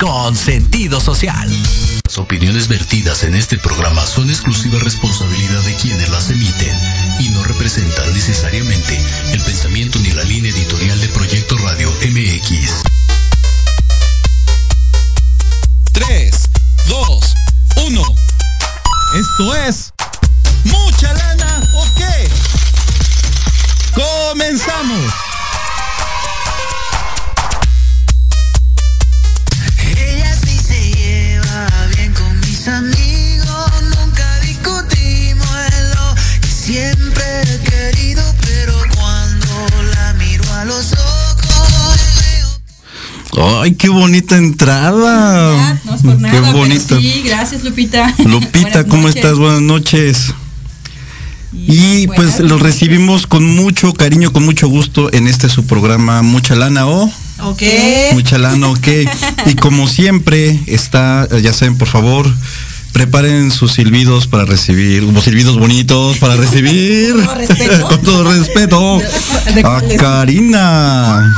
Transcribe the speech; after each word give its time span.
con 0.00 0.34
sentido 0.34 0.98
social. 0.98 1.48
Las 2.04 2.16
opiniones 2.18 2.68
vertidas 2.68 3.22
en 3.22 3.34
este 3.34 3.58
programa 3.58 4.04
son 4.06 4.30
exclusiva 4.30 4.78
responsabilidad 4.78 5.60
de 5.62 5.74
quienes 5.74 6.08
las 6.08 6.30
emiten 6.30 6.74
y 7.20 7.28
no 7.28 7.44
representan 7.44 8.12
necesariamente 8.14 8.98
el 9.32 9.40
pensamiento 9.42 9.98
ni 9.98 10.10
la 10.12 10.24
línea 10.24 10.50
editorial 10.50 10.98
de 11.00 11.08
Proyecto 11.08 11.56
Radio 11.58 11.90
MX. 11.90 12.82
3, 15.92 16.34
2, 16.88 17.34
1. 17.86 18.02
Esto 19.20 19.54
es 19.54 19.92
mucha 20.64 21.12
lana 21.12 21.62
o 21.74 21.84
qué. 21.96 22.30
Comenzamos. 23.94 25.29
Ay, 43.42 43.74
qué 43.74 43.88
bonita 43.88 44.36
entrada. 44.36 45.78
No 45.84 45.94
es 45.94 46.02
por 46.02 46.20
nada, 46.20 46.32
qué 46.32 46.52
bonita. 46.52 46.98
Sí, 46.98 47.22
gracias 47.24 47.64
Lupita. 47.64 48.14
Lupita, 48.24 48.84
¿cómo 48.84 49.02
noches. 49.04 49.16
estás? 49.16 49.38
Buenas 49.38 49.62
noches. 49.62 50.34
Y 51.52 52.06
pues 52.08 52.38
los 52.40 52.50
noches. 52.50 52.62
recibimos 52.62 53.26
con 53.26 53.44
mucho 53.44 53.92
cariño, 53.92 54.32
con 54.32 54.44
mucho 54.44 54.68
gusto 54.68 55.12
en 55.12 55.26
este 55.26 55.48
su 55.48 55.64
programa 55.64 56.22
Mucha 56.22 56.54
Lana 56.54 56.86
o 56.86 57.10
Ok. 57.42 57.62
Mucha 58.12 58.38
Lana 58.38 58.68
o 58.68 58.74
qué. 58.74 59.08
Y 59.46 59.54
como 59.54 59.88
siempre 59.88 60.58
está, 60.66 61.26
ya 61.40 61.52
saben, 61.52 61.78
por 61.78 61.88
favor, 61.88 62.30
preparen 62.92 63.50
sus 63.50 63.72
silbidos 63.72 64.26
para 64.26 64.44
recibir, 64.44 65.04
unos 65.04 65.24
silbidos 65.24 65.58
bonitos 65.58 66.18
para 66.18 66.36
recibir. 66.36 67.14
Con 67.14 67.24
todo 67.24 67.34
respeto. 67.34 67.86
con 67.88 68.02
todo 68.02 68.32
respeto. 68.32 68.98
¿De 69.54 69.60
A? 69.62 69.82
Karina. 69.96 71.32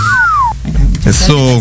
Eso. 1.04 1.60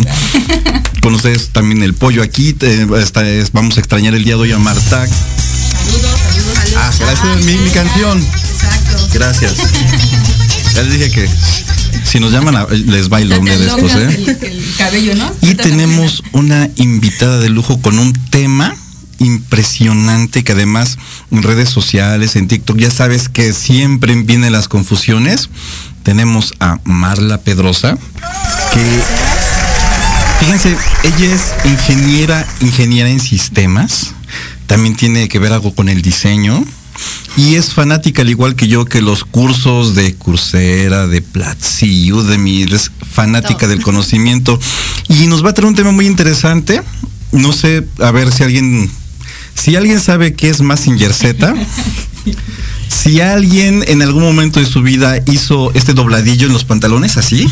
Con 1.01 1.15
ustedes 1.15 1.49
también 1.49 1.81
el 1.83 1.93
pollo 1.95 2.21
aquí. 2.21 2.55
esta 2.99 3.27
es- 3.27 3.51
vamos 3.51 3.77
a 3.77 3.79
extrañar 3.79 4.13
el 4.13 4.23
día 4.23 4.35
de 4.35 4.41
hoy 4.41 4.51
a 4.51 4.59
Marta. 4.59 5.07
Saludos, 5.07 6.19
saludos, 6.19 6.53
saludos. 6.55 6.73
Ah, 6.77 6.91
gracias, 6.99 7.45
mi, 7.45 7.53
mi 7.57 7.69
canción. 7.71 8.19
Exacto. 8.19 9.07
Gracias. 9.13 9.53
Ya 10.73 10.83
les 10.83 10.93
dije 10.93 11.11
que 11.11 11.29
si 12.05 12.21
nos 12.21 12.31
llaman 12.31 12.55
a- 12.55 12.65
les 12.69 13.09
bailo 13.09 13.37
de 13.39 13.51
estos, 13.67 13.91
¿eh? 13.93 14.05
el, 14.15 14.29
el 14.29 14.73
cabello, 14.77 15.15
¿no? 15.15 15.29
Y 15.41 15.53
tenemos 15.55 16.23
una 16.31 16.69
invitada 16.77 17.39
de 17.39 17.49
lujo 17.49 17.81
con 17.81 17.99
un 17.99 18.13
tema 18.29 18.73
impresionante 19.19 20.45
que 20.45 20.53
además 20.53 20.97
en 21.29 21.43
redes 21.43 21.69
sociales, 21.69 22.37
en 22.37 22.47
TikTok, 22.47 22.77
ya 22.77 22.89
sabes 22.89 23.27
que 23.27 23.51
siempre 23.51 24.15
vienen 24.15 24.53
las 24.53 24.69
confusiones. 24.69 25.49
Tenemos 26.03 26.53
a 26.59 26.79
Marla 26.83 27.39
Pedrosa, 27.39 27.97
que 28.73 29.01
fíjense, 30.39 30.75
ella 31.03 31.35
es 31.35 31.53
ingeniera, 31.65 32.47
ingeniera 32.61 33.09
en 33.09 33.19
sistemas, 33.19 34.13
también 34.65 34.95
tiene 34.95 35.27
que 35.29 35.39
ver 35.39 35.53
algo 35.53 35.75
con 35.75 35.89
el 35.89 36.01
diseño. 36.01 36.65
Y 37.37 37.55
es 37.55 37.73
fanática, 37.73 38.21
al 38.23 38.29
igual 38.29 38.55
que 38.55 38.67
yo, 38.67 38.85
que 38.85 39.01
los 39.01 39.23
cursos 39.23 39.95
de 39.95 40.15
Coursera, 40.15 41.07
de 41.07 41.21
Platzi, 41.21 42.11
Udemy, 42.11 42.63
es 42.63 42.91
fanática 43.09 43.67
del 43.67 43.81
conocimiento. 43.81 44.59
Y 45.07 45.27
nos 45.27 45.43
va 45.43 45.51
a 45.51 45.53
traer 45.53 45.67
un 45.67 45.75
tema 45.75 45.91
muy 45.91 46.07
interesante. 46.07 46.81
No 47.31 47.53
sé, 47.53 47.87
a 47.99 48.11
ver 48.11 48.31
si 48.33 48.43
alguien, 48.43 48.89
si 49.55 49.75
alguien 49.75 49.99
sabe 49.99 50.33
qué 50.33 50.49
es 50.49 50.61
Massinger 50.61 51.13
Z. 51.13 51.53
Si 52.91 53.21
alguien 53.21 53.83
en 53.87 54.01
algún 54.01 54.21
momento 54.21 54.59
de 54.59 54.65
su 54.65 54.81
vida 54.81 55.17
hizo 55.25 55.71
este 55.73 55.93
dobladillo 55.93 56.47
en 56.47 56.53
los 56.53 56.65
pantalones, 56.65 57.17
así, 57.17 57.47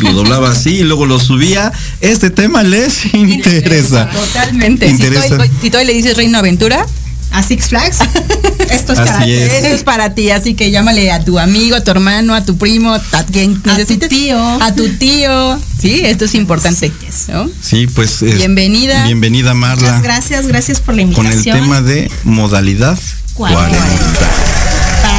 lo 0.00 0.12
doblaba 0.12 0.50
así 0.50 0.76
y 0.76 0.82
luego 0.82 1.04
lo 1.04 1.20
subía, 1.20 1.72
este 2.00 2.30
tema 2.30 2.62
les 2.62 3.12
interesa. 3.14 4.08
Totalmente. 4.08 4.88
Interesa. 4.88 5.28
Si, 5.28 5.36
toy, 5.36 5.50
si 5.60 5.70
toy 5.70 5.84
le 5.84 5.92
dices 5.92 6.16
Reino 6.16 6.38
Aventura, 6.38 6.86
a 7.30 7.42
Six 7.42 7.68
Flags. 7.68 7.98
Esto 8.70 8.92
es, 8.92 8.98
para 8.98 9.24
ti. 9.24 9.32
Esto 9.32 9.66
es 9.68 9.84
para 9.84 10.14
ti, 10.14 10.30
así 10.30 10.54
que 10.54 10.70
llámale 10.70 11.10
a 11.12 11.24
tu 11.24 11.38
amigo, 11.38 11.76
a 11.76 11.84
tu 11.84 11.90
hermano, 11.90 12.34
a 12.34 12.44
tu 12.44 12.56
primo, 12.56 12.92
a 12.94 13.24
quien 13.24 13.60
necesites. 13.64 14.06
A 14.06 14.08
tu 14.08 14.16
tío. 14.16 14.62
A 14.62 14.74
tu 14.74 14.88
tío. 14.96 15.60
Sí, 15.78 16.00
esto 16.04 16.24
es 16.24 16.34
importante. 16.34 16.90
¿no? 17.28 17.48
Sí, 17.62 17.86
pues. 17.86 18.22
Bienvenida. 18.22 19.04
Bienvenida, 19.04 19.54
Marla. 19.54 19.88
Muchas 19.88 20.02
gracias, 20.02 20.46
gracias 20.46 20.80
por 20.80 20.94
la 20.94 21.02
invitación. 21.02 21.32
Con 21.32 21.54
el 21.54 21.62
tema 21.62 21.82
de 21.82 22.10
modalidad 22.24 22.98
40. 23.34 23.68
40 23.68 24.67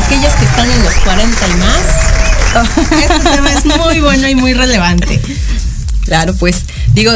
aquellos 0.10 0.34
que 0.38 0.46
están 0.46 0.72
en 0.72 0.84
los 0.84 0.96
40 0.96 1.48
y 1.48 1.54
más, 1.58 1.84
este 2.92 3.30
tema 3.30 3.52
es 3.52 3.64
muy 3.64 4.00
bueno 4.00 4.28
y 4.28 4.34
muy 4.34 4.56
relevante. 4.56 5.22
Claro, 6.10 6.34
pues 6.34 6.64
digo, 6.96 7.12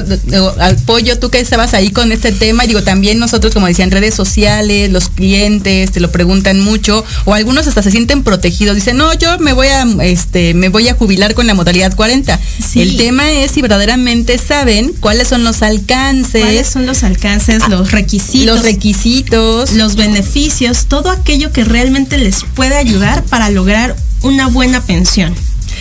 apoyo 0.60 1.18
tú 1.18 1.32
que 1.32 1.40
estabas 1.40 1.74
ahí 1.74 1.90
con 1.90 2.12
este 2.12 2.32
tema 2.32 2.64
y 2.64 2.68
digo 2.68 2.84
también 2.84 3.18
nosotros 3.18 3.52
como 3.52 3.66
decía 3.66 3.84
en 3.84 3.90
redes 3.90 4.14
sociales, 4.14 4.92
los 4.92 5.10
clientes 5.10 5.92
te 5.92 6.00
lo 6.00 6.12
preguntan 6.12 6.60
mucho 6.60 7.04
o 7.26 7.34
algunos 7.34 7.66
hasta 7.66 7.82
se 7.82 7.90
sienten 7.90 8.22
protegidos, 8.22 8.76
dicen, 8.76 8.98
"No, 8.98 9.12
yo 9.16 9.40
me 9.40 9.54
voy 9.54 9.66
a 9.66 9.84
este 10.04 10.54
me 10.54 10.70
voy 10.70 10.90
a 10.90 10.94
jubilar 10.94 11.34
con 11.34 11.48
la 11.48 11.56
modalidad 11.56 11.96
40." 11.96 12.40
Sí. 12.64 12.82
El 12.84 12.98
tema 12.98 13.32
es 13.32 13.50
si 13.50 13.64
verdaderamente 13.64 14.38
saben 14.38 14.94
cuáles 15.00 15.28
son 15.28 15.44
los 15.44 15.64
alcances, 15.64 16.44
¿Cuáles 16.44 16.68
son 16.68 16.86
los 16.86 17.02
alcances, 17.02 17.68
los 17.70 17.92
requisitos, 17.92 18.46
los 18.46 18.62
requisitos, 18.62 19.72
los 19.72 19.96
beneficios, 19.96 20.86
todo 20.86 21.10
aquello 21.10 21.52
que 21.52 21.64
realmente 21.64 22.20
les 22.20 22.44
puede 22.54 22.76
ayudar 22.76 23.24
para 23.24 23.50
lograr 23.50 23.96
una 24.22 24.50
buena 24.50 24.82
pensión? 24.82 25.34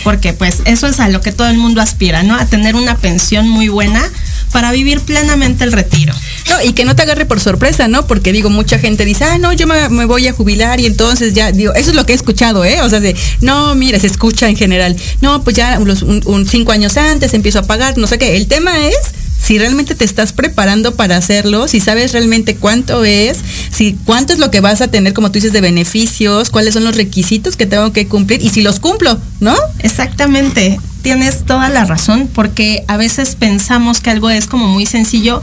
Porque 0.03 0.33
pues 0.33 0.61
eso 0.65 0.87
es 0.87 0.99
a 0.99 1.09
lo 1.09 1.21
que 1.21 1.31
todo 1.31 1.47
el 1.47 1.57
mundo 1.57 1.81
aspira, 1.81 2.23
¿no? 2.23 2.35
A 2.35 2.45
tener 2.45 2.75
una 2.75 2.97
pensión 2.97 3.47
muy 3.49 3.69
buena 3.69 4.03
para 4.51 4.71
vivir 4.71 5.01
plenamente 5.01 5.63
el 5.63 5.71
retiro. 5.71 6.13
No, 6.49 6.61
y 6.61 6.73
que 6.73 6.85
no 6.85 6.95
te 6.95 7.01
agarre 7.01 7.25
por 7.25 7.39
sorpresa, 7.39 7.87
¿no? 7.87 8.05
Porque 8.05 8.31
digo, 8.31 8.49
mucha 8.49 8.77
gente 8.77 9.05
dice, 9.05 9.23
ah, 9.23 9.37
no, 9.37 9.53
yo 9.53 9.65
me, 9.65 9.89
me 9.89 10.05
voy 10.05 10.27
a 10.27 10.33
jubilar 10.33 10.79
y 10.79 10.85
entonces 10.85 11.33
ya, 11.33 11.51
digo, 11.51 11.73
eso 11.73 11.89
es 11.89 11.95
lo 11.95 12.05
que 12.05 12.13
he 12.13 12.15
escuchado, 12.15 12.63
¿eh? 12.63 12.81
O 12.81 12.89
sea, 12.89 12.99
de, 12.99 13.15
no, 13.41 13.75
mira, 13.75 13.99
se 13.99 14.07
escucha 14.07 14.47
en 14.47 14.55
general, 14.55 14.95
no, 15.21 15.43
pues 15.43 15.55
ya 15.55 15.79
los, 15.79 16.03
un, 16.03 16.47
cinco 16.47 16.71
años 16.71 16.97
antes 16.97 17.33
empiezo 17.33 17.59
a 17.59 17.63
pagar, 17.63 17.97
no 17.97 18.07
sé 18.07 18.17
qué. 18.17 18.35
El 18.35 18.47
tema 18.47 18.87
es 18.87 18.95
si 19.43 19.59
realmente 19.59 19.93
te 19.93 20.05
estás 20.05 20.31
preparando 20.31 20.95
para 20.95 21.17
hacerlo, 21.17 21.67
si 21.67 21.81
sabes 21.81 22.13
realmente 22.13 22.55
cuánto 22.55 23.03
es, 23.03 23.39
si 23.71 23.97
cuánto 24.05 24.31
es 24.31 24.39
lo 24.39 24.49
que 24.49 24.61
vas 24.61 24.81
a 24.81 24.87
tener, 24.87 25.13
como 25.13 25.29
tú 25.29 25.33
dices, 25.33 25.51
de 25.51 25.59
beneficios, 25.59 26.49
cuáles 26.49 26.73
son 26.73 26.85
los 26.85 26.95
requisitos 26.95 27.57
que 27.57 27.65
tengo 27.65 27.91
que 27.91 28.07
cumplir 28.07 28.41
y 28.41 28.49
si 28.49 28.61
los 28.61 28.79
cumplo, 28.79 29.19
¿no? 29.41 29.55
Exactamente, 29.79 30.79
tienes 31.01 31.43
toda 31.43 31.69
la 31.69 31.83
razón, 31.83 32.29
porque 32.33 32.85
a 32.87 32.95
veces 32.95 33.35
pensamos 33.35 33.99
que 33.99 34.11
algo 34.11 34.29
es 34.29 34.47
como 34.47 34.67
muy 34.67 34.85
sencillo, 34.85 35.41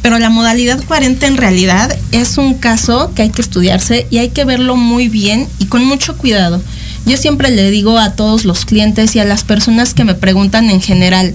pero 0.00 0.18
la 0.18 0.30
modalidad 0.30 0.82
40 0.82 1.26
en 1.26 1.36
realidad 1.36 1.94
es 2.12 2.38
un 2.38 2.54
caso 2.54 3.12
que 3.14 3.22
hay 3.22 3.30
que 3.30 3.42
estudiarse 3.42 4.06
y 4.10 4.18
hay 4.18 4.30
que 4.30 4.44
verlo 4.46 4.76
muy 4.76 5.08
bien 5.08 5.48
y 5.58 5.66
con 5.66 5.84
mucho 5.84 6.16
cuidado. 6.16 6.62
Yo 7.04 7.18
siempre 7.18 7.50
le 7.50 7.70
digo 7.70 7.98
a 7.98 8.12
todos 8.12 8.46
los 8.46 8.64
clientes 8.64 9.14
y 9.16 9.18
a 9.18 9.24
las 9.26 9.44
personas 9.44 9.92
que 9.92 10.04
me 10.04 10.14
preguntan 10.14 10.70
en 10.70 10.80
general, 10.80 11.34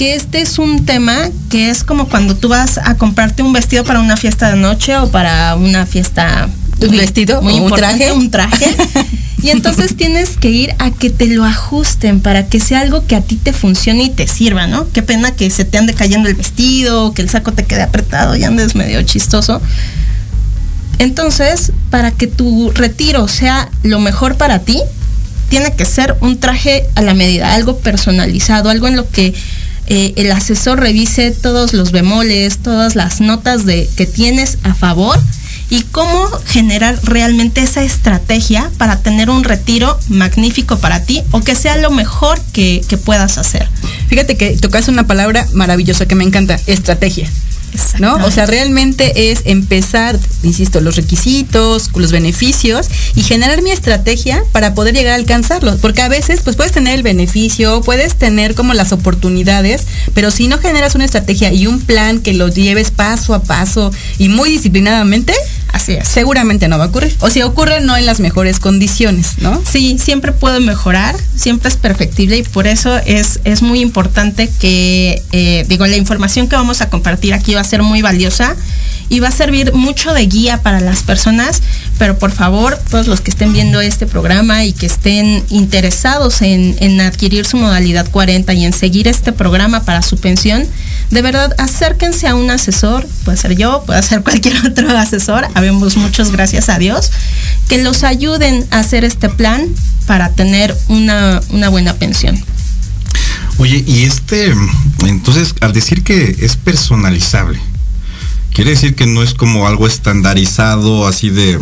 que 0.00 0.14
este 0.14 0.40
es 0.40 0.58
un 0.58 0.86
tema 0.86 1.28
que 1.50 1.68
es 1.68 1.84
como 1.84 2.08
cuando 2.08 2.34
tú 2.34 2.48
vas 2.48 2.78
a 2.78 2.96
comprarte 2.96 3.42
un 3.42 3.52
vestido 3.52 3.84
para 3.84 4.00
una 4.00 4.16
fiesta 4.16 4.50
de 4.50 4.56
noche 4.56 4.96
o 4.96 5.10
para 5.10 5.54
una 5.56 5.84
fiesta 5.84 6.48
¿Un 6.80 6.96
vestido 6.96 7.42
muy 7.42 7.52
o 7.52 7.56
un 7.56 7.62
importante, 7.64 8.06
traje? 8.06 8.12
un 8.18 8.30
traje. 8.30 8.76
Y 9.42 9.50
entonces 9.50 9.96
tienes 9.96 10.38
que 10.38 10.50
ir 10.50 10.74
a 10.78 10.90
que 10.90 11.10
te 11.10 11.26
lo 11.26 11.44
ajusten 11.44 12.20
para 12.20 12.46
que 12.46 12.60
sea 12.60 12.80
algo 12.80 13.06
que 13.06 13.14
a 13.14 13.20
ti 13.20 13.36
te 13.36 13.52
funcione 13.52 14.04
y 14.04 14.08
te 14.10 14.26
sirva, 14.26 14.66
¿no? 14.66 14.86
Qué 14.90 15.02
pena 15.02 15.32
que 15.32 15.50
se 15.50 15.66
te 15.66 15.76
ande 15.76 15.92
cayendo 15.92 16.30
el 16.30 16.34
vestido, 16.34 17.12
que 17.12 17.20
el 17.20 17.28
saco 17.28 17.52
te 17.52 17.64
quede 17.64 17.82
apretado 17.82 18.36
y 18.36 18.44
andes 18.44 18.74
medio 18.74 19.02
chistoso. 19.02 19.60
Entonces, 20.98 21.72
para 21.90 22.10
que 22.10 22.26
tu 22.26 22.70
retiro 22.70 23.28
sea 23.28 23.68
lo 23.82 23.98
mejor 23.98 24.36
para 24.36 24.60
ti, 24.60 24.78
tiene 25.50 25.74
que 25.74 25.84
ser 25.84 26.16
un 26.20 26.38
traje 26.38 26.86
a 26.94 27.02
la 27.02 27.12
medida, 27.12 27.54
algo 27.54 27.78
personalizado, 27.78 28.70
algo 28.70 28.88
en 28.88 28.96
lo 28.96 29.10
que 29.10 29.34
eh, 29.92 30.12
el 30.14 30.30
asesor 30.30 30.78
revise 30.78 31.32
todos 31.32 31.72
los 31.72 31.90
bemoles, 31.90 32.58
todas 32.58 32.94
las 32.94 33.20
notas 33.20 33.66
de 33.66 33.90
que 33.96 34.06
tienes 34.06 34.58
a 34.62 34.72
favor 34.72 35.18
y 35.68 35.82
cómo 35.82 36.28
generar 36.46 36.96
realmente 37.02 37.60
esa 37.60 37.82
estrategia 37.82 38.70
para 38.78 39.02
tener 39.02 39.30
un 39.30 39.42
retiro 39.42 39.98
magnífico 40.06 40.78
para 40.78 41.02
ti 41.02 41.24
o 41.32 41.40
que 41.40 41.56
sea 41.56 41.76
lo 41.76 41.90
mejor 41.90 42.40
que, 42.52 42.84
puedas 43.04 43.36
hacer. 43.36 43.68
Fíjate 44.08 44.36
que 44.36 44.56
tocas 44.58 44.86
una 44.86 45.08
palabra 45.08 45.48
maravillosa 45.54 46.06
que 46.06 46.14
me 46.14 46.22
encanta, 46.22 46.60
estrategia. 46.68 47.28
¿No? 47.98 48.16
O 48.24 48.30
sea, 48.30 48.46
realmente 48.46 49.30
es 49.30 49.42
empezar, 49.44 50.18
insisto, 50.42 50.80
los 50.80 50.96
requisitos, 50.96 51.90
los 51.94 52.12
beneficios 52.12 52.88
y 53.14 53.22
generar 53.22 53.62
mi 53.62 53.70
estrategia 53.70 54.42
para 54.52 54.74
poder 54.74 54.94
llegar 54.94 55.12
a 55.12 55.16
alcanzarlos. 55.16 55.80
Porque 55.80 56.02
a 56.02 56.08
veces, 56.08 56.40
pues 56.42 56.56
puedes 56.56 56.72
tener 56.72 56.94
el 56.94 57.02
beneficio, 57.02 57.80
puedes 57.82 58.16
tener 58.16 58.54
como 58.54 58.74
las 58.74 58.92
oportunidades, 58.92 59.86
pero 60.14 60.30
si 60.30 60.48
no 60.48 60.58
generas 60.58 60.94
una 60.94 61.04
estrategia 61.04 61.52
y 61.52 61.66
un 61.66 61.80
plan 61.80 62.20
que 62.20 62.34
lo 62.34 62.48
lleves 62.48 62.90
paso 62.90 63.34
a 63.34 63.42
paso 63.42 63.92
y 64.18 64.28
muy 64.28 64.50
disciplinadamente, 64.50 65.34
Así 65.72 65.92
es. 65.92 66.08
seguramente 66.08 66.68
no 66.68 66.78
va 66.78 66.84
a 66.84 66.88
ocurrir. 66.88 67.14
O 67.20 67.30
si 67.30 67.42
ocurre, 67.42 67.80
no 67.80 67.96
en 67.96 68.06
las 68.06 68.20
mejores 68.20 68.58
condiciones, 68.58 69.38
¿no? 69.38 69.62
Sí, 69.70 69.98
siempre 69.98 70.32
puede 70.32 70.60
mejorar, 70.60 71.16
siempre 71.36 71.68
es 71.68 71.76
perfectible 71.76 72.38
y 72.38 72.42
por 72.42 72.66
eso 72.66 72.96
es, 72.98 73.40
es 73.44 73.62
muy 73.62 73.80
importante 73.80 74.50
que, 74.60 75.22
eh, 75.32 75.64
digo, 75.68 75.86
la 75.86 75.96
información 75.96 76.48
que 76.48 76.56
vamos 76.56 76.80
a 76.80 76.90
compartir 76.90 77.34
aquí 77.34 77.54
va 77.60 77.66
a 77.66 77.68
ser 77.68 77.82
muy 77.82 78.00
valiosa 78.00 78.56
y 79.10 79.20
va 79.20 79.28
a 79.28 79.32
servir 79.32 79.74
mucho 79.74 80.14
de 80.14 80.24
guía 80.26 80.62
para 80.62 80.80
las 80.80 81.02
personas, 81.02 81.60
pero 81.98 82.18
por 82.18 82.30
favor, 82.30 82.78
todos 82.90 83.06
los 83.06 83.20
que 83.20 83.30
estén 83.30 83.52
viendo 83.52 83.80
este 83.80 84.06
programa 84.06 84.64
y 84.64 84.72
que 84.72 84.86
estén 84.86 85.44
interesados 85.50 86.40
en, 86.40 86.76
en 86.80 87.00
adquirir 87.00 87.44
su 87.44 87.58
modalidad 87.58 88.08
40 88.10 88.54
y 88.54 88.64
en 88.64 88.72
seguir 88.72 89.08
este 89.08 89.32
programa 89.32 89.82
para 89.82 90.00
su 90.00 90.16
pensión, 90.16 90.64
de 91.10 91.22
verdad 91.22 91.54
acérquense 91.58 92.28
a 92.28 92.34
un 92.34 92.50
asesor, 92.50 93.06
puede 93.24 93.36
ser 93.36 93.56
yo, 93.56 93.82
puede 93.84 94.02
ser 94.02 94.22
cualquier 94.22 94.54
otro 94.66 94.96
asesor, 94.96 95.46
habemos 95.54 95.96
muchos, 95.96 96.30
gracias 96.30 96.70
a 96.70 96.78
Dios, 96.78 97.10
que 97.68 97.82
los 97.82 98.04
ayuden 98.04 98.66
a 98.70 98.78
hacer 98.78 99.04
este 99.04 99.28
plan 99.28 99.66
para 100.06 100.30
tener 100.30 100.74
una, 100.88 101.40
una 101.50 101.68
buena 101.68 101.94
pensión. 101.94 102.42
Oye, 103.60 103.84
y 103.86 104.04
este, 104.04 104.54
entonces, 105.06 105.54
al 105.60 105.74
decir 105.74 106.02
que 106.02 106.34
es 106.40 106.56
personalizable, 106.56 107.60
quiere 108.54 108.70
decir 108.70 108.94
que 108.94 109.04
no 109.04 109.22
es 109.22 109.34
como 109.34 109.68
algo 109.68 109.86
estandarizado, 109.86 111.06
así 111.06 111.28
de, 111.28 111.58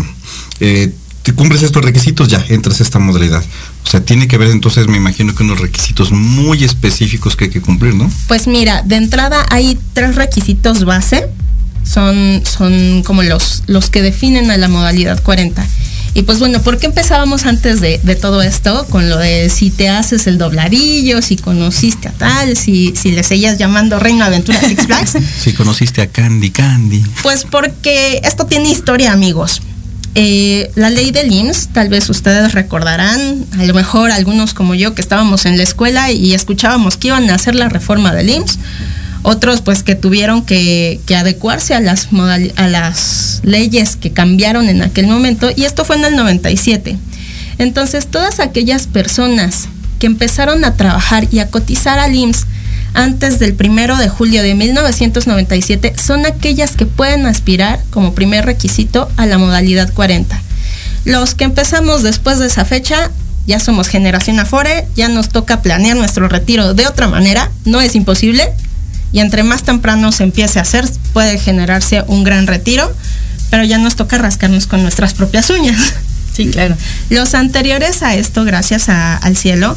eh, 0.61 0.95
te 1.25 1.33
cumples 1.33 1.65
estos 1.65 1.85
requisitos, 1.85 2.29
ya 2.29 2.45
entras 2.51 2.79
a 2.79 2.85
esta 2.85 3.01
modalidad. 3.01 3.43
O 3.85 3.91
sea, 3.91 4.05
tiene 4.05 4.29
que 4.29 4.39
ver 4.39 4.51
entonces, 4.51 4.87
me 4.87 4.97
imagino 4.97 5.35
que 5.35 5.43
unos 5.43 5.59
requisitos 5.59 6.13
muy 6.13 6.63
específicos 6.63 7.35
que 7.35 7.47
hay 7.47 7.51
que 7.51 7.61
cumplir, 7.61 7.97
¿no? 7.97 8.09
Pues 8.29 8.47
mira, 8.47 8.83
de 8.83 8.95
entrada 8.95 9.45
hay 9.51 9.77
tres 9.93 10.15
requisitos 10.15 10.85
base, 10.85 11.27
son, 11.83 12.43
son 12.45 13.03
como 13.03 13.25
los, 13.25 13.65
los 13.67 13.91
que 13.91 14.03
definen 14.03 14.53
a 14.53 14.57
la 14.57 14.69
modalidad 14.69 15.21
40. 15.21 15.67
Y 16.19 16.25
pues 16.25 16.41
bueno, 16.41 16.61
¿por 16.61 16.79
qué 16.79 16.87
empezábamos 16.87 17.47
antes 17.47 17.81
de, 17.81 18.01
de, 18.03 18.17
todo 18.17 18.43
esto? 18.43 18.85
Con 18.91 19.09
lo 19.09 19.19
de 19.19 19.49
si 19.51 19.71
te 19.71 19.89
haces 19.89 20.27
el 20.27 20.37
dobladillo, 20.37 21.23
si 21.23 21.37
conociste 21.37 22.09
a 22.09 22.11
tal, 22.11 22.57
si, 22.57 22.93
si 22.97 23.13
le 23.13 23.23
seguías 23.23 23.57
llamando 23.57 24.01
Reino 24.01 24.25
Aventura 24.25 24.61
Six 24.61 24.87
Flags. 24.87 25.13
si 25.41 25.53
conociste 25.53 26.03
a 26.03 26.09
Candy 26.09 26.51
Candy. 26.51 27.05
Pues 27.23 27.45
porque 27.45 28.21
esto 28.25 28.47
tiene 28.47 28.69
historia, 28.69 29.13
amigos. 29.13 29.63
Eh, 30.17 30.73
la 30.75 30.91
ley 30.91 31.13
del 31.13 31.31
IMSS, 31.31 31.69
tal 31.69 31.89
vez 31.89 32.11
ustedes 32.11 32.51
recordarán, 32.51 33.47
a 33.57 33.65
lo 33.65 33.73
mejor 33.73 34.11
algunos 34.11 34.55
como 34.55 34.75
yo 34.75 34.97
que 34.97 35.01
estábamos 35.01 35.47
en 35.47 35.57
la 35.57 35.63
escuela 35.63 36.11
y 36.11 36.35
escuchábamos 36.35 36.97
que 36.97 37.09
iban 37.09 37.31
a 37.31 37.37
hacer 37.37 37.55
la 37.55 37.69
reforma 37.69 38.13
del 38.13 38.31
IMSS 38.31 38.59
otros 39.23 39.61
pues 39.61 39.83
que 39.83 39.95
tuvieron 39.95 40.45
que, 40.45 41.01
que 41.07 41.17
adecuarse 41.17 41.75
a 41.75 41.81
las, 41.81 42.09
a 42.57 42.69
las 42.69 43.41
leyes 43.43 43.97
que 43.97 44.13
cambiaron 44.13 44.69
en 44.69 44.83
aquel 44.83 45.07
momento 45.07 45.51
y 45.55 45.65
esto 45.65 45.85
fue 45.85 45.97
en 45.97 46.05
el 46.05 46.17
97. 46.17 46.97
Entonces 47.59 48.07
todas 48.07 48.41
aquellas 48.41 48.87
personas 48.87 49.69
que 49.99 50.07
empezaron 50.07 50.65
a 50.65 50.75
trabajar 50.75 51.27
y 51.31 51.41
a 51.41 51.51
cotizar 51.51 51.99
al 51.99 52.15
IMSS 52.15 52.47
antes 52.95 53.39
del 53.39 53.55
primero 53.55 53.97
de 53.97 54.09
julio 54.09 54.43
de 54.43 54.55
1997 54.55 55.95
son 55.99 56.27
aquellas 56.27 56.77
que 56.77 56.87
pueden 56.87 57.27
aspirar 57.27 57.81
como 57.91 58.15
primer 58.15 58.47
requisito 58.47 59.11
a 59.17 59.27
la 59.27 59.39
modalidad 59.39 59.93
40. 59.93 60.41
Los 61.05 61.35
que 61.35 61.45
empezamos 61.45 62.03
después 62.03 62.39
de 62.39 62.47
esa 62.47 62.65
fecha 62.65 63.11
ya 63.47 63.59
somos 63.59 63.89
generación 63.89 64.39
Afore, 64.39 64.87
ya 64.95 65.09
nos 65.09 65.31
toca 65.31 65.63
planear 65.63 65.97
nuestro 65.97 66.29
retiro 66.29 66.75
de 66.75 66.87
otra 66.87 67.09
manera, 67.09 67.51
no 67.65 67.81
es 67.81 67.95
imposible, 67.95 68.53
y 69.13 69.21
entre 69.21 69.43
más 69.43 69.63
temprano 69.63 70.13
se 70.13 70.25
empiece 70.25 70.59
a 70.59 70.63
hacer, 70.63 70.89
puede 71.13 71.39
generarse 71.39 72.05
un 72.07 72.25
gran 72.25 72.47
retiro, 72.47 72.93
pero 73.51 73.65
ya 73.65 73.79
nos 73.79 73.97
toca 73.97 74.19
rascarnos 74.19 74.67
con 74.67 74.83
nuestras 74.83 75.15
propias 75.15 75.51
uñas. 75.51 75.95
Sí, 76.31 76.47
claro. 76.51 76.77
Los 77.11 77.35
anteriores 77.35 78.05
a 78.05 78.15
esto, 78.15 78.45
gracias 78.45 78.89
a, 78.89 79.17
al 79.17 79.37
cielo, 79.37 79.77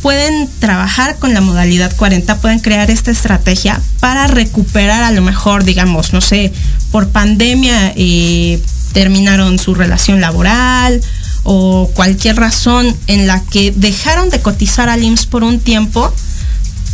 pueden 0.00 0.48
trabajar 0.58 1.16
con 1.16 1.34
la 1.34 1.40
modalidad 1.40 1.94
40, 1.96 2.40
pueden 2.40 2.60
crear 2.60 2.90
esta 2.90 3.10
estrategia 3.10 3.80
para 4.00 4.26
recuperar 4.26 5.02
a 5.02 5.10
lo 5.10 5.22
mejor, 5.22 5.64
digamos, 5.64 6.14
no 6.14 6.22
sé, 6.22 6.52
por 6.90 7.08
pandemia 7.08 7.92
eh, 7.96 8.58
terminaron 8.92 9.58
su 9.58 9.74
relación 9.74 10.20
laboral 10.20 11.00
o 11.42 11.90
cualquier 11.94 12.36
razón 12.36 12.94
en 13.06 13.26
la 13.26 13.42
que 13.42 13.72
dejaron 13.72 14.30
de 14.30 14.40
cotizar 14.40 14.88
al 14.88 15.04
IMSS 15.04 15.26
por 15.26 15.44
un 15.44 15.60
tiempo 15.60 16.12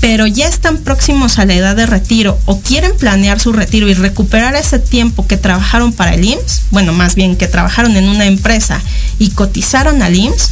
pero 0.04 0.26
ya 0.26 0.46
están 0.48 0.76
próximos 0.76 1.38
a 1.38 1.46
la 1.46 1.54
edad 1.54 1.74
de 1.76 1.86
retiro 1.86 2.38
o 2.44 2.60
quieren 2.60 2.94
planear 2.94 3.40
su 3.40 3.54
retiro 3.54 3.88
y 3.88 3.94
recuperar 3.94 4.54
ese 4.54 4.78
tiempo 4.78 5.26
que 5.26 5.38
trabajaron 5.38 5.94
para 5.94 6.12
el 6.12 6.22
IMSS, 6.26 6.64
bueno, 6.70 6.92
más 6.92 7.14
bien 7.14 7.36
que 7.36 7.48
trabajaron 7.48 7.96
en 7.96 8.10
una 8.10 8.26
empresa 8.26 8.82
y 9.18 9.30
cotizaron 9.30 10.02
al 10.02 10.14
IMSS, 10.14 10.50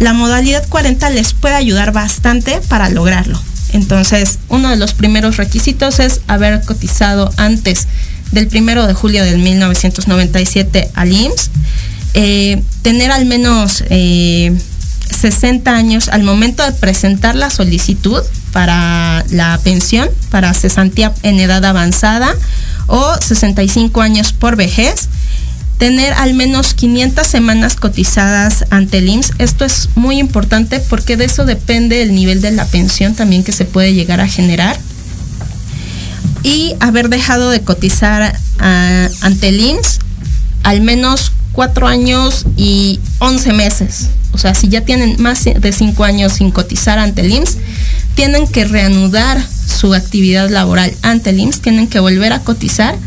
la 0.00 0.12
modalidad 0.12 0.68
40 0.68 1.08
les 1.08 1.32
puede 1.32 1.54
ayudar 1.54 1.92
bastante 1.92 2.60
para 2.68 2.90
lograrlo. 2.90 3.40
Entonces, 3.72 4.38
uno 4.50 4.68
de 4.68 4.76
los 4.76 4.92
primeros 4.92 5.38
requisitos 5.38 5.98
es 5.98 6.20
haber 6.26 6.60
cotizado 6.60 7.32
antes 7.38 7.88
del 8.32 8.48
primero 8.48 8.86
de 8.86 8.92
julio 8.92 9.24
del 9.24 9.38
1997 9.38 10.90
al 10.92 11.10
IMSS, 11.10 11.50
eh, 12.12 12.62
tener 12.82 13.12
al 13.12 13.24
menos 13.24 13.82
eh, 13.88 14.54
60 15.10 15.74
años 15.74 16.08
al 16.08 16.22
momento 16.22 16.62
de 16.64 16.72
presentar 16.72 17.34
la 17.34 17.48
solicitud 17.48 18.22
para 18.52 19.24
la 19.30 19.58
pensión, 19.62 20.08
para 20.30 20.54
cesantía 20.54 21.12
en 21.22 21.40
edad 21.40 21.64
avanzada 21.64 22.34
o 22.86 23.14
65 23.20 24.00
años 24.00 24.32
por 24.32 24.56
vejez, 24.56 25.08
tener 25.78 26.12
al 26.14 26.34
menos 26.34 26.74
500 26.74 27.26
semanas 27.26 27.76
cotizadas 27.76 28.64
ante 28.70 28.98
el 28.98 29.08
IMSS. 29.08 29.32
Esto 29.38 29.64
es 29.64 29.90
muy 29.94 30.18
importante 30.18 30.80
porque 30.80 31.16
de 31.16 31.26
eso 31.26 31.44
depende 31.44 32.02
el 32.02 32.14
nivel 32.14 32.40
de 32.40 32.50
la 32.50 32.66
pensión 32.66 33.14
también 33.14 33.44
que 33.44 33.52
se 33.52 33.64
puede 33.64 33.94
llegar 33.94 34.20
a 34.20 34.28
generar. 34.28 34.78
Y 36.42 36.74
haber 36.80 37.08
dejado 37.08 37.50
de 37.50 37.60
cotizar 37.62 38.34
uh, 38.60 39.24
ante 39.24 39.48
el 39.48 39.60
IMSS 39.60 40.00
al 40.64 40.80
menos 40.80 41.32
cuatro 41.52 41.86
años 41.86 42.44
y 42.56 43.00
11 43.18 43.52
meses. 43.52 44.08
O 44.32 44.38
sea, 44.38 44.54
si 44.54 44.68
ya 44.68 44.82
tienen 44.82 45.16
más 45.20 45.44
de 45.44 45.72
cinco 45.72 46.04
años 46.04 46.34
sin 46.34 46.50
cotizar 46.50 46.98
ante 46.98 47.22
el 47.22 47.32
IMSS, 47.32 47.56
tienen 48.18 48.48
que 48.48 48.64
reanudar 48.64 49.40
su 49.40 49.94
actividad 49.94 50.50
laboral 50.50 50.92
ante 51.02 51.30
el 51.30 51.38
IMSS, 51.38 51.60
tienen 51.60 51.86
que 51.86 52.00
volver 52.00 52.32
a 52.32 52.40
cotizar 52.40 52.98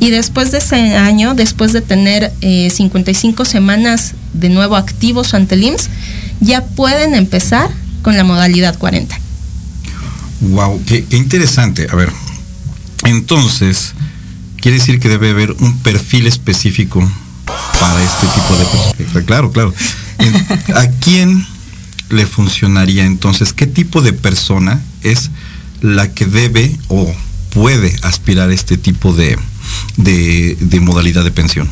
y 0.00 0.08
después 0.08 0.50
de 0.50 0.58
ese 0.58 0.96
año, 0.96 1.34
después 1.34 1.74
de 1.74 1.82
tener 1.82 2.32
eh, 2.40 2.70
55 2.70 3.44
semanas 3.44 4.14
de 4.32 4.48
nuevo 4.48 4.76
activos 4.76 5.34
ante 5.34 5.56
el 5.56 5.64
IMSS, 5.64 5.90
ya 6.40 6.64
pueden 6.64 7.14
empezar 7.14 7.68
con 8.00 8.16
la 8.16 8.24
modalidad 8.24 8.78
40. 8.78 9.20
Wow, 10.40 10.82
qué 10.86 11.04
interesante. 11.10 11.88
A 11.90 11.94
ver, 11.94 12.10
entonces, 13.04 13.92
quiere 14.62 14.78
decir 14.78 15.00
que 15.00 15.10
debe 15.10 15.32
haber 15.32 15.50
un 15.52 15.76
perfil 15.80 16.26
específico 16.26 17.00
para 17.78 18.02
este 18.02 18.26
tipo 18.28 18.56
de 18.56 18.64
personas. 18.64 19.24
Claro, 19.26 19.52
claro. 19.52 19.74
¿A 20.74 20.86
quién 20.98 21.46
le 22.10 22.26
funcionaría 22.26 23.04
entonces? 23.04 23.52
¿Qué 23.52 23.66
tipo 23.66 24.02
de 24.02 24.12
persona 24.12 24.80
es 25.02 25.30
la 25.80 26.12
que 26.12 26.26
debe 26.26 26.76
o 26.88 27.12
puede 27.50 27.94
aspirar 28.02 28.50
a 28.50 28.54
este 28.54 28.76
tipo 28.76 29.12
de, 29.12 29.38
de, 29.96 30.80
modalidad 30.80 31.24
de 31.24 31.30
pensión? 31.30 31.68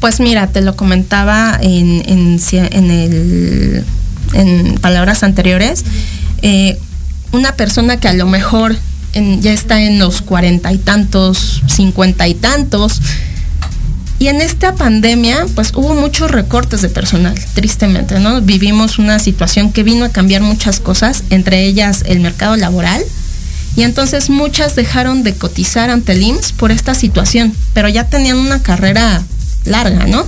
Pues 0.00 0.20
mira, 0.20 0.48
te 0.48 0.60
lo 0.60 0.76
comentaba 0.76 1.58
en, 1.60 2.02
en, 2.06 2.40
en, 2.52 2.90
el, 2.90 3.84
en 4.32 4.74
palabras 4.80 5.22
anteriores. 5.22 5.84
Eh, 6.42 6.78
una 7.32 7.56
persona 7.56 7.98
que 7.98 8.08
a 8.08 8.12
lo 8.12 8.26
mejor 8.26 8.76
en, 9.12 9.42
ya 9.42 9.52
está 9.52 9.82
en 9.82 9.98
los 9.98 10.22
cuarenta 10.22 10.72
y 10.72 10.78
tantos, 10.78 11.62
cincuenta 11.66 12.28
y 12.28 12.34
tantos, 12.34 13.00
y 14.18 14.28
en 14.28 14.40
esta 14.40 14.74
pandemia, 14.74 15.46
pues 15.54 15.72
hubo 15.74 15.94
muchos 15.94 16.30
recortes 16.30 16.82
de 16.82 16.88
personal, 16.88 17.34
tristemente, 17.54 18.20
¿no? 18.20 18.40
Vivimos 18.40 18.98
una 18.98 19.18
situación 19.18 19.72
que 19.72 19.82
vino 19.82 20.04
a 20.04 20.10
cambiar 20.10 20.40
muchas 20.40 20.80
cosas, 20.80 21.24
entre 21.30 21.64
ellas 21.64 22.04
el 22.06 22.20
mercado 22.20 22.56
laboral. 22.56 23.02
Y 23.76 23.82
entonces 23.82 24.30
muchas 24.30 24.76
dejaron 24.76 25.24
de 25.24 25.34
cotizar 25.34 25.90
ante 25.90 26.12
el 26.12 26.22
IMSS 26.22 26.52
por 26.52 26.70
esta 26.70 26.94
situación, 26.94 27.52
pero 27.72 27.88
ya 27.88 28.04
tenían 28.04 28.38
una 28.38 28.62
carrera 28.62 29.20
larga, 29.64 30.06
¿no? 30.06 30.24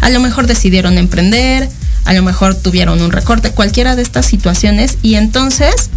A 0.00 0.10
lo 0.10 0.20
mejor 0.20 0.46
decidieron 0.46 0.96
emprender, 0.96 1.68
a 2.04 2.12
lo 2.12 2.22
mejor 2.22 2.54
tuvieron 2.54 3.02
un 3.02 3.10
recorte, 3.10 3.50
cualquiera 3.50 3.96
de 3.96 4.02
estas 4.02 4.26
situaciones, 4.26 4.98
y 5.02 5.16
entonces 5.16 5.90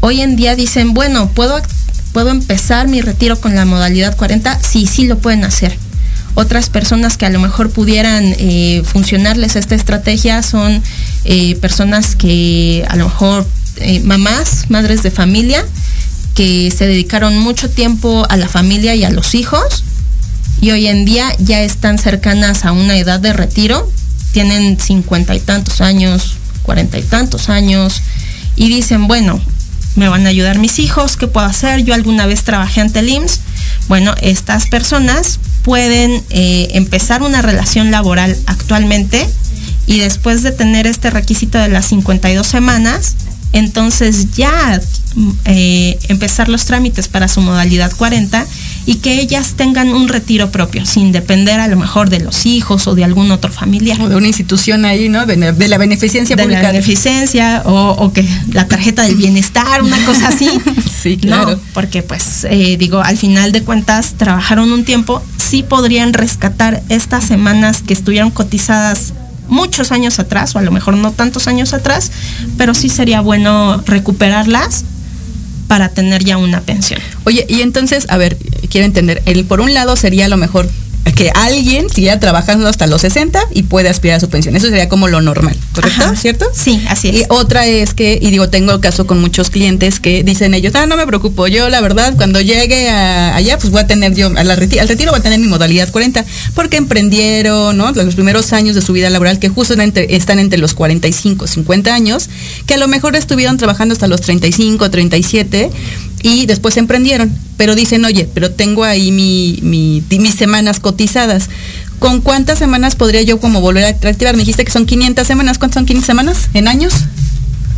hoy 0.00 0.20
en 0.20 0.36
día 0.36 0.56
dicen, 0.56 0.92
bueno, 0.92 1.30
puedo 1.30 1.62
¿puedo 2.12 2.30
empezar 2.30 2.88
mi 2.88 3.00
retiro 3.00 3.40
con 3.40 3.54
la 3.54 3.64
modalidad 3.64 4.16
40? 4.16 4.60
Sí, 4.60 4.86
sí 4.86 5.06
lo 5.06 5.18
pueden 5.18 5.44
hacer. 5.44 5.76
Otras 6.34 6.70
personas 6.70 7.16
que 7.16 7.26
a 7.26 7.30
lo 7.30 7.40
mejor 7.40 7.70
pudieran 7.70 8.24
eh, 8.38 8.82
funcionarles 8.84 9.56
esta 9.56 9.74
estrategia 9.74 10.42
son 10.42 10.82
eh, 11.24 11.56
personas 11.56 12.16
que 12.16 12.84
a 12.88 12.96
lo 12.96 13.04
mejor 13.04 13.46
eh, 13.76 14.00
mamás, 14.00 14.70
madres 14.70 15.02
de 15.02 15.10
familia, 15.10 15.64
que 16.34 16.70
se 16.70 16.86
dedicaron 16.86 17.36
mucho 17.38 17.68
tiempo 17.68 18.26
a 18.30 18.36
la 18.36 18.48
familia 18.48 18.94
y 18.94 19.04
a 19.04 19.10
los 19.10 19.34
hijos 19.34 19.84
y 20.62 20.70
hoy 20.70 20.86
en 20.86 21.04
día 21.04 21.26
ya 21.38 21.60
están 21.60 21.98
cercanas 21.98 22.64
a 22.64 22.72
una 22.72 22.96
edad 22.96 23.20
de 23.20 23.32
retiro, 23.32 23.90
tienen 24.32 24.78
cincuenta 24.78 25.34
y 25.34 25.40
tantos 25.40 25.80
años, 25.80 26.36
cuarenta 26.62 26.98
y 26.98 27.02
tantos 27.02 27.48
años 27.48 28.00
y 28.56 28.68
dicen, 28.68 29.08
bueno, 29.08 29.40
me 29.96 30.08
van 30.08 30.24
a 30.24 30.30
ayudar 30.30 30.58
mis 30.58 30.78
hijos, 30.78 31.16
¿qué 31.16 31.26
puedo 31.26 31.46
hacer? 31.46 31.84
Yo 31.84 31.92
alguna 31.94 32.26
vez 32.26 32.44
trabajé 32.44 32.80
ante 32.80 33.00
el 33.00 33.08
IMSS. 33.08 33.40
Bueno, 33.88 34.14
estas 34.22 34.66
personas 34.66 35.38
pueden 35.62 36.22
eh, 36.30 36.68
empezar 36.72 37.22
una 37.22 37.42
relación 37.42 37.90
laboral 37.90 38.36
actualmente 38.46 39.28
y 39.86 39.98
después 39.98 40.42
de 40.42 40.52
tener 40.52 40.86
este 40.86 41.10
requisito 41.10 41.58
de 41.58 41.68
las 41.68 41.86
52 41.86 42.46
semanas, 42.46 43.16
entonces 43.52 44.32
ya 44.32 44.80
eh, 45.44 45.98
empezar 46.08 46.48
los 46.48 46.64
trámites 46.64 47.08
para 47.08 47.28
su 47.28 47.40
modalidad 47.40 47.92
40 47.96 48.46
y 48.86 48.96
que 48.96 49.20
ellas 49.20 49.54
tengan 49.56 49.88
un 49.90 50.08
retiro 50.08 50.50
propio, 50.50 50.84
sin 50.86 51.12
depender 51.12 51.60
a 51.60 51.68
lo 51.68 51.76
mejor 51.76 52.10
de 52.10 52.20
los 52.20 52.46
hijos 52.46 52.86
o 52.86 52.94
de 52.94 53.04
algún 53.04 53.30
otro 53.30 53.52
familiar. 53.52 54.00
O 54.00 54.08
de 54.08 54.16
una 54.16 54.26
institución 54.26 54.84
ahí, 54.84 55.08
¿no? 55.08 55.26
De, 55.26 55.36
la 55.36 55.78
beneficencia 55.78 56.36
de 56.36 56.42
pública. 56.42 56.62
la 56.62 56.72
beneficencia 56.72 57.62
o, 57.64 58.12
que 58.12 58.26
la 58.52 58.66
tarjeta 58.66 59.02
del 59.02 59.16
bienestar, 59.16 59.82
una 59.82 60.04
cosa 60.04 60.28
así. 60.28 60.48
sí, 61.02 61.16
claro. 61.16 61.58
porque 61.72 62.02
pues 62.02 62.44
eh, 62.48 62.76
digo, 62.78 63.00
al 63.00 63.16
final 63.16 63.52
de 63.52 63.62
cuentas 63.62 64.14
trabajaron 64.16 64.72
un 64.72 64.84
tiempo, 64.84 65.22
sí 65.38 65.62
podrían 65.62 66.12
rescatar 66.12 66.82
estas 66.88 67.24
semanas 67.24 67.82
que 67.82 67.92
estuvieron 67.92 68.30
cotizadas 68.30 69.12
muchos 69.48 69.92
años 69.92 70.18
atrás, 70.18 70.54
o 70.56 70.58
a 70.58 70.62
lo 70.62 70.70
mejor 70.70 70.96
no 70.96 71.12
tantos 71.12 71.46
años 71.46 71.74
atrás, 71.74 72.10
pero 72.56 72.74
sí 72.74 72.88
sería 72.88 73.20
bueno 73.20 73.82
recuperarlas 73.86 74.84
para 75.68 75.88
tener 75.88 76.24
ya 76.24 76.36
una 76.36 76.60
pensión. 76.60 77.00
Oye, 77.24 77.46
y 77.48 77.62
entonces, 77.62 78.06
a 78.08 78.16
ver, 78.16 78.36
quiero 78.72 78.86
entender, 78.86 79.22
el 79.26 79.44
por 79.44 79.60
un 79.60 79.74
lado 79.74 79.94
sería 79.96 80.24
a 80.24 80.28
lo 80.28 80.38
mejor 80.38 80.66
que 81.16 81.30
alguien 81.34 81.90
siga 81.90 82.18
trabajando 82.20 82.68
hasta 82.68 82.86
los 82.86 83.02
60 83.02 83.40
y 83.52 83.64
puede 83.64 83.88
aspirar 83.88 84.16
a 84.16 84.20
su 84.20 84.28
pensión. 84.28 84.56
Eso 84.56 84.68
sería 84.68 84.88
como 84.88 85.08
lo 85.08 85.20
normal, 85.20 85.56
¿correcto? 85.74 86.16
¿Cierto? 86.16 86.46
Sí, 86.54 86.82
así 86.88 87.08
es. 87.08 87.14
Y 87.16 87.24
otra 87.28 87.66
es 87.66 87.92
que, 87.92 88.18
y 88.20 88.30
digo, 88.30 88.48
tengo 88.48 88.72
el 88.72 88.80
caso 88.80 89.06
con 89.06 89.20
muchos 89.20 89.50
clientes 89.50 90.00
que 90.00 90.22
dicen 90.22 90.54
ellos, 90.54 90.74
ah, 90.74 90.86
no 90.86 90.96
me 90.96 91.06
preocupo, 91.06 91.48
yo 91.48 91.68
la 91.68 91.80
verdad, 91.80 92.14
cuando 92.16 92.40
llegue 92.40 92.88
allá, 92.88 93.58
pues 93.58 93.70
voy 93.70 93.82
a 93.82 93.86
tener 93.86 94.14
yo, 94.14 94.28
al 94.28 94.56
retiro, 94.56 94.80
al 94.80 94.88
retiro 94.88 95.10
voy 95.10 95.20
a 95.20 95.22
tener 95.22 95.38
mi 95.38 95.48
modalidad 95.48 95.90
40, 95.90 96.24
porque 96.54 96.76
emprendieron, 96.76 97.76
¿no? 97.76 97.90
Los 97.92 98.14
primeros 98.14 98.52
años 98.52 98.74
de 98.74 98.80
su 98.80 98.92
vida 98.92 99.10
laboral, 99.10 99.38
que 99.38 99.48
justo 99.48 99.74
están 99.74 100.38
entre 100.38 100.58
los 100.58 100.74
45, 100.74 101.46
50 101.46 101.94
años, 101.94 102.30
que 102.66 102.74
a 102.74 102.78
lo 102.78 102.88
mejor 102.88 103.16
estuvieron 103.16 103.58
trabajando 103.58 103.92
hasta 103.92 104.06
los 104.06 104.20
35, 104.20 104.90
37, 104.90 105.70
y 106.22 106.46
después 106.46 106.76
emprendieron. 106.76 107.32
Pero 107.56 107.74
dicen, 107.74 108.04
oye, 108.04 108.28
pero 108.32 108.50
tengo 108.50 108.84
ahí 108.84 109.12
mi, 109.12 109.58
mis 109.62 110.34
semanas 110.34 110.80
cotizadas. 110.80 111.48
¿Con 111.98 112.20
cuántas 112.20 112.58
semanas 112.58 112.96
podría 112.96 113.22
yo 113.22 113.38
como 113.38 113.60
volver 113.60 113.84
a 113.84 113.92
reactivar? 113.92 114.34
Me 114.34 114.40
dijiste 114.40 114.64
que 114.64 114.72
son 114.72 114.86
500 114.86 115.26
semanas. 115.26 115.58
¿Cuántas 115.58 115.74
son 115.74 115.86
500 115.86 116.06
semanas? 116.06 116.48
¿En 116.54 116.66
años? 116.66 116.94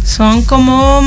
Son 0.07 0.43
como... 0.43 1.03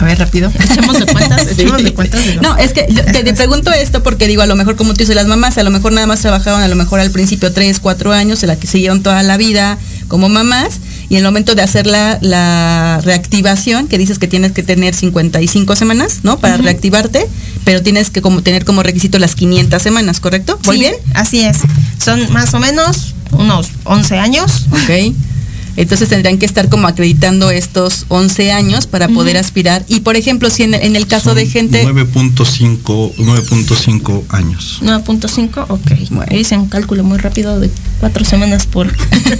A 0.00 0.04
ver, 0.04 0.18
rápido. 0.18 0.50
Echemos 0.70 0.98
de 0.98 1.06
cuentas, 1.06 1.46
echemos 1.46 1.82
de 1.82 1.94
cuentas. 1.94 2.20
No, 2.42 2.56
es 2.56 2.72
que 2.72 2.82
te, 2.82 3.34
pregunto 3.34 3.72
esto 3.72 4.02
porque 4.02 4.26
digo, 4.26 4.42
a 4.42 4.46
lo 4.46 4.56
mejor 4.56 4.76
como 4.76 4.92
tú 4.92 4.98
dices, 4.98 5.14
las 5.14 5.26
mamás 5.26 5.56
a 5.58 5.62
lo 5.62 5.70
mejor 5.70 5.92
nada 5.92 6.06
más 6.06 6.20
trabajaban 6.20 6.62
a 6.62 6.68
lo 6.68 6.76
mejor 6.76 7.00
al 7.00 7.10
principio 7.10 7.52
3, 7.52 7.78
4 7.78 8.12
años, 8.12 8.42
en 8.42 8.48
la 8.48 8.56
que 8.56 8.66
siguieron 8.66 9.02
toda 9.02 9.22
la 9.22 9.36
vida 9.36 9.78
como 10.08 10.28
mamás, 10.28 10.80
y 11.14 11.16
en 11.16 11.20
el 11.20 11.26
momento 11.26 11.54
de 11.54 11.62
hacer 11.62 11.86
la, 11.86 13.00
reactivación, 13.04 13.86
que 13.86 13.98
dices 13.98 14.18
que 14.18 14.26
tienes 14.26 14.50
que 14.50 14.64
tener 14.64 14.96
55 14.96 15.76
semanas, 15.76 16.20
¿no? 16.24 16.40
Para 16.40 16.56
reactivarte, 16.56 17.28
pero 17.64 17.84
tienes 17.84 18.10
que 18.10 18.20
como 18.20 18.42
tener 18.42 18.64
como 18.64 18.82
requisito 18.82 19.20
las 19.20 19.36
500 19.36 19.80
semanas, 19.80 20.18
¿correcto? 20.18 20.58
¿Muy 20.66 20.80
bien? 20.80 20.92
Así 21.14 21.38
es. 21.38 21.58
Son 22.04 22.32
más 22.32 22.52
o 22.54 22.58
menos 22.58 23.14
unos 23.30 23.68
11 23.84 24.18
años. 24.18 24.66
Ok. 24.72 25.14
Entonces 25.76 26.08
tendrían 26.08 26.38
que 26.38 26.46
estar 26.46 26.68
como 26.68 26.86
acreditando 26.86 27.50
estos 27.50 28.06
11 28.08 28.52
años 28.52 28.86
para 28.86 29.08
poder 29.08 29.36
aspirar. 29.36 29.84
Y 29.88 30.00
por 30.00 30.16
ejemplo, 30.16 30.50
si 30.50 30.62
en, 30.64 30.74
el 30.74 31.06
caso 31.06 31.34
de 31.34 31.46
gente... 31.46 31.84
9.5 31.84 33.14
9.5 33.16 34.24
años. 34.30 34.78
9.5, 34.82 35.66
ok. 35.68 36.10
Bueno. 36.10 36.36
Hice 36.36 36.56
un 36.56 36.68
cálculo 36.68 37.04
muy 37.04 37.18
rápido 37.18 37.58
de 37.58 37.70
cuatro 38.00 38.24
semanas 38.24 38.66
por, 38.66 38.92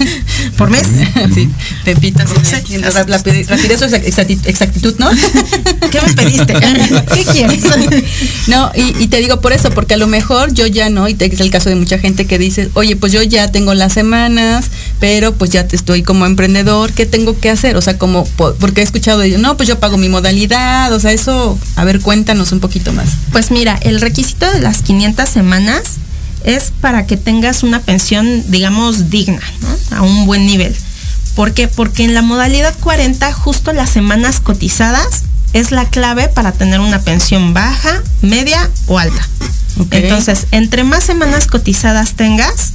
por 0.57 0.71
mes. 0.71 0.87
sí, 1.35 1.49
te 1.85 1.97
pitas. 1.97 2.31
rapidez 3.07 3.83
o 3.83 3.87
exactitud, 3.87 4.95
¿no? 4.99 5.11
¿Qué 5.91 6.01
me 6.01 6.13
pediste? 6.15 6.55
¿Qué 7.15 7.25
quieres? 7.31 7.63
no, 8.47 8.73
y, 8.75 9.07
te 9.09 9.19
digo 9.19 9.41
por 9.41 9.53
eso, 9.53 9.71
porque 9.71 9.95
a 9.95 9.97
lo 9.97 10.07
mejor 10.07 10.53
yo 10.55 10.67
ya 10.67 10.91
no, 10.91 11.09
y 11.09 11.17
es 11.19 11.41
el 11.41 11.51
caso 11.51 11.69
de 11.69 11.77
mucha 11.77 11.99
gente 11.99 12.27
que 12.27 12.39
dice, 12.39 12.71
oye, 12.75 12.97
pues 12.97 13.13
yo 13.13 13.23
ya 13.23 13.51
tengo 13.51 13.75
las 13.75 13.93
semanas, 13.93 14.67
pero 15.01 15.35
pues 15.35 15.51
ya 15.51 15.67
te 15.67 15.77
estoy 15.77 16.03
como 16.03 16.24
emprendedor, 16.27 16.93
¿qué 16.93 17.07
tengo 17.07 17.39
que 17.39 17.51
hacer? 17.51 17.77
O 17.77 17.81
sea, 17.81 17.99
como, 17.99 18.25
porque 18.27 18.81
he 18.81 18.85
escuchado 18.85 19.19
de 19.19 19.29
ellos, 19.29 19.41
no, 19.41 19.57
pues 19.57 19.69
yo 19.69 19.79
pago 19.79 19.97
mi 19.97 20.09
modalidad, 20.09 20.93
o 20.93 21.01
sea, 21.01 21.13
eso, 21.13 21.59
a 21.77 21.85
ver, 21.85 22.01
cuéntanos 22.01 22.53
un 22.53 22.61
poquito 22.61 22.93
más. 22.93 23.11
Pues 23.33 23.51
mira, 23.51 23.79
el 23.83 24.01
requisito 24.01 24.51
de 24.51 24.61
las 24.61 24.83
500 24.83 25.29
semanas 25.29 25.83
es 26.45 26.73
para 26.81 27.07
que 27.07 27.17
tengas 27.17 27.63
una 27.63 27.81
pensión, 27.81 28.45
digamos, 28.51 29.11
digna, 29.11 29.43
¿no? 29.63 29.97
A 29.97 30.03
un 30.03 30.27
buen 30.27 30.47
nivel. 30.47 30.75
¿Por 31.35 31.53
qué? 31.53 31.67
Porque 31.69 32.05
en 32.05 32.15
la 32.15 32.23
modalidad 32.23 32.75
40, 32.81 33.33
justo 33.33 33.73
las 33.73 33.91
semanas 33.91 34.41
cotizadas 34.41 35.25
es 35.53 35.71
la 35.71 35.89
clave 35.89 36.29
para 36.29 36.53
tener 36.53 36.81
una 36.81 37.01
pensión 37.01 37.55
baja, 37.55 38.03
media 38.23 38.71
o 38.87 38.99
alta. 38.99 39.29
Entonces, 39.91 40.47
entre 40.53 40.85
más 40.85 41.05
semanas 41.05 41.47
cotizadas 41.47 42.15
tengas, 42.15 42.74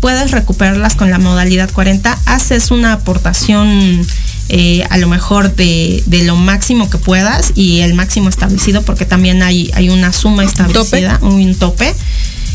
puedes 0.00 0.30
recuperarlas 0.30 0.94
con 0.94 1.10
la 1.10 1.18
modalidad 1.18 1.70
40, 1.70 2.18
haces 2.26 2.70
una 2.70 2.92
aportación 2.92 4.06
eh, 4.50 4.86
a 4.88 4.96
lo 4.96 5.08
mejor 5.08 5.54
de, 5.54 6.02
lo 6.24 6.36
máximo 6.36 6.88
que 6.88 6.98
puedas 6.98 7.52
y 7.54 7.80
el 7.80 7.94
máximo 7.94 8.28
establecido 8.28 8.82
porque 8.82 9.04
también 9.04 9.42
hay, 9.42 9.70
hay 9.74 9.90
una 9.90 10.12
suma 10.12 10.44
establecida, 10.44 11.18
un 11.22 11.54
tope. 11.54 11.94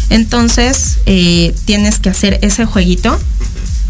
Entonces 0.10 0.98
eh, 1.06 1.54
tienes 1.66 2.00
que 2.00 2.10
hacer 2.10 2.40
ese 2.42 2.66
jueguito 2.66 3.20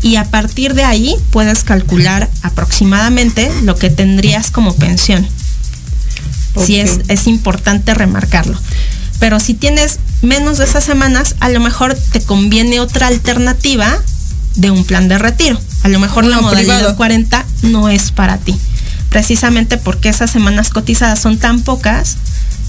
y 0.02 0.18
a 0.18 0.26
partir 0.26 0.74
de 0.74 0.84
ahí 0.84 1.16
puedes 1.32 1.64
calcular 1.64 2.30
aproximadamente 2.42 3.50
lo 3.64 3.76
que 3.76 3.90
tendrías 3.90 4.52
como 4.52 4.76
pensión. 4.76 5.26
Si 6.66 6.80
es, 6.80 7.00
es 7.08 7.26
importante 7.28 7.94
remarcarlo. 7.94 8.60
Pero 9.20 9.40
si 9.40 9.54
tienes 9.54 10.00
menos 10.22 10.58
de 10.58 10.66
esas 10.66 10.84
semanas, 10.84 11.36
a 11.40 11.50
lo 11.50 11.60
mejor 11.60 11.96
te 12.12 12.22
conviene 12.22 12.80
otra 12.80 13.08
alternativa 13.08 14.02
de 14.56 14.72
un 14.72 14.84
plan 14.86 15.08
de 15.08 15.18
retiro. 15.18 15.60
A 15.84 15.90
lo 15.90 16.00
mejor 16.00 16.26
la 16.26 16.42
modalidad 16.42 16.96
40 16.96 17.46
no 17.64 17.90
es 17.90 18.12
para 18.12 18.38
ti. 18.38 18.56
Precisamente 19.10 19.78
porque 19.78 20.10
esas 20.10 20.32
semanas 20.32 20.70
cotizadas 20.70 21.20
son 21.20 21.38
tan 21.38 21.62
pocas 21.62 22.18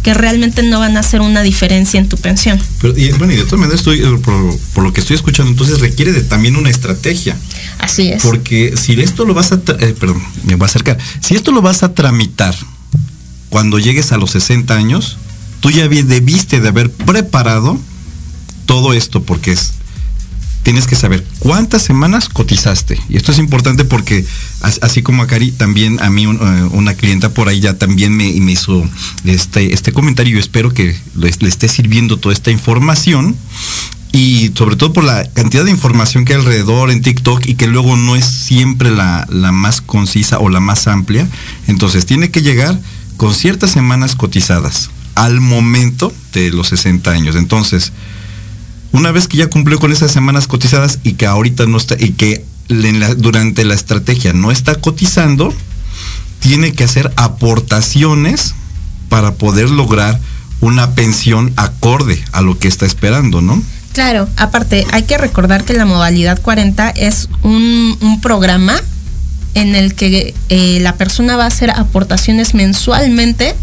que 0.05 0.13
realmente 0.13 0.63
no 0.63 0.81
van 0.81 0.99
a 0.99 1.01
hacer 1.01 1.23
una 1.23 1.43
diferencia 1.43 1.99
en 1.99 2.09
tu 2.11 2.19
pensión. 2.19 2.61
Pero, 2.83 2.97
y, 2.97 3.11
bueno, 3.13 3.33
y 3.33 3.37
de 3.37 3.45
todas 3.45 3.61
maneras, 3.61 3.81
estoy, 3.81 4.01
eh, 4.01 4.21
por, 4.75 4.85
lo 4.85 4.93
que 4.93 5.01
estoy 5.01 5.17
escuchando, 5.17 5.51
entonces 5.51 5.81
requiere 5.81 6.13
de 6.13 6.23
también 6.23 6.57
una 6.57 6.69
estrategia. 6.69 7.35
Así 7.79 8.09
es. 8.09 8.23
Porque 8.23 8.75
si 8.77 9.01
esto 9.01 9.25
lo 9.25 9.33
vas 9.33 9.53
a, 9.53 9.55
eh, 9.55 9.97
perdón, 9.99 10.23
me 10.45 10.57
voy 10.57 10.67
a 10.67 10.69
acercar, 10.69 10.99
si 11.21 11.35
esto 11.35 11.53
lo 11.53 11.63
vas 11.63 11.83
a 11.83 11.95
tramitar 11.95 12.55
cuando 13.49 13.79
llegues 13.79 14.13
a 14.13 14.19
los 14.19 14.33
60 14.33 14.75
años, 14.75 15.17
tú 15.65 15.71
ya 15.71 15.89
debiste 15.89 16.61
de 16.61 16.69
haber 16.69 16.93
preparado 16.93 17.81
todo 18.67 18.93
esto 18.93 19.23
porque 19.23 19.53
es, 19.53 19.73
tienes 20.63 20.87
que 20.87 20.95
saber 20.95 21.25
cuántas 21.39 21.81
semanas 21.81 22.29
cotizaste. 22.29 23.01
Y 23.09 23.17
esto 23.17 23.33
es 23.33 23.39
importante 23.39 23.87
porque 23.87 24.27
así 24.61 25.03
como 25.03 25.23
a 25.23 25.27
Cari, 25.27 25.53
también 25.53 26.03
a 26.03 26.11
mí 26.11 26.25
eh, 26.25 26.69
una 26.73 26.93
clienta 26.93 27.31
por 27.31 27.49
ahí 27.49 27.61
ya 27.61 27.79
también 27.79 28.15
me, 28.15 28.27
hizo 28.27 28.87
este, 29.25 29.73
este 29.73 29.91
comentario. 29.95 30.35
Yo 30.35 30.39
espero 30.39 30.71
que 30.75 30.95
le, 31.17 31.31
esté 31.31 31.67
sirviendo 31.69 32.19
toda 32.19 32.35
esta 32.35 32.51
información 32.51 33.35
y 34.13 34.53
sobre 34.55 34.77
todo 34.77 34.93
por 34.93 35.05
la 35.05 35.27
cantidad 35.33 35.65
de 35.65 35.71
información 35.71 36.27
que 36.27 36.35
hay 36.35 36.41
alrededor 36.41 36.91
en 36.91 37.01
TikTok 37.01 37.47
y 37.47 37.55
que 37.55 37.69
luego 37.69 37.97
no 37.97 38.17
es 38.17 38.27
siempre 38.27 38.91
la, 38.91 39.27
la, 39.31 39.51
más 39.51 39.81
concisa 39.81 40.41
o 40.41 40.51
la 40.51 40.61
más 40.61 40.89
amplia. 40.89 41.27
Entonces 41.69 42.05
tiene 42.05 42.31
que 42.31 42.43
llegar 42.43 42.79
con 43.17 43.35
ciertas 43.35 43.71
semanas 43.71 44.15
cotizadas 44.15 44.91
al 45.15 45.41
momento 45.41 46.13
de 46.33 46.51
los 46.51 46.69
60 46.69 47.11
años. 47.11 47.37
Entonces, 47.37 47.93
una 48.93 49.11
vez 49.11 49.29
que 49.29 49.37
ya 49.37 49.49
cumplió 49.49 49.79
con 49.79 49.93
esas 49.93 50.13
semanas 50.13 50.47
cotizadas 50.47 50.99
y 51.03 51.15
que 51.15 51.27
ahorita 51.27 51.67
no 51.67 51.77
está, 51.77 51.97
y 51.99 52.11
que 52.11 52.45
durante 52.69 53.65
la 53.65 53.75
estrategia 53.75 54.33
no 54.33 54.51
está 54.51 54.77
cotizando, 54.77 55.53
tiene 56.41 56.73
que 56.73 56.85
hacer 56.85 57.13
aportaciones 57.17 58.55
para 59.09 59.35
poder 59.35 59.71
lograr 59.71 60.21
una 60.61 60.95
pensión 60.95 61.53
acorde 61.57 62.23
a 62.33 62.41
lo 62.41 62.59
que 62.59 62.69
está 62.69 62.87
esperando, 62.87 63.41
¿no? 63.43 63.63
Claro, 63.93 64.29
aparte 64.37 64.87
hay 64.91 65.05
que 65.05 65.19
recordar 65.19 65.65
que 65.65 65.73
la 65.75 65.85
modalidad 65.85 66.41
40 66.41 66.91
es 66.91 67.29
un, 67.43 67.97
un 68.01 68.21
programa 68.21 68.81
en 69.55 69.75
el 69.75 69.95
que 69.95 70.35
eh, 70.49 70.79
la 70.81 70.97
persona 70.97 71.37
va 71.37 71.45
a 71.45 71.49
hacer 71.49 71.71
aportaciones 71.71 72.55
mensualmente 72.55 73.55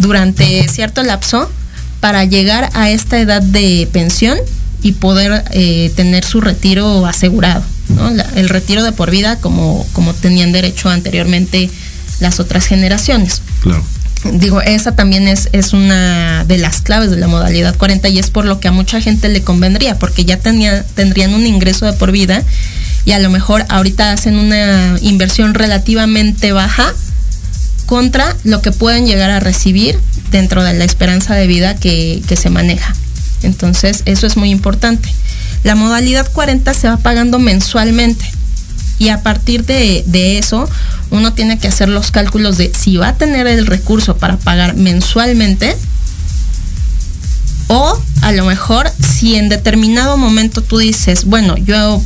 durante 0.00 0.66
cierto 0.68 1.02
lapso 1.02 1.50
para 2.00 2.24
llegar 2.24 2.70
a 2.74 2.90
esta 2.90 3.18
edad 3.20 3.42
de 3.42 3.88
pensión 3.92 4.38
y 4.82 4.92
poder 4.92 5.44
eh, 5.52 5.92
tener 5.94 6.24
su 6.24 6.40
retiro 6.40 7.06
asegurado, 7.06 7.62
¿no? 7.90 8.10
La- 8.10 8.26
el 8.36 8.48
retiro 8.48 8.82
de 8.82 8.92
por 8.92 9.10
vida 9.10 9.36
como, 9.36 9.86
como 9.92 10.14
tenían 10.14 10.52
derecho 10.52 10.88
anteriormente 10.88 11.70
las 12.20 12.40
otras 12.40 12.66
generaciones. 12.66 13.42
Claro. 13.62 13.84
Digo, 14.34 14.60
esa 14.60 14.92
también 14.94 15.28
es, 15.28 15.48
es 15.52 15.72
una 15.72 16.44
de 16.44 16.58
las 16.58 16.82
claves 16.82 17.10
de 17.10 17.16
la 17.16 17.26
modalidad 17.26 17.74
40 17.76 18.08
y 18.10 18.18
es 18.18 18.28
por 18.30 18.44
lo 18.44 18.60
que 18.60 18.68
a 18.68 18.72
mucha 18.72 19.00
gente 19.00 19.28
le 19.30 19.42
convendría, 19.42 19.98
porque 19.98 20.24
ya 20.26 20.36
tenía, 20.38 20.82
tendrían 20.94 21.32
un 21.32 21.46
ingreso 21.46 21.86
de 21.86 21.94
por 21.94 22.12
vida 22.12 22.42
y 23.06 23.12
a 23.12 23.18
lo 23.18 23.30
mejor 23.30 23.64
ahorita 23.70 24.12
hacen 24.12 24.36
una 24.36 24.98
inversión 25.00 25.54
relativamente 25.54 26.52
baja 26.52 26.92
contra 27.90 28.36
lo 28.44 28.62
que 28.62 28.70
pueden 28.70 29.04
llegar 29.04 29.32
a 29.32 29.40
recibir 29.40 29.98
dentro 30.30 30.62
de 30.62 30.74
la 30.74 30.84
esperanza 30.84 31.34
de 31.34 31.48
vida 31.48 31.74
que, 31.74 32.22
se 32.40 32.48
maneja. 32.48 32.94
Entonces, 33.42 34.04
eso 34.04 34.28
es 34.28 34.36
muy 34.36 34.50
importante. 34.50 35.12
La 35.64 35.74
modalidad 35.74 36.30
40 36.30 36.72
se 36.72 36.88
va 36.88 36.98
pagando 36.98 37.40
mensualmente. 37.40 38.24
Y 39.00 39.08
a 39.08 39.24
partir 39.24 39.66
de, 39.66 40.04
de 40.06 40.38
eso, 40.38 40.70
uno 41.10 41.32
tiene 41.32 41.58
que 41.58 41.66
hacer 41.66 41.88
los 41.88 42.12
cálculos 42.12 42.58
de 42.58 42.72
si 42.72 42.96
va 42.96 43.08
a 43.08 43.16
tener 43.16 43.48
el 43.48 43.66
recurso 43.66 44.16
para 44.16 44.36
pagar 44.36 44.76
mensualmente 44.76 45.76
o 47.66 48.00
a 48.22 48.30
lo 48.30 48.44
mejor 48.44 48.88
si 49.00 49.34
en 49.34 49.48
determinado 49.48 50.16
momento 50.16 50.62
tú 50.62 50.78
dices, 50.78 51.24
bueno, 51.24 51.56
yo 51.56 52.00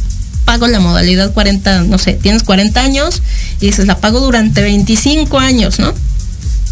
pago 0.45 0.67
la 0.67 0.81
modalidad 0.81 1.33
40, 1.33 1.83
no 1.85 1.99
sé, 1.99 2.15
tienes 2.15 2.43
40 2.43 2.81
años 2.81 3.23
y 3.61 3.67
dices, 3.67 3.87
la 3.87 3.99
pago 3.99 4.21
durante 4.21 4.63
25 4.63 5.39
años, 5.39 5.79
¿no? 5.79 5.93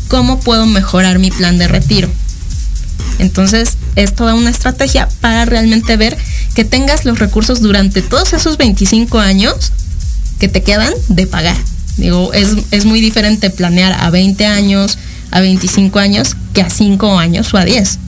¿Cómo 0.09 0.41
puedo 0.41 0.67
mejorar 0.67 1.19
mi 1.19 1.31
plan 1.31 1.59
de 1.59 1.69
retiro? 1.69 2.09
Entonces, 3.19 3.76
es 3.97 4.14
toda 4.14 4.35
una 4.35 4.50
estrategia 4.50 5.09
para 5.21 5.45
realmente 5.45 5.97
ver 5.97 6.17
que 6.55 6.64
tengas 6.64 7.05
los 7.05 7.19
recursos 7.19 7.61
durante 7.61 8.02
todos 8.02 8.33
esos 8.33 8.57
25 8.57 9.19
años 9.19 9.73
que 10.38 10.49
te 10.49 10.62
quedan 10.62 10.93
de 11.09 11.26
pagar. 11.26 11.57
Digo, 11.97 12.33
es, 12.33 12.57
es 12.71 12.85
muy 12.85 13.00
diferente 13.00 13.50
planear 13.50 13.93
a 13.93 14.11
20 14.11 14.47
años, 14.47 14.99
a 15.31 15.41
25 15.41 15.99
años, 15.99 16.37
que 16.52 16.62
a 16.62 16.71
5 16.71 17.19
años 17.19 17.52
o 17.55 17.59
a 17.59 17.64
10. 17.64 17.99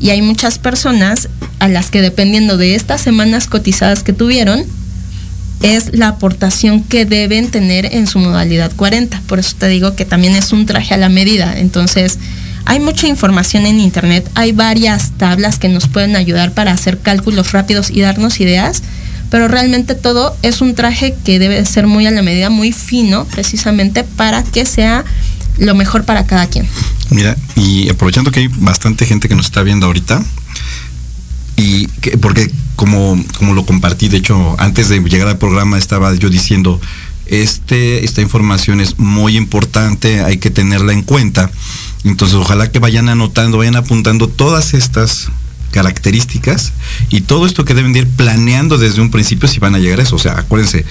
Y 0.00 0.10
hay 0.10 0.22
muchas 0.22 0.58
personas 0.58 1.28
a 1.58 1.68
las 1.68 1.90
que 1.90 2.00
dependiendo 2.00 2.56
de 2.56 2.74
estas 2.74 3.02
semanas 3.02 3.46
cotizadas 3.46 4.02
que 4.02 4.12
tuvieron, 4.12 4.64
es 5.62 5.94
la 5.94 6.08
aportación 6.08 6.82
que 6.82 7.04
deben 7.04 7.50
tener 7.50 7.94
en 7.94 8.06
su 8.06 8.18
modalidad 8.18 8.72
40. 8.74 9.20
Por 9.26 9.38
eso 9.38 9.56
te 9.58 9.68
digo 9.68 9.94
que 9.94 10.06
también 10.06 10.34
es 10.34 10.52
un 10.52 10.64
traje 10.64 10.94
a 10.94 10.96
la 10.96 11.10
medida. 11.10 11.58
Entonces, 11.58 12.18
hay 12.64 12.80
mucha 12.80 13.06
información 13.06 13.66
en 13.66 13.80
internet, 13.80 14.28
hay 14.34 14.52
varias 14.52 15.12
tablas 15.16 15.58
que 15.58 15.68
nos 15.68 15.88
pueden 15.88 16.16
ayudar 16.16 16.52
para 16.52 16.72
hacer 16.72 16.98
cálculos 16.98 17.52
rápidos 17.52 17.90
y 17.90 18.00
darnos 18.00 18.40
ideas, 18.40 18.82
pero 19.30 19.48
realmente 19.48 19.94
todo 19.94 20.36
es 20.42 20.60
un 20.60 20.74
traje 20.74 21.14
que 21.24 21.38
debe 21.38 21.64
ser 21.64 21.86
muy 21.86 22.06
a 22.06 22.10
la 22.10 22.22
medida, 22.22 22.50
muy 22.50 22.72
fino, 22.72 23.24
precisamente 23.26 24.04
para 24.04 24.42
que 24.42 24.66
sea 24.66 25.04
lo 25.58 25.74
mejor 25.74 26.04
para 26.04 26.26
cada 26.26 26.46
quien. 26.46 26.68
Mira, 27.10 27.36
y 27.56 27.88
aprovechando 27.88 28.30
que 28.30 28.40
hay 28.40 28.48
bastante 28.48 29.06
gente 29.06 29.28
que 29.28 29.34
nos 29.34 29.46
está 29.46 29.62
viendo 29.62 29.86
ahorita, 29.86 30.22
y 31.56 31.86
que, 32.00 32.16
porque 32.16 32.50
como, 32.76 33.22
como 33.38 33.54
lo 33.54 33.66
compartí, 33.66 34.08
de 34.08 34.18
hecho, 34.18 34.56
antes 34.58 34.88
de 34.88 35.00
llegar 35.00 35.28
al 35.28 35.38
programa 35.38 35.76
estaba 35.76 36.14
yo 36.14 36.30
diciendo, 36.30 36.80
este, 37.26 38.04
esta 38.04 38.22
información 38.22 38.80
es 38.80 38.98
muy 38.98 39.36
importante, 39.36 40.22
hay 40.22 40.38
que 40.38 40.50
tenerla 40.50 40.92
en 40.92 41.02
cuenta. 41.02 41.50
Entonces, 42.04 42.36
ojalá 42.36 42.72
que 42.72 42.78
vayan 42.78 43.08
anotando, 43.08 43.58
vayan 43.58 43.76
apuntando 43.76 44.28
todas 44.28 44.72
estas 44.74 45.28
características 45.70 46.72
y 47.10 47.20
todo 47.20 47.46
esto 47.46 47.64
que 47.64 47.74
deben 47.74 47.92
de 47.92 48.00
ir 48.00 48.08
planeando 48.08 48.78
desde 48.78 49.00
un 49.00 49.10
principio 49.10 49.48
si 49.48 49.60
van 49.60 49.74
a 49.74 49.78
llegar 49.78 50.00
a 50.00 50.02
eso. 50.02 50.16
O 50.16 50.18
sea, 50.18 50.38
acuérdense, 50.38 50.84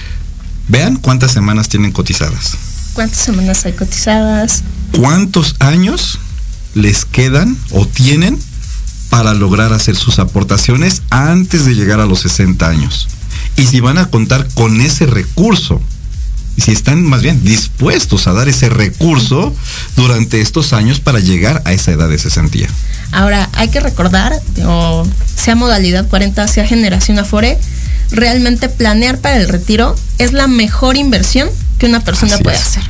vean 0.68 0.96
cuántas 0.96 1.32
semanas 1.32 1.68
tienen 1.68 1.92
cotizadas. 1.92 2.56
¿Cuántas 2.92 3.20
semanas 3.20 3.64
hay 3.64 3.72
cotizadas? 3.72 4.62
¿Cuántos 4.98 5.56
años 5.58 6.18
les 6.74 7.04
quedan 7.04 7.56
o 7.70 7.86
tienen 7.86 8.38
para 9.08 9.34
lograr 9.34 9.72
hacer 9.72 9.96
sus 9.96 10.18
aportaciones 10.18 11.02
antes 11.10 11.64
de 11.64 11.74
llegar 11.74 12.00
a 12.00 12.06
los 12.06 12.20
60 12.20 12.68
años? 12.68 13.08
Y 13.56 13.66
si 13.66 13.80
van 13.80 13.98
a 13.98 14.10
contar 14.10 14.46
con 14.54 14.80
ese 14.80 15.06
recurso, 15.06 15.80
y 16.56 16.62
si 16.62 16.72
están 16.72 17.02
más 17.02 17.22
bien 17.22 17.42
dispuestos 17.44 18.26
a 18.26 18.32
dar 18.32 18.48
ese 18.48 18.68
recurso 18.68 19.54
durante 19.96 20.40
estos 20.40 20.72
años 20.72 21.00
para 21.00 21.20
llegar 21.20 21.62
a 21.64 21.72
esa 21.72 21.92
edad 21.92 22.08
de 22.08 22.18
cesantía. 22.18 22.68
Ahora, 23.12 23.48
hay 23.54 23.68
que 23.68 23.80
recordar, 23.80 24.32
o 24.64 25.06
sea 25.36 25.54
modalidad 25.54 26.08
40, 26.08 26.46
sea 26.48 26.66
generación 26.66 27.18
Afore, 27.18 27.58
realmente 28.10 28.68
planear 28.68 29.18
para 29.18 29.36
el 29.36 29.48
retiro 29.48 29.94
es 30.18 30.32
la 30.32 30.48
mejor 30.48 30.96
inversión 30.96 31.48
que 31.80 31.86
una 31.86 32.00
persona 32.00 32.34
Así 32.34 32.44
puede 32.44 32.56
es. 32.56 32.62
hacer. 32.62 32.84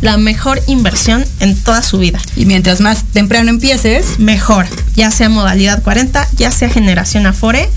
La 0.00 0.16
mejor 0.16 0.60
inversión 0.66 1.24
en 1.40 1.54
toda 1.56 1.82
su 1.82 1.98
vida. 1.98 2.18
Y 2.34 2.46
mientras 2.46 2.80
más 2.80 3.04
temprano 3.04 3.50
empieces, 3.50 4.18
Mejor, 4.18 4.66
ya 4.96 5.10
sea 5.10 5.28
modalidad 5.28 5.82
40, 5.82 6.26
ya 6.36 6.50
sea 6.50 6.70
generación 6.70 7.26
Afore, 7.26 7.70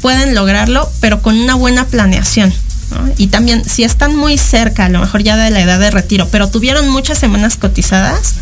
pueden 0.00 0.34
lograrlo, 0.34 0.90
pero 1.00 1.20
con 1.20 1.36
una 1.38 1.54
buena 1.54 1.84
planeación. 1.84 2.52
¿no? 2.90 3.12
Y 3.18 3.26
también, 3.26 3.62
si 3.68 3.84
están 3.84 4.16
muy 4.16 4.38
cerca, 4.38 4.86
a 4.86 4.88
lo 4.88 5.00
mejor 5.00 5.22
ya 5.22 5.36
de 5.36 5.50
la 5.50 5.60
edad 5.60 5.78
de 5.78 5.90
retiro, 5.90 6.26
pero 6.32 6.48
tuvieron 6.48 6.88
muchas 6.88 7.18
semanas 7.18 7.56
cotizadas, 7.56 8.34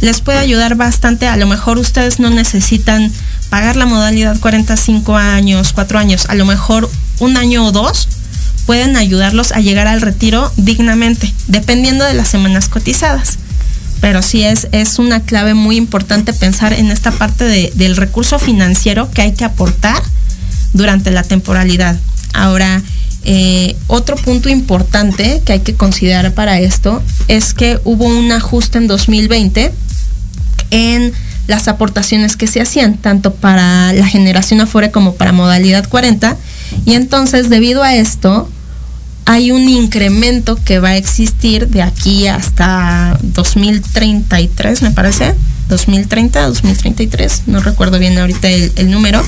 les 0.00 0.22
puede 0.22 0.38
ayudar 0.38 0.74
bastante. 0.74 1.28
A 1.28 1.36
lo 1.36 1.46
mejor 1.46 1.76
ustedes 1.78 2.18
no 2.18 2.30
necesitan 2.30 3.12
pagar 3.50 3.76
la 3.76 3.84
modalidad 3.84 4.38
45 4.40 5.16
años, 5.16 5.74
4 5.74 5.98
años, 5.98 6.26
a 6.30 6.34
lo 6.34 6.46
mejor 6.46 6.90
un 7.18 7.36
año 7.36 7.66
o 7.66 7.72
dos 7.72 8.08
pueden 8.68 8.96
ayudarlos 8.98 9.52
a 9.52 9.60
llegar 9.60 9.86
al 9.88 10.02
retiro 10.02 10.52
dignamente, 10.58 11.32
dependiendo 11.46 12.04
de 12.04 12.12
las 12.12 12.28
semanas 12.28 12.68
cotizadas. 12.68 13.38
Pero 14.02 14.20
sí 14.20 14.42
es, 14.44 14.68
es 14.72 14.98
una 14.98 15.20
clave 15.20 15.54
muy 15.54 15.76
importante 15.76 16.34
pensar 16.34 16.74
en 16.74 16.90
esta 16.90 17.10
parte 17.10 17.44
de- 17.44 17.72
del 17.76 17.96
recurso 17.96 18.38
financiero 18.38 19.10
que 19.10 19.22
hay 19.22 19.32
que 19.32 19.46
aportar 19.46 20.02
durante 20.74 21.10
la 21.10 21.22
temporalidad. 21.22 21.96
Ahora, 22.34 22.82
eh, 23.24 23.74
otro 23.86 24.16
punto 24.16 24.50
importante 24.50 25.40
que 25.46 25.54
hay 25.54 25.60
que 25.60 25.74
considerar 25.74 26.34
para 26.34 26.60
esto 26.60 27.02
es 27.26 27.54
que 27.54 27.80
hubo 27.84 28.04
un 28.04 28.30
ajuste 28.32 28.76
en 28.76 28.86
2020 28.86 29.72
en 30.70 31.14
las 31.46 31.68
aportaciones 31.68 32.36
que 32.36 32.46
se 32.46 32.60
hacían, 32.60 32.98
tanto 32.98 33.32
para 33.32 33.94
la 33.94 34.06
generación 34.06 34.60
Afore 34.60 34.90
como 34.90 35.14
para 35.14 35.32
modalidad 35.32 35.88
40. 35.88 36.36
Y 36.84 36.92
entonces, 36.92 37.48
debido 37.48 37.82
a 37.82 37.94
esto, 37.94 38.50
hay 39.28 39.50
un 39.50 39.68
incremento 39.68 40.58
que 40.64 40.78
va 40.78 40.90
a 40.90 40.96
existir 40.96 41.68
de 41.68 41.82
aquí 41.82 42.26
hasta 42.26 43.18
2033, 43.22 44.80
me 44.80 44.90
parece. 44.90 45.34
2030, 45.68 46.46
2033, 46.46 47.42
no 47.46 47.60
recuerdo 47.60 47.98
bien 47.98 48.16
ahorita 48.16 48.48
el, 48.48 48.90
número, 48.90 49.22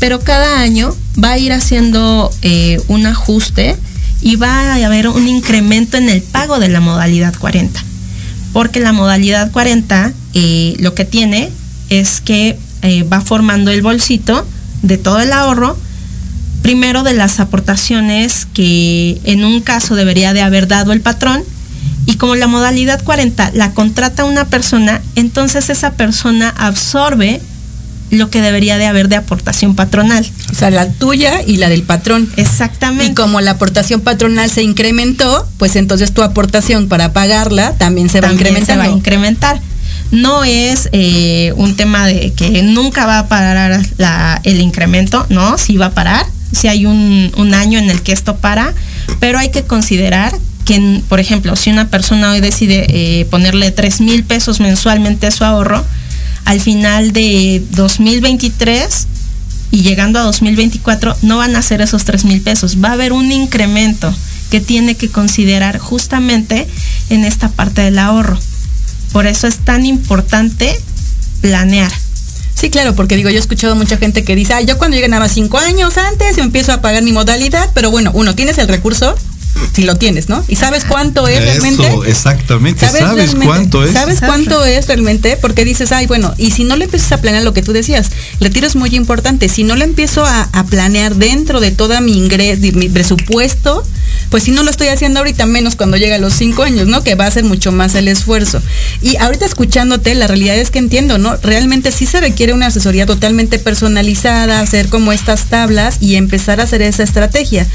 pero 0.00 0.18
cada 0.18 0.58
año 0.58 0.92
va 1.22 1.30
a 1.32 1.38
ir 1.38 1.52
haciendo 1.52 2.32
eh, 2.42 2.80
un 2.88 3.06
ajuste 3.06 3.76
y 4.20 4.34
va 4.34 4.72
a 4.72 4.84
haber 4.84 5.06
un 5.06 5.28
incremento 5.28 5.98
en 5.98 6.08
el 6.08 6.20
pago 6.20 6.58
de 6.58 6.68
la 6.68 6.80
modalidad 6.80 7.32
40 7.38 7.80
porque 8.52 8.80
la 8.80 8.92
modalidad 8.92 9.52
40 9.52 10.12
eh, 10.32 10.76
lo 10.78 10.94
que 10.94 11.04
tiene 11.04 11.50
es 11.90 12.20
que 12.20 12.58
eh, 12.82 13.02
va 13.02 13.20
formando 13.20 13.70
el 13.70 13.82
bolsito 13.82 14.46
de 14.82 14.98
todo 14.98 15.20
el 15.20 15.32
ahorro, 15.32 15.76
primero 16.64 17.02
de 17.02 17.12
las 17.12 17.40
aportaciones 17.40 18.46
que 18.54 19.20
en 19.24 19.44
un 19.44 19.60
caso 19.60 19.94
debería 19.96 20.32
de 20.32 20.40
haber 20.40 20.66
dado 20.66 20.92
el 20.94 21.02
patrón, 21.02 21.42
y 22.06 22.14
como 22.16 22.36
la 22.36 22.46
modalidad 22.46 23.02
40 23.04 23.50
la 23.52 23.72
contrata 23.72 24.24
una 24.24 24.46
persona, 24.46 25.02
entonces 25.14 25.68
esa 25.68 25.92
persona 25.92 26.48
absorbe 26.56 27.42
lo 28.10 28.30
que 28.30 28.40
debería 28.40 28.78
de 28.78 28.86
haber 28.86 29.08
de 29.08 29.16
aportación 29.16 29.74
patronal. 29.74 30.24
o 30.50 30.54
sea, 30.54 30.70
la 30.70 30.88
tuya 30.90 31.42
y 31.46 31.58
la 31.58 31.68
del 31.68 31.82
patrón. 31.82 32.30
Exactamente. 32.36 33.12
Y 33.12 33.14
como 33.14 33.42
la 33.42 33.52
aportación 33.52 34.00
patronal 34.00 34.50
se 34.50 34.62
incrementó, 34.62 35.46
pues 35.58 35.76
entonces 35.76 36.12
tu 36.14 36.22
aportación 36.22 36.88
para 36.88 37.12
pagarla 37.12 37.72
también 37.76 38.08
se 38.08 38.22
va 38.22 38.28
también 38.28 38.48
incrementando. 38.48 38.82
se 38.84 38.88
va 38.88 38.94
a 38.94 38.96
incrementar. 38.96 39.60
No 40.12 40.44
es 40.44 40.88
eh, 40.92 41.52
un 41.56 41.76
tema 41.76 42.06
de 42.06 42.32
que 42.32 42.62
nunca 42.62 43.04
va 43.04 43.18
a 43.18 43.28
parar 43.28 43.80
la- 43.98 44.40
el 44.44 44.60
incremento, 44.62 45.26
no, 45.28 45.58
sí 45.58 45.76
va 45.76 45.86
a 45.86 45.90
parar, 45.92 46.24
si 46.54 46.68
hay 46.68 46.86
un, 46.86 47.54
año 47.54 47.78
en 47.78 47.90
el 47.90 48.02
que 48.02 48.12
esto 48.12 48.36
para, 48.36 48.74
pero 49.20 49.38
hay 49.38 49.50
que 49.50 49.62
considerar 49.62 50.36
que, 50.64 51.02
por 51.08 51.20
ejemplo, 51.20 51.56
si 51.56 51.70
una 51.70 51.88
persona 51.88 52.30
hoy 52.32 52.40
decide 52.40 52.86
eh, 52.88 53.26
ponerle 53.26 53.70
3 53.70 54.00
mil 54.00 54.24
pesos 54.24 54.60
mensualmente 54.60 55.26
a 55.26 55.30
su 55.30 55.44
ahorro, 55.44 55.84
al 56.44 56.60
final 56.60 57.12
de 57.12 57.62
2023 57.70 59.06
y 59.70 59.82
llegando 59.82 60.18
a 60.18 60.22
2024 60.22 61.16
no 61.22 61.38
van 61.38 61.56
a 61.56 61.62
ser 61.62 61.80
esos 61.80 62.04
3 62.04 62.24
mil 62.24 62.40
pesos, 62.40 62.82
va 62.82 62.90
a 62.90 62.92
haber 62.92 63.12
un 63.12 63.32
incremento 63.32 64.14
que 64.50 64.60
tiene 64.60 64.94
que 64.94 65.08
considerar 65.08 65.78
justamente 65.78 66.68
en 67.10 67.24
esta 67.24 67.48
parte 67.48 67.82
del 67.82 67.98
ahorro. 67.98 68.38
Por 69.12 69.26
eso 69.26 69.46
es 69.46 69.58
tan 69.58 69.84
importante 69.84 70.74
planear. 71.40 71.92
Sí, 72.54 72.70
claro, 72.70 72.94
porque 72.94 73.16
digo, 73.16 73.30
yo 73.30 73.36
he 73.36 73.40
escuchado 73.40 73.74
mucha 73.74 73.96
gente 73.96 74.24
que 74.24 74.36
dice, 74.36 74.54
ah, 74.54 74.60
yo 74.60 74.78
cuando 74.78 74.96
llegue 74.96 75.08
nada 75.08 75.22
más 75.22 75.32
cinco 75.32 75.58
años 75.58 75.98
antes, 75.98 76.36
yo 76.36 76.42
empiezo 76.42 76.72
a 76.72 76.80
pagar 76.80 77.02
mi 77.02 77.12
modalidad, 77.12 77.70
pero 77.74 77.90
bueno, 77.90 78.10
uno, 78.14 78.34
¿tienes 78.34 78.58
el 78.58 78.68
recurso? 78.68 79.14
si 79.72 79.82
lo 79.82 79.96
tienes, 79.96 80.28
¿no? 80.28 80.44
¿Y 80.48 80.56
sabes 80.56 80.84
cuánto 80.84 81.26
es 81.28 81.40
realmente? 81.40 81.88
Exactamente, 82.06 82.86
¿sabes, 82.86 83.34
cuánto 83.42 83.84
es? 83.84 83.92
¿Sabes 83.92 84.20
cuánto 84.20 84.64
es 84.64 84.86
realmente? 84.86 85.36
Porque 85.40 85.64
dices, 85.64 85.92
ay, 85.92 86.06
bueno, 86.06 86.34
y 86.36 86.50
si 86.50 86.64
no 86.64 86.76
le 86.76 86.84
empiezas 86.84 87.12
a 87.12 87.20
planear 87.20 87.44
lo 87.44 87.52
que 87.52 87.62
tú 87.62 87.72
decías, 87.72 88.10
el 88.40 88.46
retiro 88.46 88.66
es 88.66 88.76
muy 88.76 88.94
importante. 88.94 89.48
Si 89.48 89.64
no 89.64 89.76
lo 89.76 89.84
empiezo 89.84 90.24
a, 90.24 90.48
planear 90.70 91.14
dentro 91.16 91.60
de 91.60 91.70
toda 91.70 92.00
mi 92.00 92.16
ingreso, 92.16 92.60
mi 92.74 92.88
presupuesto, 92.88 93.84
pues 94.30 94.44
si 94.44 94.50
no 94.50 94.62
lo 94.62 94.70
estoy 94.70 94.88
haciendo 94.88 95.20
ahorita, 95.20 95.46
menos 95.46 95.76
cuando 95.76 95.96
llega 95.96 96.16
a 96.16 96.18
los 96.18 96.34
cinco 96.34 96.62
años, 96.62 96.86
¿no? 96.86 97.02
Que 97.02 97.14
va 97.14 97.26
a 97.26 97.30
ser 97.30 97.44
mucho 97.44 97.72
más 97.72 97.94
el 97.94 98.08
esfuerzo. 98.08 98.60
Y 99.02 99.16
ahorita 99.16 99.46
escuchándote, 99.46 100.14
la 100.14 100.26
realidad 100.26 100.56
es 100.56 100.70
que 100.70 100.78
entiendo, 100.78 101.18
¿no? 101.18 101.36
Realmente 101.36 101.92
sí 101.92 102.06
se 102.06 102.20
requiere 102.20 102.52
una 102.52 102.66
asesoría 102.66 103.06
totalmente 103.06 103.58
personalizada, 103.58 104.60
hacer 104.60 104.88
como 104.88 105.12
estas 105.12 105.46
tablas 105.46 105.98
y 106.00 106.16
empezar 106.16 106.60
a 106.60 106.64
hacer 106.64 106.82
esa 106.82 107.02
estrategia. 107.02 107.66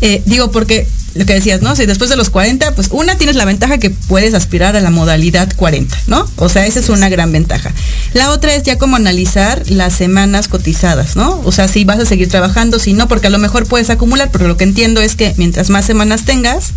Eh, 0.00 0.22
digo, 0.26 0.50
porque 0.50 0.86
lo 1.14 1.24
que 1.26 1.34
decías, 1.34 1.62
¿no? 1.62 1.76
Si 1.76 1.86
después 1.86 2.10
de 2.10 2.16
los 2.16 2.30
40, 2.30 2.74
pues 2.74 2.88
una 2.90 3.16
tienes 3.16 3.36
la 3.36 3.44
ventaja 3.44 3.78
que 3.78 3.90
puedes 3.90 4.34
aspirar 4.34 4.76
a 4.76 4.80
la 4.80 4.90
modalidad 4.90 5.52
40, 5.54 5.96
¿no? 6.08 6.28
O 6.36 6.48
sea, 6.48 6.66
esa 6.66 6.80
es 6.80 6.88
una 6.88 7.08
gran 7.08 7.30
ventaja. 7.30 7.72
La 8.14 8.30
otra 8.30 8.54
es 8.54 8.64
ya 8.64 8.78
como 8.78 8.96
analizar 8.96 9.62
las 9.68 9.94
semanas 9.94 10.48
cotizadas, 10.48 11.14
¿no? 11.16 11.40
O 11.44 11.52
sea, 11.52 11.68
si 11.68 11.84
vas 11.84 12.00
a 12.00 12.06
seguir 12.06 12.28
trabajando, 12.28 12.78
si 12.78 12.94
no, 12.94 13.06
porque 13.06 13.28
a 13.28 13.30
lo 13.30 13.38
mejor 13.38 13.66
puedes 13.66 13.90
acumular, 13.90 14.30
pero 14.32 14.48
lo 14.48 14.56
que 14.56 14.64
entiendo 14.64 15.00
es 15.00 15.14
que 15.14 15.34
mientras 15.36 15.70
más 15.70 15.83
semanas 15.84 16.24
tengas, 16.24 16.72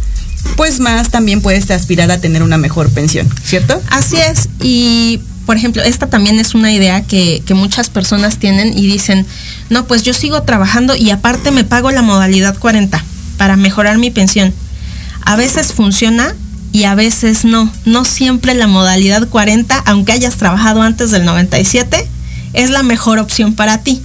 pues 0.56 0.80
más 0.80 1.10
también 1.10 1.42
puedes 1.42 1.70
aspirar 1.72 2.12
a 2.12 2.20
tener 2.20 2.44
una 2.44 2.58
mejor 2.58 2.90
pensión, 2.90 3.30
¿cierto? 3.44 3.82
Así 3.90 4.18
es. 4.18 4.50
Y 4.62 5.20
por 5.46 5.56
ejemplo, 5.56 5.82
esta 5.82 6.08
también 6.08 6.40
es 6.40 6.56
una 6.56 6.72
idea 6.72 7.04
que, 7.04 7.42
que, 7.46 7.54
muchas 7.54 7.90
personas 7.90 8.38
tienen 8.38 8.78
y 8.78 8.86
dicen, 8.86 9.26
no, 9.70 9.86
pues 9.86 10.04
yo 10.04 10.14
sigo 10.14 10.44
trabajando 10.44 10.96
y 10.96 11.10
aparte 11.10 11.52
me 11.52 11.64
pago 11.64 11.90
la 11.92 12.02
modalidad 12.02 12.58
40 12.58 13.04
para 13.38 13.56
mejorar 13.56 13.98
mi 13.98 14.12
pensión. 14.12 14.54
A 15.24 15.36
veces 15.36 15.74
funciona 15.74 16.36
y 16.72 16.84
a 16.84 16.96
veces 16.96 17.46
no. 17.46 17.72
No 17.86 18.06
siempre 18.06 18.54
la 18.54 18.68
modalidad 18.68 19.28
40, 19.28 19.84
aunque 19.86 20.12
hayas 20.12 20.36
trabajado 20.36 20.82
antes 20.82 21.12
del 21.12 21.26
97, 21.26 22.08
es 22.54 22.70
la 22.70 22.84
mejor 22.84 23.20
opción 23.20 23.54
para 23.54 23.80
ti. 23.80 24.02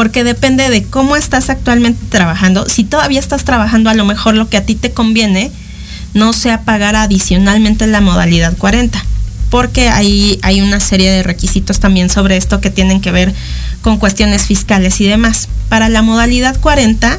Porque 0.00 0.24
depende 0.24 0.70
de 0.70 0.82
cómo 0.84 1.14
estás 1.14 1.50
actualmente 1.50 2.00
trabajando. 2.08 2.66
Si 2.70 2.84
todavía 2.84 3.20
estás 3.20 3.44
trabajando, 3.44 3.90
a 3.90 3.94
lo 3.94 4.06
mejor 4.06 4.34
lo 4.34 4.48
que 4.48 4.56
a 4.56 4.64
ti 4.64 4.74
te 4.74 4.92
conviene 4.92 5.52
no 6.14 6.32
sea 6.32 6.62
pagar 6.62 6.96
adicionalmente 6.96 7.86
la 7.86 8.00
modalidad 8.00 8.56
40. 8.56 9.04
Porque 9.50 9.90
hay, 9.90 10.38
hay 10.40 10.62
una 10.62 10.80
serie 10.80 11.10
de 11.10 11.22
requisitos 11.22 11.80
también 11.80 12.08
sobre 12.08 12.38
esto 12.38 12.62
que 12.62 12.70
tienen 12.70 13.02
que 13.02 13.10
ver 13.12 13.34
con 13.82 13.98
cuestiones 13.98 14.46
fiscales 14.46 15.02
y 15.02 15.06
demás. 15.06 15.50
Para 15.68 15.90
la 15.90 16.00
modalidad 16.00 16.58
40, 16.58 17.18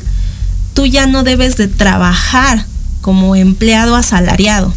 tú 0.74 0.88
ya 0.88 1.06
no 1.06 1.22
debes 1.22 1.58
de 1.58 1.67
trabajar 1.67 2.65
como 3.02 3.36
empleado 3.36 3.96
asalariado. 3.96 4.74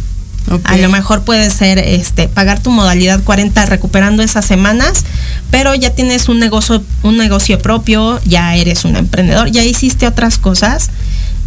A 0.63 0.77
lo 0.77 0.89
mejor 0.89 1.23
puede 1.23 1.49
ser 1.49 1.79
este 1.79 2.27
pagar 2.27 2.61
tu 2.61 2.69
modalidad 2.69 3.23
40 3.23 3.65
recuperando 3.65 4.21
esas 4.21 4.45
semanas, 4.45 5.03
pero 5.49 5.73
ya 5.73 5.89
tienes 5.89 6.29
un 6.29 6.39
negocio 6.39 6.83
un 7.01 7.17
negocio 7.17 7.59
propio, 7.59 8.19
ya 8.25 8.55
eres 8.55 8.85
un 8.85 8.95
emprendedor, 8.95 9.49
ya 9.49 9.63
hiciste 9.63 10.07
otras 10.07 10.37
cosas, 10.37 10.91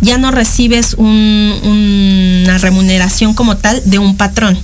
ya 0.00 0.18
no 0.18 0.30
recibes 0.30 0.94
una 0.94 2.58
remuneración 2.58 3.34
como 3.34 3.56
tal 3.56 3.80
de 3.84 3.98
un 3.98 4.16
patrón. 4.16 4.58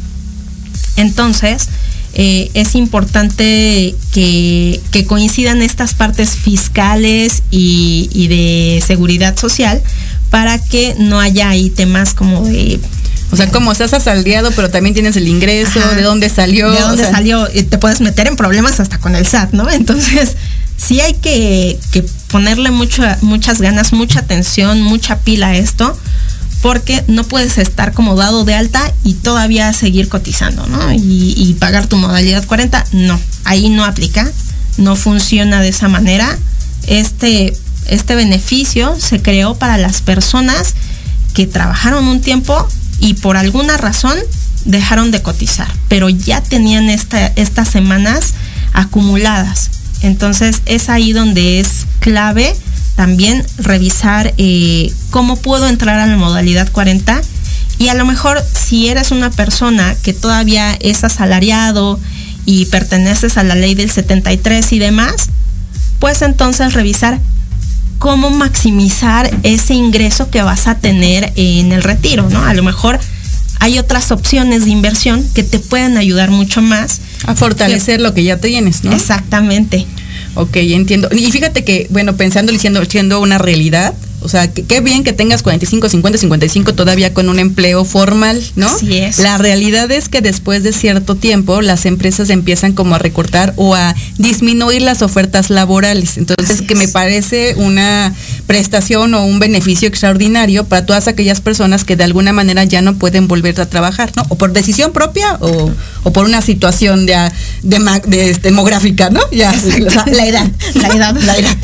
Entonces, 0.97 1.69
eh, 2.17 2.51
es 2.55 2.77
importante 2.77 3.95
que, 4.13 4.81
coincidan 5.09 5.63
estas 5.63 5.95
partes 5.95 6.37
fiscales 6.37 7.43
y, 7.51 8.27
de 8.29 8.83
seguridad 8.87 9.37
social 9.37 9.83
para 10.31 10.59
que 10.59 10.95
no 10.99 11.21
haya 11.21 11.49
ahí 11.49 11.71
temas 11.71 12.15
como 12.15 12.45
de 12.45 12.81
o 13.35 13.37
sea, 13.37 13.51
como 13.51 13.73
estás 13.73 13.93
asaldeado, 13.93 14.53
pero 14.53 14.71
también 14.71 14.95
tienes 14.95 15.17
el 15.17 15.27
ingreso, 15.27 15.81
de 15.97 16.03
dónde 16.03 16.29
salió. 16.29 16.71
De 16.71 16.81
dónde 16.81 17.05
salió, 17.05 17.49
te 17.49 17.79
puedes 17.79 18.01
meter 18.01 18.29
en 18.29 18.37
problemas 18.37 18.79
hasta 18.79 18.99
con 18.99 19.17
el 19.17 19.27
SAT, 19.27 19.53
¿no? 19.53 19.69
Entonces, 19.73 20.37
sí 20.77 21.01
hay 21.01 21.15
que, 21.15 21.77
ponerle 22.29 22.71
muchas 22.71 23.61
ganas, 23.61 23.93
mucha 23.93 24.21
atención, 24.21 24.83
mucha 24.83 25.19
pila 25.19 25.49
a 25.49 25.57
esto, 25.57 25.99
porque 26.63 27.03
no 27.09 27.25
puedes 27.25 27.59
estar 27.59 27.93
como 27.93 28.15
dado 28.15 28.45
de 28.45 28.55
alta 28.55 28.93
y 29.03 29.15
todavía 29.15 29.73
seguir 29.73 30.09
cotizando, 30.09 30.65
¿no? 30.69 30.93
Y, 30.93 31.57
pagar 31.59 31.89
tu 31.89 31.97
modalidad 31.97 32.47
40, 32.47 32.85
no, 32.93 33.19
ahí 33.43 33.69
no 33.69 33.85
aplica, 33.85 34.31
no 34.77 34.95
funciona 34.95 35.61
de 35.61 35.71
esa 35.71 35.89
manera. 35.89 36.39
Este, 36.87 37.53
este 37.89 38.15
beneficio 38.15 38.95
se 39.01 39.21
creó 39.21 39.57
para 39.57 39.77
las 39.77 40.03
personas 40.03 40.75
que 41.35 41.47
trabajaron 41.49 42.07
un 42.07 42.21
tiempo 42.21 42.69
y 43.01 43.15
por 43.15 43.37
alguna 43.37 43.77
razón 43.77 44.17
dejaron 44.65 45.11
de 45.11 45.23
cotizar, 45.23 45.69
pero 45.89 46.09
ya 46.09 46.41
tenían 46.41 46.89
estas 46.89 47.69
semanas 47.69 48.35
acumuladas. 48.73 49.71
Entonces 50.03 50.63
es 50.67 50.89
ahí 50.89 51.13
donde 51.13 51.61
es 51.61 51.87
clave 52.01 52.55
también 52.97 53.45
revisar 53.59 54.35
eh, 54.39 54.93
cómo 55.11 55.37
puedo 55.37 55.69
entrar 55.69 55.99
a 55.99 56.07
la 56.07 56.17
modalidad 56.17 56.71
40 56.71 57.21
y 57.79 57.89
a 57.89 57.95
lo 57.95 58.05
mejor 58.05 58.43
si 58.53 58.89
eres 58.89 59.11
una 59.11 59.31
persona 59.31 59.97
que 60.03 60.13
todavía 60.13 60.77
es 60.81 61.03
asalariado 61.03 61.99
y 62.47 62.67
perteneces 62.67 63.37
a 63.37 63.43
la 63.43 63.55
ley 63.55 63.75
del 63.75 63.91
73 63.91 64.73
y 64.73 64.79
demás, 64.79 65.29
pues 65.99 66.23
entonces 66.23 66.75
revisar 66.75 67.21
cómo 67.99 68.31
maximizar 68.31 69.31
ese 69.43 69.75
ingreso 69.75 70.31
que 70.31 70.43
vas 70.43 70.67
a 70.67 70.77
tener 70.77 71.33
en 71.37 71.73
el 71.73 71.83
retiro, 71.83 72.29
¿no? 72.31 72.45
A 72.45 72.55
lo 72.55 72.63
mejor 72.63 73.01
hay 73.61 73.79
otras 73.79 74.13
opciones 74.13 74.65
de 74.65 74.71
inversión 74.71 75.27
que 75.35 75.43
te 75.43 75.59
pueden 75.59 75.97
ayudar 75.97 76.31
mucho 76.31 76.61
más. 76.61 77.01
A 77.27 77.35
fortalecer 77.35 78.01
lo 78.01 78.13
que 78.13 78.25
ya 78.25 78.39
tienes, 78.39 78.85
¿no? 78.85 78.93
Exactamente. 78.93 79.87
Ok, 80.35 80.57
entiendo. 80.57 81.09
Y 81.13 81.31
fíjate 81.31 81.65
que, 81.65 81.87
bueno, 81.91 82.17
pensando 82.17 82.53
y 82.53 82.59
siendo, 82.59 82.85
siendo 82.85 83.21
una 83.21 83.39
realidad, 83.39 83.95
o 84.25 84.29
sea, 84.29 84.51
qué 84.51 84.81
bien 84.81 85.05
que 85.05 85.13
tengas 85.13 85.43
45, 85.43 85.89
50, 85.91 86.19
55 86.19 86.75
todavía 86.75 87.13
con 87.13 87.29
un 87.29 87.39
empleo 87.39 87.85
formal, 87.85 88.43
¿no? 88.57 88.69
Así 88.69 88.97
es. 88.97 89.19
La 89.19 89.37
realidad 89.37 89.91
es 89.91 90.09
que 90.09 90.23
después 90.23 90.63
de 90.63 90.73
cierto 90.73 91.15
tiempo 91.15 91.61
las 91.61 91.85
empresas 91.85 92.31
empiezan 92.31 92.73
como 92.73 92.95
a 92.95 92.99
recortar 92.99 93.53
o 93.57 93.75
a 93.75 93.95
disminuir 94.17 94.81
las 94.81 95.03
ofertas 95.03 95.51
laborales. 95.51 96.17
Entonces, 96.17 96.63
que 96.63 96.75
me 96.75 96.89
parece 96.89 97.55
una 97.57 98.15
prestación 98.47 99.13
o 99.13 99.27
un 99.27 99.39
beneficio 99.39 99.89
extraordinario 99.89 100.65
para 100.65 100.87
todas 100.87 101.07
aquellas 101.07 101.43
personas 101.43 101.85
que 101.85 101.97
de 101.97 102.05
alguna 102.05 102.33
manera 102.33 102.65
ya 102.65 102.81
no 102.81 102.97
pueden 102.97 103.29
volver 103.29 103.61
a 103.61 103.67
trabajar, 103.67 104.11
¿no? 104.17 104.25
O 104.31 104.37
por 104.37 104.53
decisión 104.53 104.93
propia 104.93 105.37
o, 105.41 105.71
por 106.13 106.25
una 106.25 106.41
situación 106.41 107.05
de, 107.05 107.31
de, 107.63 108.35
demográfica, 108.43 109.11
¿no? 109.11 109.21
Ya, 109.33 109.53
la 110.07 110.27
edad, 110.27 110.51
la 110.75 110.89
edad, 110.97 111.17
la 111.21 111.37
edad. 111.37 111.57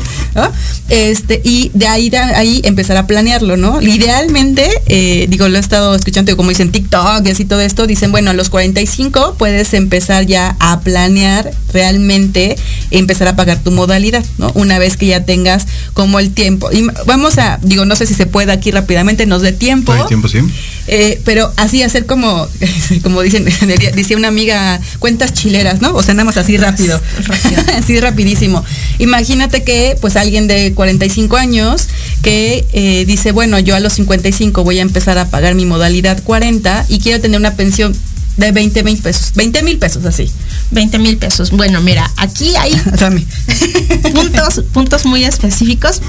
Este, 0.89 1.41
y 1.43 1.71
de 1.73 1.87
ahí, 1.87 2.09
de 2.09 2.17
ahí 2.17 2.50
empezar 2.63 2.97
a 2.97 3.07
planearlo, 3.07 3.55
¿no? 3.55 3.81
Idealmente, 3.81 4.67
eh, 4.87 5.27
digo, 5.29 5.47
lo 5.47 5.57
he 5.57 5.59
estado 5.61 5.95
escuchando 5.95 6.35
como 6.35 6.49
dicen 6.49 6.71
TikTok 6.71 7.25
y 7.25 7.31
así 7.31 7.45
todo 7.45 7.61
esto, 7.61 7.87
dicen, 7.87 8.11
bueno, 8.11 8.31
a 8.31 8.33
los 8.33 8.49
45 8.49 9.35
puedes 9.37 9.73
empezar 9.73 10.25
ya 10.25 10.55
a 10.59 10.81
planear 10.81 11.51
realmente, 11.73 12.57
empezar 12.91 13.27
a 13.27 13.35
pagar 13.35 13.59
tu 13.63 13.71
modalidad, 13.71 14.25
¿no? 14.37 14.51
Una 14.55 14.79
vez 14.79 14.97
que 14.97 15.07
ya 15.07 15.23
tengas 15.23 15.67
como 15.93 16.19
el 16.19 16.31
tiempo. 16.31 16.69
Y 16.71 16.87
vamos 17.05 17.37
a, 17.37 17.59
digo, 17.61 17.85
no 17.85 17.95
sé 17.95 18.05
si 18.05 18.13
se 18.13 18.25
puede 18.25 18.51
aquí 18.51 18.71
rápidamente, 18.71 19.25
nos 19.25 19.41
dé 19.41 19.51
tiempo. 19.51 19.93
Hay 19.93 20.05
tiempo, 20.07 20.27
sí. 20.27 20.39
Eh, 20.87 21.21
pero 21.23 21.51
así 21.57 21.83
hacer 21.83 22.05
como, 22.05 22.47
como 23.03 23.21
dicen, 23.21 23.45
decía 23.95 24.17
una 24.17 24.27
amiga, 24.27 24.79
cuentas 24.99 25.33
chileras, 25.33 25.81
¿no? 25.81 25.93
O 25.93 26.03
sea, 26.03 26.13
nada 26.13 26.25
más 26.25 26.37
así 26.37 26.57
rápido. 26.57 26.99
así 27.77 27.99
rapidísimo. 27.99 28.63
Imagínate 28.99 29.63
que 29.63 29.97
pues 30.01 30.15
alguien 30.15 30.47
de 30.47 30.73
45 30.73 31.37
años 31.37 31.87
que 32.21 32.40
eh, 32.73 33.05
dice, 33.05 33.31
bueno, 33.31 33.59
yo 33.59 33.75
a 33.75 33.79
los 33.79 33.93
55 33.93 34.63
voy 34.63 34.79
a 34.79 34.81
empezar 34.81 35.17
a 35.17 35.29
pagar 35.29 35.55
mi 35.55 35.65
modalidad 35.65 36.21
40 36.23 36.85
y 36.89 36.99
quiero 36.99 37.21
tener 37.21 37.39
una 37.39 37.55
pensión 37.55 37.95
de 38.37 38.51
20 38.51 38.83
mil 38.83 38.97
pesos, 38.97 39.31
20 39.35 39.63
mil 39.63 39.77
pesos 39.77 40.05
así. 40.05 40.31
20 40.71 40.99
mil 40.99 41.17
pesos. 41.17 41.51
Bueno, 41.51 41.81
mira, 41.81 42.09
aquí 42.17 42.55
hay 42.55 42.73
puntos, 44.13 44.63
puntos 44.71 45.05
muy 45.05 45.23
específicos 45.23 46.01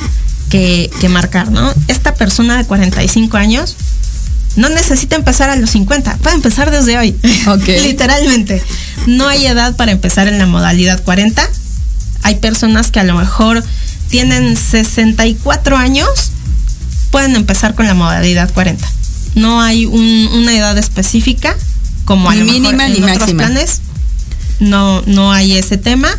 que, 0.49 0.91
que 1.01 1.09
marcar, 1.09 1.51
¿no? 1.51 1.73
Esta 1.89 2.15
persona 2.15 2.57
de 2.57 2.65
45 2.65 3.37
años 3.37 3.77
no 4.57 4.69
necesita 4.69 5.17
empezar 5.17 5.51
a 5.51 5.57
los 5.57 5.71
50, 5.71 6.19
puede 6.19 6.37
empezar 6.37 6.71
desde 6.71 6.99
hoy. 6.99 7.17
Literalmente. 7.67 8.63
No 9.07 9.29
hay 9.29 9.47
edad 9.47 9.77
para 9.77 9.93
empezar 9.93 10.29
en 10.29 10.39
la 10.39 10.47
modalidad 10.47 11.03
40. 11.03 11.49
Hay 12.23 12.37
personas 12.37 12.91
que 12.91 13.01
a 13.01 13.05
lo 13.05 13.15
mejor 13.17 13.65
tienen 14.13 14.59
64 14.59 15.75
años, 15.79 16.07
pueden 17.11 17.35
empezar 17.35 17.75
con 17.75 17.87
la 17.87 17.95
modalidad 17.95 18.53
40. 18.53 18.87
No 19.37 19.63
hay 19.63 19.87
una 19.87 20.55
edad 20.55 20.77
específica 20.77 21.57
como 22.05 22.31
ni 22.31 22.43
mínima 22.43 22.89
ni 22.89 23.01
máxima. 23.01 23.45
planes. 23.45 23.81
No, 24.61 25.01
no 25.07 25.33
hay 25.33 25.57
ese 25.57 25.79
tema, 25.79 26.11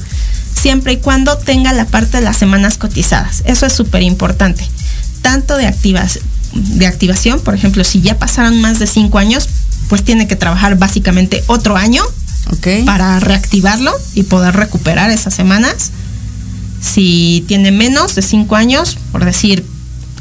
siempre 0.60 0.93
y 0.93 0.97
cuando 0.97 1.38
tenga 1.38 1.71
la 1.71 1.86
parte 1.86 2.17
de 2.17 2.23
las 2.23 2.36
semanas 2.36 2.79
cotizadas. 2.79 3.43
Eso 3.45 3.67
es 3.67 3.73
súper 3.73 4.01
importante. 4.01 4.67
Tanto 5.21 5.56
de 5.56 5.67
activas, 5.67 6.19
de 6.51 6.88
activación, 6.88 7.41
por 7.41 7.53
ejemplo, 7.53 7.84
si 7.84 8.01
ya 8.01 8.17
pasaron 8.17 8.60
más 8.60 8.79
de 8.79 8.88
cinco 8.88 9.19
años, 9.19 9.47
pues 9.88 10.03
tiene 10.03 10.27
que 10.27 10.36
trabajar 10.36 10.79
básicamente 10.79 11.43
otro 11.45 11.77
año 11.77 12.03
para 12.86 13.19
reactivarlo 13.19 13.93
y 14.15 14.23
poder 14.23 14.56
recuperar 14.56 15.12
esas 15.12 15.36
semanas. 15.36 15.91
Si 16.84 17.46
tiene 17.48 17.72
menos 17.72 18.13
de 18.15 18.22
cinco 18.22 18.58
años, 18.58 18.98
por 19.12 19.24
decir, 19.24 19.65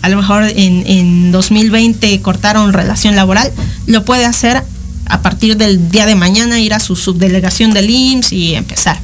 a 0.01 0.09
lo 0.09 0.16
mejor 0.16 0.44
en, 0.44 0.87
en 0.87 1.33
2020 1.33 2.20
cortaron 2.22 2.72
relación 2.72 3.16
laboral, 3.16 3.53
lo 3.87 4.05
puede 4.05 4.25
hacer 4.25 4.62
a 5.07 5.20
partir 5.22 5.57
del 5.57 5.90
día 5.90 6.07
de 6.07 6.14
mañana, 6.14 6.61
ir 6.61 6.72
a 6.72 6.81
su 6.81 6.96
subdelegación 6.96 7.72
del 7.72 7.90
IMSS 7.90 8.33
y 8.33 8.55
empezar. 8.55 8.98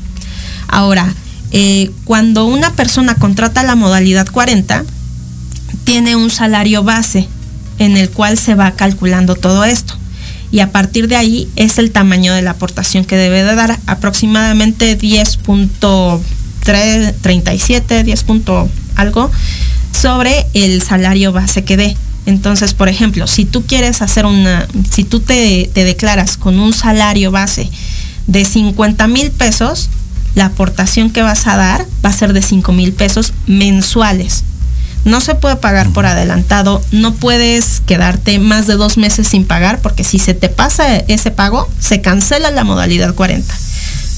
Ahora, 0.68 1.12
eh, 1.50 1.90
cuando 2.04 2.46
una 2.46 2.72
persona 2.74 3.14
contrata 3.14 3.62
la 3.62 3.74
modalidad 3.74 4.28
40, 4.28 4.84
tiene 5.84 6.16
un 6.16 6.30
salario 6.30 6.82
base 6.82 7.28
en 7.78 7.96
el 7.96 8.10
cual 8.10 8.38
se 8.38 8.54
va 8.54 8.72
calculando 8.72 9.34
todo 9.34 9.64
esto. 9.64 9.94
Y 10.50 10.60
a 10.60 10.72
partir 10.72 11.08
de 11.08 11.16
ahí 11.16 11.48
es 11.56 11.78
el 11.78 11.90
tamaño 11.90 12.32
de 12.32 12.42
la 12.42 12.52
aportación 12.52 13.04
que 13.04 13.16
debe 13.16 13.42
de 13.42 13.54
dar, 13.54 13.78
aproximadamente 13.86 14.96
10.37, 16.68 18.04
10 18.04 18.24
algo, 18.96 19.30
sobre 19.92 20.46
el 20.54 20.82
salario 20.82 21.32
base 21.32 21.64
que 21.64 21.76
dé. 21.76 21.96
Entonces, 22.26 22.74
por 22.74 22.88
ejemplo, 22.88 23.26
si 23.26 23.44
tú 23.44 23.64
quieres 23.64 24.02
hacer 24.02 24.26
una, 24.26 24.66
si 24.90 25.04
tú 25.04 25.20
te, 25.20 25.70
te 25.72 25.84
declaras 25.84 26.36
con 26.36 26.58
un 26.58 26.72
salario 26.72 27.30
base 27.30 27.70
de 28.26 28.44
50 28.44 29.06
mil 29.08 29.30
pesos, 29.30 29.88
la 30.34 30.46
aportación 30.46 31.10
que 31.10 31.22
vas 31.22 31.46
a 31.46 31.56
dar 31.56 31.86
va 32.04 32.10
a 32.10 32.12
ser 32.12 32.34
de 32.34 32.42
5 32.42 32.70
mil 32.72 32.92
pesos 32.92 33.32
mensuales. 33.46 34.44
No 35.04 35.22
se 35.22 35.34
puede 35.34 35.56
pagar 35.56 35.88
por 35.90 36.04
adelantado, 36.04 36.82
no 36.92 37.14
puedes 37.14 37.80
quedarte 37.86 38.38
más 38.38 38.66
de 38.66 38.74
dos 38.74 38.98
meses 38.98 39.28
sin 39.28 39.46
pagar 39.46 39.80
porque 39.80 40.04
si 40.04 40.18
se 40.18 40.34
te 40.34 40.50
pasa 40.50 40.96
ese 40.96 41.30
pago, 41.30 41.66
se 41.80 42.02
cancela 42.02 42.50
la 42.50 42.64
modalidad 42.64 43.14
40 43.14 43.54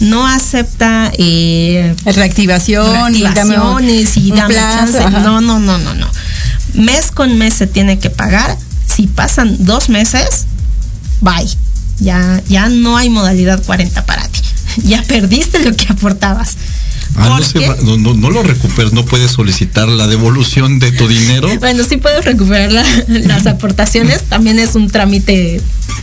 no 0.00 0.26
acepta 0.26 1.12
eh, 1.16 1.94
reactivación 2.04 3.14
y, 3.14 3.20
y 3.20 4.30
No, 4.32 5.40
no, 5.40 5.58
no, 5.60 5.78
no, 5.78 5.94
no. 5.94 6.10
Mes 6.74 7.10
con 7.10 7.36
mes 7.38 7.54
se 7.54 7.66
tiene 7.66 7.98
que 7.98 8.10
pagar. 8.10 8.56
Si 8.86 9.06
pasan 9.06 9.56
dos 9.60 9.88
meses, 9.88 10.46
bye. 11.20 11.48
Ya, 11.98 12.42
ya 12.48 12.68
no 12.68 12.96
hay 12.96 13.10
modalidad 13.10 13.62
40 13.62 14.04
para 14.06 14.26
ti. 14.26 14.40
Ya 14.84 15.02
perdiste 15.02 15.58
lo 15.58 15.74
que 15.76 15.86
aportabas. 15.92 16.56
Ah, 17.16 17.40
no, 17.82 18.14
no, 18.14 18.30
lo 18.30 18.42
recuperas, 18.44 18.92
no 18.92 19.04
puedes 19.04 19.32
solicitar 19.32 19.88
la 19.88 20.06
devolución 20.06 20.78
de 20.78 20.92
tu 20.92 21.08
dinero. 21.08 21.48
Bueno, 21.58 21.82
sí 21.84 21.96
puedes 21.96 22.24
recuperar 22.24 22.70
las 23.08 23.46
aportaciones, 23.46 24.22
también 24.22 24.60
es 24.60 24.76
un 24.76 24.88
trámite 24.88 25.60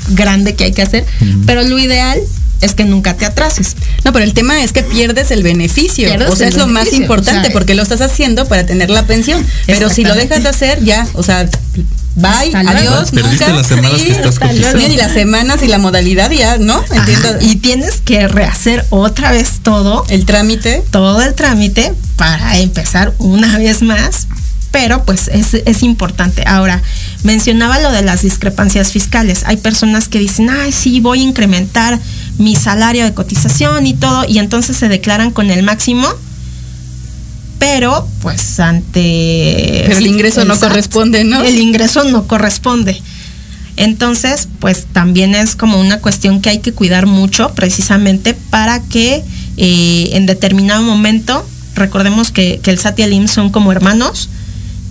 grande 0.09 0.55
que 0.55 0.65
hay 0.65 0.73
que 0.73 0.81
hacer, 0.81 1.05
pero 1.45 1.63
lo 1.63 1.79
ideal 1.79 2.19
es 2.61 2.73
que 2.73 2.85
nunca 2.85 3.15
te 3.15 3.25
atrases. 3.25 3.75
No, 4.03 4.13
pero 4.13 4.25
el 4.25 4.33
tema 4.33 4.63
es 4.63 4.71
que 4.71 4.83
pierdes 4.83 5.31
el 5.31 5.43
beneficio. 5.43 6.09
o 6.29 6.35
sea, 6.35 6.47
es 6.47 6.55
lo 6.55 6.67
más 6.67 6.93
importante 6.93 7.51
porque 7.51 7.75
lo 7.75 7.83
estás 7.83 8.01
haciendo 8.01 8.47
para 8.47 8.65
tener 8.65 8.89
la 8.89 9.03
pensión. 9.05 9.45
Pero 9.65 9.89
si 9.89 10.03
lo 10.03 10.15
dejas 10.15 10.43
de 10.43 10.49
hacer, 10.49 10.83
ya, 10.83 11.07
o 11.13 11.23
sea, 11.23 11.47
bye, 12.15 12.51
adiós, 12.53 13.13
nunca. 13.13 13.49
las 13.49 13.67
semanas 13.67 14.01
que 14.01 14.11
estás 14.11 14.39
Y 14.89 14.97
las 14.97 15.13
semanas 15.13 15.61
y 15.63 15.67
la 15.67 15.77
modalidad 15.77 16.31
ya, 16.31 16.57
¿no? 16.57 16.83
Entiendo. 16.91 17.37
Y 17.41 17.57
tienes 17.57 18.01
que 18.01 18.27
rehacer 18.27 18.85
otra 18.89 19.31
vez 19.31 19.59
todo. 19.61 20.05
El 20.09 20.25
trámite. 20.25 20.83
Todo 20.91 21.21
el 21.21 21.33
trámite 21.33 21.93
para 22.15 22.57
empezar 22.57 23.13
una 23.19 23.57
vez 23.57 23.81
más. 23.81 24.27
Pero 24.71 25.05
pues 25.05 25.29
es, 25.29 25.53
es 25.53 25.81
importante. 25.81 26.43
Ahora, 26.45 26.81
mencionaba 27.23 27.79
lo 27.79 27.91
de 27.91 28.01
las 28.01 28.21
discrepancias 28.21 28.91
fiscales. 28.91 29.43
Hay 29.45 29.57
personas 29.57 30.07
que 30.07 30.19
dicen, 30.19 30.49
ay, 30.49 30.71
sí, 30.71 30.99
voy 30.99 31.21
a 31.21 31.23
incrementar 31.23 31.99
mi 32.37 32.55
salario 32.55 33.05
de 33.05 33.13
cotización 33.13 33.85
y 33.85 33.93
todo, 33.93 34.25
y 34.27 34.39
entonces 34.39 34.77
se 34.77 34.87
declaran 34.89 35.31
con 35.31 35.49
el 35.49 35.63
máximo, 35.63 36.07
pero 37.59 38.07
pues 38.21 38.59
ante... 38.59 39.83
Pero 39.87 39.97
el 39.97 40.07
ingreso 40.07 40.45
no 40.45 40.59
corresponde, 40.59 41.23
¿no? 41.23 41.43
El 41.43 41.59
ingreso 41.59 42.03
no 42.03 42.27
corresponde. 42.27 43.01
Entonces, 43.75 44.47
pues 44.59 44.87
también 44.91 45.35
es 45.35 45.55
como 45.55 45.79
una 45.79 45.99
cuestión 45.99 46.41
que 46.41 46.49
hay 46.49 46.59
que 46.59 46.73
cuidar 46.73 47.05
mucho 47.05 47.53
precisamente 47.53 48.33
para 48.33 48.81
que 48.81 49.23
eh, 49.57 50.09
en 50.13 50.25
determinado 50.25 50.83
momento, 50.83 51.47
recordemos 51.75 52.31
que, 52.31 52.59
que 52.61 52.71
el 52.71 52.79
SAT 52.79 52.99
y 52.99 53.03
el 53.03 53.13
IMSS 53.13 53.31
son 53.31 53.49
como 53.51 53.71
hermanos, 53.71 54.29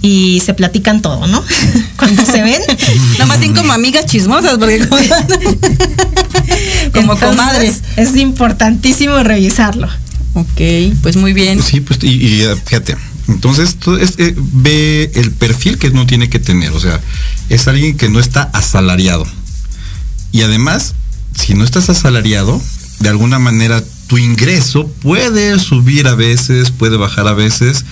y 0.03 0.41
se 0.45 0.55
platican 0.55 1.03
todo, 1.03 1.27
¿no? 1.27 1.43
Cuando 1.97 2.25
se 2.25 2.43
ven. 2.43 2.63
Nomás 3.19 3.39
tienen 3.39 3.57
como 3.57 3.73
amigas 3.73 4.07
chismosas, 4.07 4.57
porque 4.59 4.87
como, 4.87 5.01
comadres. 7.05 7.83
Es 7.97 8.17
importantísimo 8.17 9.23
revisarlo. 9.23 9.89
Ok, 10.35 10.61
pues 11.03 11.17
muy 11.17 11.33
bien. 11.33 11.63
Sí, 11.63 11.81
pues 11.81 12.03
y, 12.03 12.43
eh, 12.43 12.55
fíjate, 12.65 12.97
entonces 13.29 13.77
eh, 14.19 14.35
ve 14.37 15.11
el 15.15 15.33
perfil 15.33 15.79
que 15.79 15.91
no 15.91 16.07
tiene 16.07 16.29
que 16.29 16.39
tener, 16.39 16.73
o 16.73 16.81
sea, 16.81 17.01
es 17.49 17.67
alguien 17.69 17.97
que 17.97 18.09
no 18.09 18.21
está 18.21 18.43
asalariado. 18.53 19.27
Y 20.33 20.43
además, 20.43 20.95
si 21.35 21.55
no 21.55 21.65
estás 21.65 21.89
asalariado, 21.89 22.61
de 23.01 23.09
alguna 23.09 23.39
manera 23.39 23.83
tu 24.07 24.19
ingreso 24.19 24.87
puede 25.03 25.59
subir 25.59 26.07
a 26.07 26.15
veces, 26.15 26.71
puede 26.71 26.97
bajar 26.97 27.27
a 27.29 27.33
veces 27.33 27.85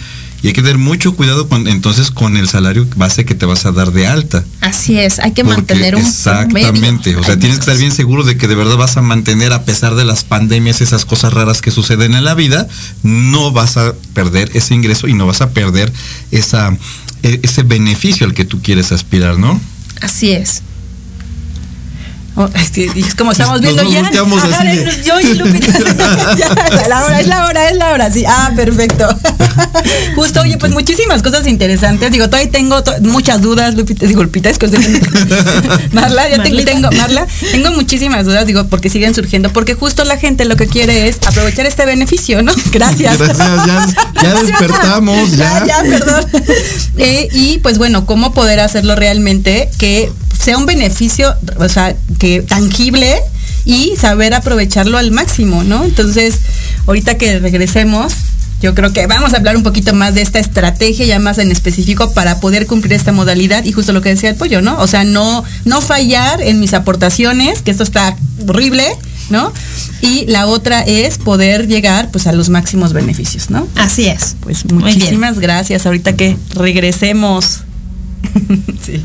y 0.45 0.49
hay 0.49 0.53
que 0.53 0.61
tener 0.61 0.77
mucho 0.77 1.17
cuidado 1.17 1.49
con, 1.49 1.67
entonces 1.69 2.11
con 2.11 2.37
el 2.37 2.51
salario 2.51 2.87
base 2.97 3.25
que 3.25 3.35
te 3.35 3.47
vas 3.47 3.65
a 3.65 3.73
dar 3.73 3.93
de 3.93 4.07
alta. 4.07 4.45
Así 4.61 4.99
es, 4.99 5.19
hay 5.19 5.33
que 5.33 5.43
mantener 5.43 5.97
un 5.97 6.03
Exactamente, 6.03 7.17
o 7.17 7.25
sea, 7.25 7.39
tienes 7.39 7.57
que 7.57 7.63
estar 7.63 7.79
bien 7.79 7.93
seguro 7.93 8.25
de 8.25 8.37
que 8.37 8.47
de 8.47 8.55
verdad 8.55 8.77
vas 8.77 8.99
a 8.99 9.01
mantener 9.01 9.55
a 9.55 9.65
pesar 9.65 9.95
de 9.95 10.05
las 10.05 10.23
pandemias, 10.23 10.83
esas 10.83 11.07
cosas 11.07 11.33
raras 11.33 11.63
que 11.63 11.71
suceden 11.71 12.15
en 12.15 12.25
la 12.25 12.35
vida, 12.35 12.69
no 13.03 13.53
vas 13.53 13.79
a 13.79 13.95
perder 14.13 14.51
ese 14.53 14.75
ingreso 14.75 15.09
y 15.09 15.15
no 15.15 15.27
vas 15.27 15.41
a 15.41 15.49
perder 15.49 15.91
esa 16.31 16.77
e, 17.23 17.41
ese 17.43 17.63
beneficio 17.63 18.27
al 18.27 18.35
que 18.35 18.45
tú 18.45 18.61
quieres 18.61 18.93
aspirar, 18.93 19.39
¿no? 19.39 19.59
Así 20.03 20.33
es. 20.33 20.61
Oh, 22.37 22.49
es 22.53 23.15
como 23.15 23.31
estamos 23.31 23.61
viendo 23.61 23.85
ya. 23.85 24.11
yo 24.11 25.21
y 25.21 25.35
Lupita. 25.35 25.73
la 26.89 27.05
hora, 27.05 27.21
es 27.21 27.29
la 27.29 27.47
hora, 27.47 27.71
es 27.71 27.77
la 27.77 27.93
hora. 27.93 28.11
Sí. 28.11 28.25
Ah, 28.27 28.51
perfecto. 28.57 29.07
Justo, 30.17 30.41
oye, 30.41 30.59
pues 30.59 30.73
muchísimas 30.73 31.23
cosas 31.23 31.47
interesantes. 31.47 32.11
Digo, 32.11 32.27
todavía 32.27 32.51
tengo 32.51 32.83
muchas 33.03 33.41
dudas, 33.41 33.77
Lupita. 33.77 34.07
Digo, 34.07 34.25
Lupita, 34.25 34.51
es 34.51 34.59
que 34.59 34.67
Marla, 35.93 36.29
ya 36.29 36.43
tengo, 36.43 36.65
tengo, 36.65 36.91
Marla, 36.91 37.27
tengo 37.53 37.71
muchísimas 37.71 38.25
dudas, 38.25 38.47
digo, 38.47 38.65
porque 38.67 38.91
siguen 38.91 39.15
surgiendo. 39.15 39.53
Porque 39.53 39.75
justo 39.75 40.03
la 40.05 40.17
gente 40.17 40.45
lo 40.45 40.57
que 40.57 40.67
quiere 40.67 41.07
es 41.07 41.19
aprovechar 41.25 41.67
este 41.67 41.87
beneficio, 41.87 42.43
¿no? 42.43 42.53
Gracias. 42.73 43.17
Gracias, 43.17 43.95
ya, 44.21 44.35
despertamos, 44.35 45.37
ya. 45.37 45.65
Ya, 45.67 45.83
perdón. 45.83 46.25
Eh, 46.99 47.29
y 47.33 47.59
pues 47.59 47.79
bueno, 47.79 48.07
cómo 48.07 48.35
poder 48.35 48.59
hacerlo 48.59 48.97
realmente 48.97 49.69
que 49.79 50.11
sea 50.39 50.59
un 50.59 50.67
beneficio, 50.67 51.35
o 51.59 51.69
sea, 51.69 51.97
que 52.19 52.43
tangible 52.43 53.21
y 53.65 53.95
saber 53.97 54.35
aprovecharlo 54.35 54.99
al 54.99 55.11
máximo, 55.11 55.65
¿no? 55.65 55.85
Entonces, 55.85 56.41
ahorita 56.87 57.17
que 57.17 57.39
regresemos, 57.39 58.13
yo 58.61 58.75
creo 58.75 58.93
que 58.93 59.07
vamos 59.07 59.35
a 59.35 59.37
hablar 59.37 59.57
un 59.57 59.63
poquito 59.63 59.95
más 59.95 60.15
de 60.15 60.23
esta 60.23 60.39
estrategia 60.39 61.05
ya 61.05 61.19
más 61.19 61.39
en 61.39 61.51
específico 61.51 62.13
para 62.13 62.41
poder 62.41 62.67
cumplir 62.67 62.95
esta 62.95 63.13
modalidad 63.13 63.65
y 63.65 63.73
justo 63.73 63.93
lo 63.93 64.01
que 64.01 64.11
decía 64.11 64.31
el 64.31 64.37
pollo, 64.37 64.63
¿no? 64.63 64.79
O 64.81 64.87
sea, 64.87 65.05
no, 65.05 65.45
no 65.65 65.81
fallar 65.81 66.41
en 66.41 66.61
mis 66.61 66.73
aportaciones, 66.75 67.63
que 67.63 67.71
esto 67.71 67.83
está 67.83 68.17
horrible, 68.47 68.85
¿no? 69.31 69.53
Y 70.01 70.27
la 70.27 70.47
otra 70.47 70.83
es 70.83 71.19
poder 71.19 71.67
llegar 71.67 72.11
pues 72.11 72.27
a 72.27 72.33
los 72.33 72.49
máximos 72.49 72.93
beneficios, 72.93 73.51
¿no? 73.51 73.67
Así 73.77 74.07
es. 74.07 74.37
Pues 74.41 74.65
muchísimas 74.71 75.39
gracias. 75.39 75.87
Ahorita 75.87 76.15
que 76.15 76.37
regresemos. 76.55 77.61
sí. 78.87 79.03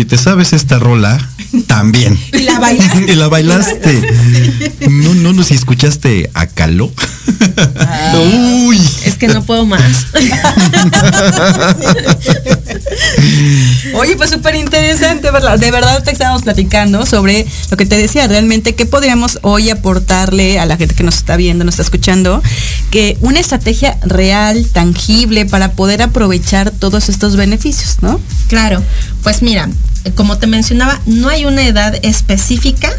Si 0.00 0.06
te 0.06 0.16
sabes 0.16 0.54
esta 0.54 0.78
rola, 0.78 1.20
también. 1.66 2.18
Y 2.32 2.44
la 2.44 2.58
bailaste. 2.58 3.04
y 3.12 3.16
la 3.16 3.28
bailaste. 3.28 4.00
No, 4.88 5.12
no, 5.12 5.34
no, 5.34 5.42
si 5.42 5.52
escuchaste 5.52 6.30
a 6.32 6.46
Caló. 6.46 6.90
Uy. 8.64 8.80
Es 9.04 9.16
que 9.16 9.28
no 9.28 9.44
puedo 9.44 9.66
más. 9.66 10.06
Oye, 13.94 14.16
pues 14.16 14.30
súper 14.30 14.54
interesante. 14.54 15.30
De 15.58 15.70
verdad 15.70 16.02
te 16.02 16.10
estábamos 16.10 16.42
platicando 16.42 17.06
sobre 17.06 17.46
lo 17.70 17.76
que 17.76 17.86
te 17.86 17.96
decía, 17.96 18.26
realmente 18.26 18.74
qué 18.74 18.86
podríamos 18.86 19.38
hoy 19.42 19.70
aportarle 19.70 20.58
a 20.58 20.66
la 20.66 20.76
gente 20.76 20.94
que 20.94 21.02
nos 21.02 21.16
está 21.16 21.36
viendo, 21.36 21.64
nos 21.64 21.74
está 21.74 21.82
escuchando, 21.82 22.42
que 22.90 23.16
una 23.20 23.40
estrategia 23.40 23.98
real, 24.02 24.66
tangible, 24.72 25.46
para 25.46 25.72
poder 25.72 26.02
aprovechar 26.02 26.70
todos 26.70 27.08
estos 27.08 27.36
beneficios, 27.36 27.98
¿no? 28.00 28.20
Claro, 28.48 28.82
pues 29.22 29.42
mira, 29.42 29.68
como 30.14 30.38
te 30.38 30.46
mencionaba, 30.46 31.00
no 31.06 31.28
hay 31.28 31.44
una 31.44 31.66
edad 31.66 31.94
específica 32.02 32.90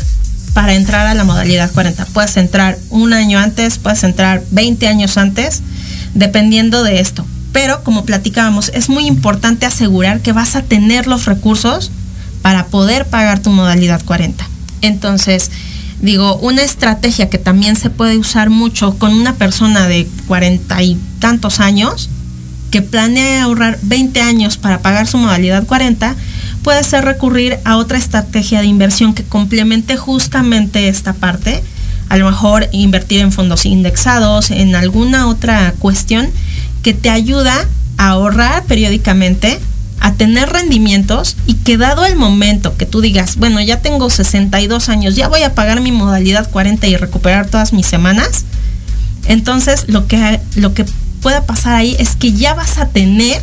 para 0.54 0.74
entrar 0.74 1.08
a 1.08 1.14
la 1.14 1.24
modalidad 1.24 1.72
40. 1.72 2.06
Puedes 2.08 2.36
entrar 2.38 2.78
un 2.90 3.14
año 3.14 3.40
antes, 3.40 3.78
puedes 3.78 4.04
entrar 4.04 4.44
20 4.52 4.88
años 4.88 5.18
antes, 5.18 5.62
dependiendo 6.14 6.84
de 6.84 7.00
esto. 7.00 7.26
Pero 7.52 7.84
como 7.84 8.06
platicábamos, 8.06 8.72
es 8.74 8.90
muy 8.90 9.08
importante 9.08 9.66
asegurar 9.66 10.22
que 10.22 10.32
vas 10.32 10.56
a 10.56 10.62
tener 10.62 11.08
los 11.08 11.26
recursos 11.26 11.92
para 12.42 12.68
poder 12.68 13.06
pagar 13.08 13.40
tu 13.40 13.50
modalidad 13.50 14.04
40. 14.04 14.48
Entonces, 14.82 15.52
digo, 16.02 16.38
una 16.38 16.64
estrategia 16.64 17.30
que 17.30 17.38
también 17.38 17.76
se 17.76 17.90
puede 17.90 18.18
usar 18.18 18.50
mucho 18.50 18.98
con 18.98 19.14
una 19.14 19.36
persona 19.36 19.88
de 19.88 20.08
40 20.28 20.82
y 20.84 20.98
tantos 21.20 21.60
años 21.60 22.10
que 22.72 22.82
planea 22.82 23.44
ahorrar 23.44 23.78
20 23.84 24.22
años 24.22 24.58
para 24.58 24.80
pagar 24.80 25.06
su 25.06 25.18
modalidad 25.18 25.66
40, 25.68 26.16
puede 26.64 26.84
ser 26.84 27.04
recurrir 27.04 27.60
a 27.66 27.76
otra 27.76 27.98
estrategia 27.98 28.62
de 28.62 28.68
inversión 28.68 29.14
que 29.14 29.24
complemente 29.24 29.98
justamente 29.98 30.88
esta 30.88 31.14
parte. 31.14 31.62
A 32.08 32.18
lo 32.18 32.26
mejor 32.26 32.68
invertir 32.72 33.20
en 33.20 33.32
fondos 33.32 33.66
indexados, 33.66 34.52
en 34.52 34.76
alguna 34.76 35.28
otra 35.28 35.74
cuestión 35.80 36.30
que 36.82 36.94
te 36.94 37.10
ayuda 37.10 37.68
a 37.98 38.10
ahorrar 38.10 38.64
periódicamente, 38.66 39.60
a 40.00 40.14
tener 40.14 40.50
rendimientos 40.50 41.38
y 41.46 41.56
que 41.56 41.78
dado 41.78 42.06
el 42.06 42.16
momento 42.16 42.76
que 42.76 42.86
tú 42.86 43.02
digas, 43.02 43.36
bueno, 43.36 43.62
ya 43.62 43.82
tengo 43.82 44.10
62 44.10 44.90
años, 44.90 45.16
ya 45.16 45.28
voy 45.28 45.44
a 45.44 45.54
pagar 45.54 45.82
mi 45.82 45.92
modalidad 45.92 46.50
40 46.50 46.88
y 46.88 46.98
recuperar 46.98 47.48
todas 47.48 47.74
mis 47.74 47.86
semanas, 47.86 48.46
entonces 49.28 49.86
lo 49.88 50.08
que, 50.08 50.40
lo 50.56 50.74
que 50.74 50.86
pueda 51.22 51.46
pasar 51.46 51.76
ahí 51.76 51.96
es 52.00 52.16
que 52.16 52.34
ya 52.34 52.56
vas 52.56 52.80
a 52.80 52.88
tener 52.88 53.42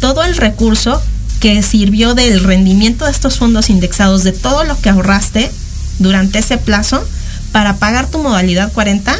todo 0.00 0.22
el 0.22 0.36
recurso 0.36 1.02
que 1.40 1.62
sirvió 1.62 2.14
del 2.14 2.42
rendimiento 2.42 3.04
de 3.04 3.10
estos 3.10 3.38
fondos 3.38 3.70
indexados, 3.70 4.24
de 4.24 4.32
todo 4.32 4.64
lo 4.64 4.80
que 4.80 4.90
ahorraste 4.90 5.50
durante 5.98 6.38
ese 6.38 6.58
plazo 6.58 7.04
para 7.52 7.76
pagar 7.76 8.08
tu 8.08 8.18
modalidad 8.18 8.72
40 8.72 9.16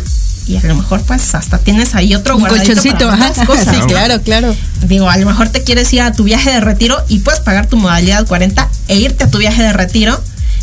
y 0.48 0.56
a 0.56 0.62
lo 0.62 0.74
mejor 0.74 1.02
pues 1.02 1.34
hasta 1.34 1.58
tienes 1.58 1.94
ahí 1.94 2.14
otro 2.14 2.36
Un 2.36 2.46
colchoncito, 2.46 3.08
para 3.08 3.28
ajá. 3.28 3.44
cosas. 3.46 3.74
Sí, 3.74 3.80
claro, 3.86 4.22
claro. 4.22 4.56
Digo, 4.86 5.08
a 5.08 5.16
lo 5.18 5.26
mejor 5.26 5.50
te 5.50 5.62
quieres 5.62 5.92
ir 5.92 6.00
a 6.00 6.12
tu 6.12 6.24
viaje 6.24 6.50
de 6.50 6.60
retiro 6.60 6.96
y 7.08 7.18
puedes 7.20 7.40
pagar 7.40 7.66
tu 7.66 7.76
modalidad 7.76 8.26
40 8.26 8.68
e 8.88 8.96
irte 8.96 9.24
a 9.24 9.30
tu 9.30 9.38
viaje 9.38 9.62
de 9.62 9.72
retiro 9.72 10.18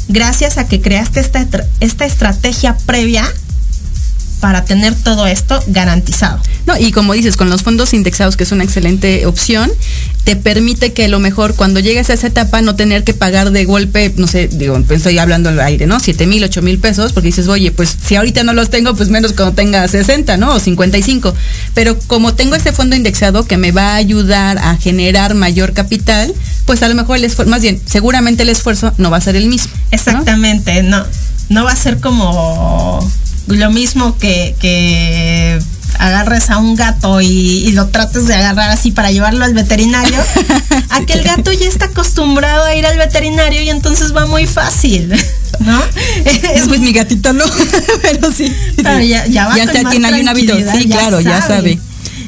gracias 0.08 0.58
a 0.58 0.68
que 0.68 0.82
creaste 0.82 1.20
esta, 1.20 1.46
esta 1.80 2.06
estrategia 2.06 2.76
previa 2.86 3.32
para 4.46 4.64
tener 4.64 4.94
todo 4.94 5.26
esto 5.26 5.60
garantizado. 5.66 6.40
No, 6.68 6.78
y 6.78 6.92
como 6.92 7.14
dices, 7.14 7.36
con 7.36 7.50
los 7.50 7.64
fondos 7.64 7.96
indexados, 7.96 8.38
que 8.38 8.44
es 8.44 8.52
una 8.52 8.64
excelente 8.64 9.26
opción, 9.26 9.72
te 10.24 10.36
permite 10.36 10.94
que 10.94 11.06
a 11.06 11.08
lo 11.08 11.18
mejor 11.18 11.56
cuando 11.56 11.80
llegues 11.80 12.12
a 12.12 12.14
esa 12.14 12.28
etapa 12.28 12.62
no 12.62 12.76
tener 12.76 13.04
que 13.04 13.16
pagar 13.16 13.50
de 13.50 13.66
golpe, 13.66 14.14
no 14.18 14.28
sé, 14.28 14.48
digo, 14.48 14.80
pues 14.86 14.98
estoy 14.98 15.18
hablando 15.18 15.50
al 15.50 15.60
aire, 15.60 15.88
¿no? 15.88 16.00
7 16.00 16.28
mil, 16.28 16.44
8 16.44 16.62
mil 16.62 16.78
pesos, 16.78 17.12
porque 17.12 17.30
dices, 17.30 17.48
oye, 17.48 17.72
pues 17.72 17.98
si 18.06 18.18
ahorita 18.18 18.44
no 18.44 18.54
los 18.54 18.70
tengo, 18.70 18.94
pues 18.94 19.10
menos 19.10 19.34
cuando 19.34 19.56
tenga 19.56 19.88
60, 19.88 20.38
¿no? 20.38 20.54
O 20.54 20.60
55. 20.60 21.34
Pero 21.74 21.98
como 22.06 22.36
tengo 22.36 22.54
este 22.54 22.72
fondo 22.72 22.96
indexado 22.96 23.48
que 23.48 23.58
me 23.58 23.72
va 23.72 23.94
a 23.94 23.96
ayudar 23.96 24.60
a 24.60 24.78
generar 24.78 25.34
mayor 25.34 25.74
capital, 25.74 26.32
pues 26.66 26.84
a 26.84 26.88
lo 26.88 26.94
mejor 26.94 27.18
el 27.18 27.24
esfuerzo, 27.24 27.50
más 27.50 27.64
bien, 27.64 27.82
seguramente 27.84 28.44
el 28.44 28.50
esfuerzo 28.50 28.94
no 29.00 29.10
va 29.10 29.18
a 29.18 29.22
ser 29.22 29.38
el 29.38 29.48
mismo. 29.48 29.74
¿no? 29.74 29.82
Exactamente, 29.90 30.84
no, 30.84 31.04
no 31.50 31.64
va 31.64 31.72
a 31.72 31.76
ser 31.76 32.00
como 32.00 33.12
lo 33.48 33.70
mismo 33.72 34.18
que, 34.18 34.56
que 34.60 35.60
agarres 36.00 36.50
a 36.50 36.58
un 36.58 36.76
gato 36.76 37.22
y, 37.22 37.28
y 37.28 37.72
lo 37.72 37.88
trates 37.88 38.28
de 38.28 38.36
agarrar 38.36 38.70
así 38.70 38.92
para 38.92 39.12
llevarlo 39.12 39.46
al 39.46 39.54
veterinario, 39.54 40.18
a 40.90 41.02
que 41.06 41.14
el 41.14 41.24
gato 41.24 41.52
ya 41.52 41.68
está 41.68 41.86
acostumbrado 41.86 42.66
a 42.66 42.76
ir 42.76 42.86
al 42.86 42.98
veterinario 42.98 43.62
y 43.62 43.70
entonces 43.70 44.16
va 44.16 44.26
muy 44.26 44.46
fácil, 44.46 45.14
¿no? 45.60 45.82
Es 46.54 46.68
pues 46.68 46.80
mi 46.80 46.92
gatito 46.92 47.34
no, 47.34 47.46
pero 48.02 48.32
sí. 48.32 48.54
Pero 48.76 49.00
ya, 49.02 49.26
ya 49.28 49.48
va 49.48 49.58
ya 49.58 49.66
con 49.66 49.76
está- 49.76 49.84
más 49.84 49.92
tiene 49.92 50.08
ahí 50.08 50.22
un 50.22 50.28
hábito. 50.28 50.56
Sí, 50.78 50.90
claro, 50.90 51.22
ya 51.22 51.42
sabe. 51.42 51.80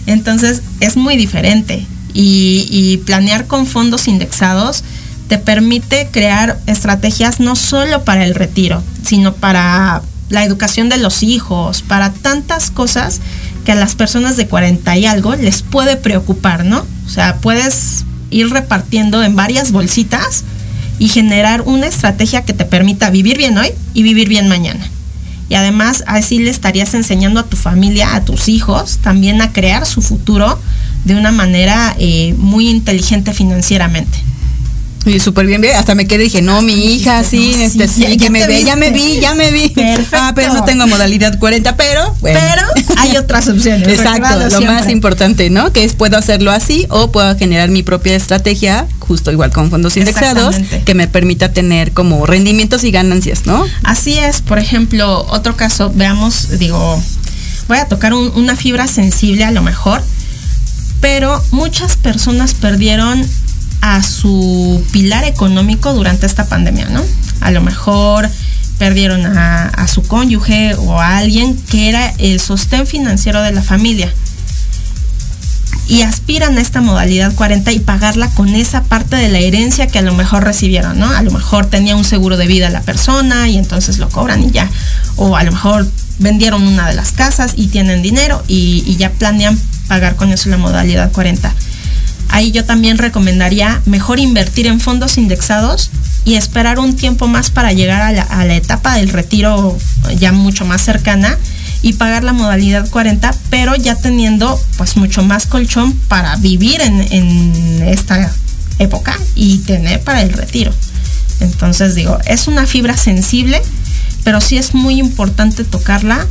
Entonces 0.05 0.61
es 0.80 0.95
muy 0.95 1.18
diferente 1.18 1.86
y, 2.13 2.68
y 2.70 2.97
planear 2.97 3.47
con 3.47 3.68
fondos 3.68 4.07
indexados 4.07 4.84
te 5.28 5.38
permite 5.38 6.07
crear 6.09 6.57
estrategias 6.68 7.41
no 7.41 7.57
solo 7.57 8.05
para 8.05 8.24
el 8.26 8.34
retiro, 8.34 8.82
sino 9.05 9.34
para 9.34 10.01
la 10.30 10.43
educación 10.43 10.89
de 10.89 10.97
los 10.97 11.23
hijos, 11.23 11.82
para 11.82 12.11
tantas 12.11 12.71
cosas 12.71 13.21
que 13.65 13.71
a 13.71 13.75
las 13.75 13.95
personas 13.95 14.38
de 14.38 14.47
40 14.47 14.97
y 14.97 15.05
algo 15.05 15.36
les 15.36 15.61
puede 15.61 15.97
preocupar, 15.97 16.65
¿no? 16.65 16.86
O 17.05 17.09
sea, 17.09 17.38
puedes 17.38 18.05
ir 18.30 18.49
repartiendo 18.49 19.23
en 19.23 19.36
varias 19.36 19.71
bolsitas 19.71 20.43
y 20.99 21.09
generar 21.09 21.61
una 21.61 21.88
estrategia 21.88 22.43
que 22.43 22.53
te 22.53 22.65
permita 22.65 23.09
vivir 23.09 23.38
bien 23.38 23.57
hoy 23.57 23.69
y 23.93 24.03
vivir 24.03 24.28
bien 24.28 24.47
mañana. 24.47 24.86
Y 25.49 25.55
además 25.55 26.03
así 26.07 26.39
le 26.39 26.49
estarías 26.49 26.93
enseñando 26.93 27.39
a 27.39 27.45
tu 27.45 27.55
familia, 27.55 28.15
a 28.15 28.25
tus 28.25 28.49
hijos, 28.49 28.97
también 28.97 29.41
a 29.41 29.53
crear 29.53 29.86
su 29.86 30.01
futuro 30.01 30.59
de 31.05 31.15
una 31.15 31.32
manera 31.32 31.95
eh, 31.99 32.36
muy 32.38 32.69
inteligente 32.69 33.34
financieramente. 33.34 34.17
Y 35.06 35.20
súper 35.22 35.45
bien, 35.45 35.64
hasta 35.76 35.95
me 35.95 36.06
quedé 36.06 36.24
y 36.24 36.26
dije, 36.26 36.41
no, 36.41 36.62
mi 36.62 36.74
hija, 36.95 37.24
sí, 37.24 37.56
este, 37.60 37.88
sí, 37.88 37.93
sí, 37.95 38.02
ya- 38.02 38.10
que 38.10 38.18
ya 38.18 38.30
me 38.30 38.45
ve, 38.45 38.64
ya 38.66 38.76
me 38.76 38.89
vi, 38.91 39.20
ya 39.22 39.36
me 39.36 39.52
vi. 39.52 39.70
Perfecto. 39.70 40.18
Ah, 40.20 40.34
pero 40.36 40.54
no 40.54 40.66
tengo 40.66 40.86
modalidad 40.86 41.39
40, 41.39 41.78
pero 41.78 42.14
bueno. 42.20 42.38
Pero 42.41 42.98
hay 42.98 43.16
otras 43.18 43.48
opciones. 43.48 43.88
Exacto, 43.88 44.38
lo 44.38 44.50
siempre. 44.50 44.68
más 44.74 44.89
importante, 44.89 45.50
¿no? 45.50 45.72
Que 45.72 45.86
es 45.86 45.93
puedo 45.95 46.18
hacerlo 46.18 46.52
así 46.52 46.86
o 46.89 47.10
puedo 47.10 47.38
generar 47.38 47.70
mi 47.70 47.84
propia 47.84 48.16
estrategia, 48.18 48.86
justo 49.00 49.32
igual 49.32 49.52
con 49.52 49.70
fondos 49.70 49.95
indexados, 49.95 50.58
que 50.86 50.93
me 50.93 51.08
permita 51.08 51.54
tener 51.54 51.93
como 51.93 52.26
rendimientos 52.26 52.84
y 52.84 52.91
ganancias, 52.91 53.45
¿no? 53.45 53.66
Así 53.84 54.18
es, 54.18 54.41
por 54.41 54.60
ejemplo, 54.60 55.26
otro 55.30 55.56
caso, 55.56 55.89
veamos, 55.95 56.60
digo, 56.60 57.02
voy 57.70 57.78
a 57.78 57.86
tocar 57.86 58.14
un- 58.14 58.34
una 58.36 58.58
fibra 58.58 58.88
sensible 58.88 59.45
a 59.45 59.52
lo 59.52 59.62
mejor, 59.62 60.02
pero 61.00 61.41
muchas 61.52 61.95
personas 61.95 62.54
perdieron 62.56 63.26
a 63.82 64.03
su 64.03 64.84
pilar 64.91 65.23
económico 65.23 65.93
durante 65.93 66.25
esta 66.25 66.45
pandemia, 66.45 66.89
¿no? 66.89 67.03
A 67.41 67.51
lo 67.51 67.61
mejor 67.61 68.30
perdieron 68.78 69.25
a, 69.25 69.88
su 69.88 70.03
cónyuge 70.03 70.75
o 70.75 70.99
a 70.99 71.17
alguien 71.17 71.57
que 71.69 71.89
era 71.89 72.13
el 72.17 72.39
sostén 72.39 72.86
financiero 72.86 73.41
de 73.41 73.51
la 73.51 73.63
familia 73.63 74.13
y 75.88 76.01
aspiran 76.01 76.57
a 76.57 76.61
esta 76.61 76.82
modalidad 76.82 77.34
40 77.34 77.71
y 77.71 77.80
pagarla 77.80 78.30
con 78.32 78.49
esa 78.49 78.84
parte 78.84 79.15
de 79.15 79.30
la 79.30 79.39
herencia 79.39 79.88
que 79.88 79.99
a 79.99 80.01
lo 80.01 80.13
mejor 80.13 80.43
recibieron, 80.43 80.99
¿no? 80.99 81.09
A 81.09 81.21
lo 81.23 81.32
mejor 81.32 81.65
tenía 81.67 81.95
un 81.95 82.03
seguro 82.03 82.36
de 82.36 82.45
vida 82.45 82.69
la 82.69 82.82
persona 82.82 83.47
y 83.47 83.57
entonces 83.57 83.97
lo 83.97 84.09
cobran 84.09 84.43
y 84.43 84.51
ya. 84.51 84.69
O 85.15 85.38
a 85.38 85.43
lo 85.43 85.53
mejor 85.53 85.89
vendieron 86.19 86.67
una 86.67 86.88
de 86.88 86.93
las 86.93 87.13
casas 87.13 87.53
y 87.55 87.67
tienen 87.67 88.01
dinero 88.01 88.43
y, 88.47 88.84
y 88.86 88.97
ya 88.97 89.11
planean 89.11 89.57
pagar 89.88 90.17
con 90.17 90.32
eso 90.34 90.49
la 90.49 90.57
modalidad 90.57 91.11
40. 91.11 91.53
Ahí 92.38 92.51
yo 92.51 92.63
también 92.65 92.99
recomendaría 92.99 93.81
mejor 93.88 94.19
invertir 94.19 94.67
en 94.67 94.79
fondos 94.79 95.17
indexados 95.17 95.89
y 96.23 96.35
esperar 96.35 96.77
un 96.77 96.95
tiempo 96.95 97.27
más 97.27 97.49
para 97.49 97.73
llegar 97.73 97.99
a 98.03 98.45
la, 98.45 98.55
etapa 98.55 98.93
del 98.93 99.09
retiro 99.09 99.75
ya 100.19 100.31
mucho 100.31 100.63
más 100.63 100.83
cercana 100.83 101.35
y 101.81 101.93
pagar 101.93 102.23
la 102.23 102.33
modalidad 102.33 102.88
40, 102.91 103.33
pero 103.49 103.75
ya 103.75 103.95
teniendo 103.95 104.55
pues 104.77 104.97
mucho 104.97 105.23
más 105.23 105.47
colchón 105.47 105.93
para 106.09 106.35
vivir 106.35 106.79
en, 106.81 107.01
en 107.11 107.81
esta 107.88 108.31
época 108.77 109.17
y 109.33 109.57
tener 109.57 110.03
para 110.03 110.21
el 110.21 110.31
retiro. 110.31 110.71
Entonces 111.39 111.95
digo, 111.95 112.19
es 112.27 112.47
una 112.47 112.67
fibra 112.67 112.95
sensible, 112.97 113.63
pero 114.23 114.41
sí 114.41 114.59
es 114.59 114.75
muy 114.75 114.99
importante 114.99 115.63
tocarla 115.63 116.27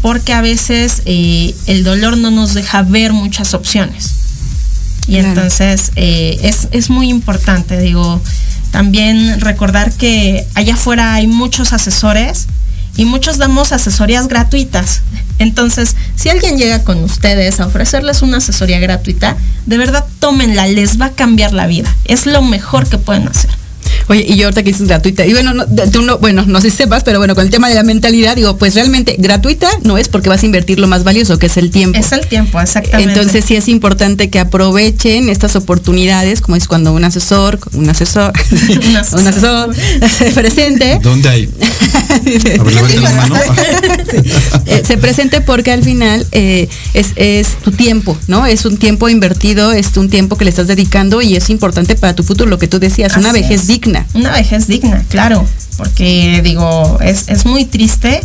porque 0.00 0.32
a 0.32 0.40
veces 0.40 1.02
eh, 1.04 1.54
el 1.66 1.84
dolor 1.84 2.16
no 2.16 2.30
nos 2.30 2.54
deja 2.54 2.80
ver 2.80 3.12
muchas 3.12 3.52
opciones. 3.52 4.21
Y 5.06 5.16
entonces 5.16 5.92
eh, 5.96 6.38
es, 6.42 6.68
es 6.70 6.90
muy 6.90 7.08
importante, 7.08 7.78
digo, 7.80 8.20
también 8.70 9.40
recordar 9.40 9.92
que 9.92 10.46
allá 10.54 10.74
afuera 10.74 11.14
hay 11.14 11.26
muchos 11.26 11.72
asesores 11.72 12.46
y 12.96 13.04
muchos 13.04 13.38
damos 13.38 13.72
asesorías 13.72 14.28
gratuitas. 14.28 15.02
Entonces, 15.38 15.96
si 16.14 16.28
alguien 16.28 16.56
llega 16.56 16.84
con 16.84 17.02
ustedes 17.02 17.60
a 17.60 17.66
ofrecerles 17.66 18.22
una 18.22 18.38
asesoría 18.38 18.78
gratuita, 18.78 19.36
de 19.66 19.78
verdad 19.78 20.04
tómenla, 20.20 20.66
les 20.66 21.00
va 21.00 21.06
a 21.06 21.12
cambiar 21.12 21.52
la 21.52 21.66
vida. 21.66 21.94
Es 22.04 22.26
lo 22.26 22.42
mejor 22.42 22.88
que 22.88 22.98
pueden 22.98 23.28
hacer. 23.28 23.50
Oye, 24.08 24.24
y 24.28 24.36
yo 24.36 24.46
ahorita 24.46 24.62
que 24.62 24.72
dices 24.72 24.86
gratuita, 24.86 25.26
y 25.26 25.32
bueno, 25.32 25.54
no, 25.54 25.66
tú 25.90 26.02
no, 26.02 26.18
bueno, 26.18 26.44
no 26.46 26.60
sé 26.60 26.70
si 26.70 26.78
sepas, 26.78 27.04
pero 27.04 27.18
bueno, 27.18 27.34
con 27.34 27.44
el 27.44 27.50
tema 27.50 27.68
de 27.68 27.74
la 27.74 27.82
mentalidad, 27.82 28.36
digo, 28.36 28.56
pues 28.56 28.74
realmente 28.74 29.16
gratuita 29.18 29.68
no 29.82 29.98
es 29.98 30.08
porque 30.08 30.28
vas 30.28 30.42
a 30.42 30.46
invertir 30.46 30.78
lo 30.78 30.86
más 30.86 31.04
valioso, 31.04 31.38
que 31.38 31.46
es 31.46 31.56
el 31.56 31.70
tiempo. 31.70 31.98
Es 31.98 32.12
el 32.12 32.26
tiempo, 32.26 32.60
exactamente. 32.60 33.12
Entonces 33.12 33.44
sí 33.44 33.56
es 33.56 33.68
importante 33.68 34.30
que 34.30 34.38
aprovechen 34.38 35.28
estas 35.28 35.56
oportunidades, 35.56 36.40
como 36.40 36.56
es 36.56 36.66
cuando 36.66 36.92
un 36.92 37.04
asesor, 37.04 37.58
un 37.72 37.88
asesor, 37.88 38.32
un 38.80 38.96
asesor, 38.96 39.20
un 39.20 39.28
asesor 39.28 39.74
se 40.08 40.30
presente. 40.32 40.98
¿Dónde 41.02 41.28
hay? 41.28 41.48
A 42.12 42.62
ver, 42.62 43.00
la 43.00 43.12
mano. 43.12 43.36
Eh, 44.66 44.82
se 44.86 44.96
presente 44.98 45.40
porque 45.40 45.72
al 45.72 45.82
final 45.82 46.26
eh, 46.32 46.68
es, 46.94 47.08
es 47.16 47.56
tu 47.64 47.72
tiempo, 47.72 48.16
¿no? 48.28 48.46
Es 48.46 48.64
un 48.64 48.76
tiempo 48.76 49.08
invertido, 49.08 49.72
es 49.72 49.96
un 49.96 50.10
tiempo 50.10 50.36
que 50.36 50.44
le 50.44 50.50
estás 50.50 50.66
dedicando 50.66 51.22
y 51.22 51.36
es 51.36 51.50
importante 51.50 51.94
para 51.96 52.14
tu 52.14 52.22
futuro, 52.22 52.50
lo 52.50 52.58
que 52.58 52.68
tú 52.68 52.78
decías, 52.78 53.16
una 53.16 53.30
Así 53.30 53.42
vejez 53.42 53.62
es. 53.62 53.66
Una 54.14 54.32
vejez 54.32 54.66
digna, 54.66 55.04
claro, 55.08 55.46
porque 55.76 56.40
digo, 56.42 56.98
es, 57.00 57.28
es 57.28 57.46
muy 57.46 57.64
triste 57.64 58.20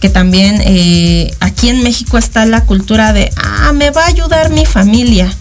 que 0.00 0.10
también 0.10 0.60
eh, 0.66 1.34
aquí 1.40 1.70
en 1.70 1.82
México 1.82 2.18
está 2.18 2.44
la 2.44 2.64
cultura 2.64 3.14
de, 3.14 3.30
ah, 3.36 3.72
me 3.72 3.90
va 3.90 4.04
a 4.04 4.08
ayudar 4.08 4.50
mi 4.50 4.66
familia. 4.66 5.34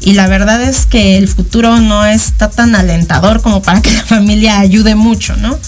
Y 0.00 0.12
la 0.12 0.28
verdad 0.28 0.62
es 0.62 0.86
que 0.86 1.16
el 1.16 1.26
futuro 1.26 1.80
no 1.80 2.04
está 2.04 2.50
tan 2.50 2.76
alentador 2.76 3.42
como 3.42 3.62
para 3.62 3.82
que 3.82 3.90
la 3.96 4.04
familia 4.04 4.60
ayude 4.60 4.94
mucho, 4.94 5.34
¿no? 5.36 5.58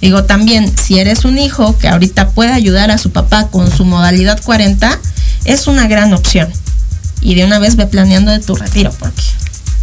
Digo, 0.00 0.24
también, 0.24 0.70
si 0.76 0.98
eres 0.98 1.24
un 1.24 1.38
hijo 1.38 1.78
que 1.78 1.88
ahorita 1.88 2.28
puede 2.30 2.52
ayudar 2.52 2.90
a 2.90 2.98
su 2.98 3.12
papá 3.12 3.48
con 3.48 3.70
su 3.70 3.86
modalidad 3.86 4.38
40, 4.42 4.98
es 5.46 5.66
una 5.66 5.86
gran 5.86 6.12
opción. 6.12 6.52
Y 7.22 7.34
de 7.34 7.46
una 7.46 7.58
vez 7.58 7.76
ve 7.76 7.86
planeando 7.86 8.30
de 8.30 8.40
tu 8.40 8.54
retiro, 8.54 8.92
porque 8.98 9.22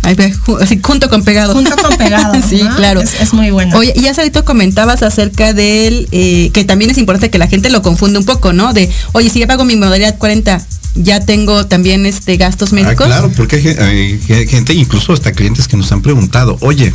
Ahí 0.03 0.15
ve, 0.15 0.33
ju- 0.33 0.59
así 0.61 0.79
junto 0.83 1.09
con 1.09 1.23
pegado. 1.23 1.53
junto 1.53 1.75
con 1.77 1.95
pegado. 1.97 2.33
sí, 2.49 2.61
¿no? 2.63 2.75
claro. 2.75 3.01
Es, 3.01 3.19
es 3.21 3.33
muy 3.33 3.51
bueno. 3.51 3.77
Oye, 3.77 3.93
y 3.95 4.07
hace 4.07 4.21
ahorita 4.21 4.41
comentabas 4.43 5.03
acerca 5.03 5.53
del, 5.53 6.07
eh, 6.11 6.49
que 6.53 6.63
también 6.63 6.89
es 6.91 6.97
importante 6.97 7.29
que 7.29 7.37
la 7.37 7.47
gente 7.47 7.69
lo 7.69 7.81
confunde 7.81 8.17
un 8.19 8.25
poco, 8.25 8.51
¿no? 8.53 8.73
De, 8.73 8.89
oye, 9.11 9.29
si 9.29 9.39
ya 9.39 9.47
pago 9.47 9.63
mi 9.63 9.75
modalidad 9.75 10.17
40, 10.17 10.59
ya 10.95 11.19
tengo 11.19 11.67
también 11.67 12.05
este 12.05 12.37
gastos 12.37 12.71
Ah, 12.71 12.75
médicos. 12.75 13.05
claro, 13.07 13.31
porque 13.37 13.57
hay, 13.57 13.61
gen- 13.61 13.81
hay 13.81 14.47
gente, 14.47 14.73
incluso 14.73 15.13
hasta 15.13 15.31
clientes 15.33 15.67
que 15.67 15.77
nos 15.77 15.91
han 15.91 16.01
preguntado, 16.01 16.57
oye, 16.61 16.93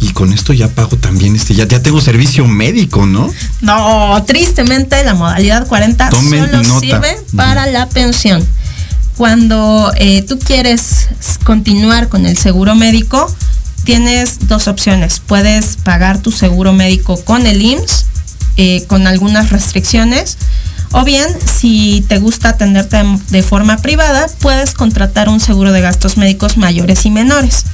y 0.00 0.10
con 0.12 0.32
esto 0.32 0.52
ya 0.52 0.68
pago 0.68 0.96
también 0.96 1.34
este, 1.34 1.54
ya, 1.54 1.66
ya 1.66 1.80
tengo 1.82 2.00
servicio 2.00 2.46
médico, 2.46 3.06
¿no? 3.06 3.32
No, 3.62 4.22
tristemente 4.26 5.02
la 5.04 5.14
modalidad 5.14 5.66
40 5.66 6.10
Tomen 6.10 6.44
solo 6.46 6.62
nota. 6.62 6.80
sirve 6.80 7.16
para 7.34 7.66
la 7.66 7.88
pensión. 7.88 8.44
Cuando 9.22 9.90
eh, 9.96 10.22
tú 10.22 10.38
quieres 10.38 11.08
continuar 11.42 12.08
con 12.08 12.24
el 12.24 12.38
seguro 12.38 12.76
médico, 12.76 13.26
tienes 13.82 14.46
dos 14.46 14.68
opciones. 14.68 15.18
Puedes 15.18 15.76
pagar 15.76 16.18
tu 16.18 16.30
seguro 16.30 16.72
médico 16.72 17.20
con 17.24 17.44
el 17.44 17.60
IMSS, 17.60 18.06
eh, 18.58 18.84
con 18.86 19.08
algunas 19.08 19.50
restricciones, 19.50 20.38
o 20.92 21.02
bien, 21.02 21.26
si 21.44 22.04
te 22.08 22.18
gusta 22.18 22.50
atenderte 22.50 23.02
de- 23.30 23.42
forma 23.42 23.78
privada, 23.78 24.28
puedes 24.40 24.72
contratar 24.72 25.28
un 25.28 25.40
seguro 25.40 25.72
de 25.72 25.80
gastos 25.80 26.16
médicos 26.16 26.56
mayores 26.56 27.04
y 27.04 27.10
menores. 27.10 27.64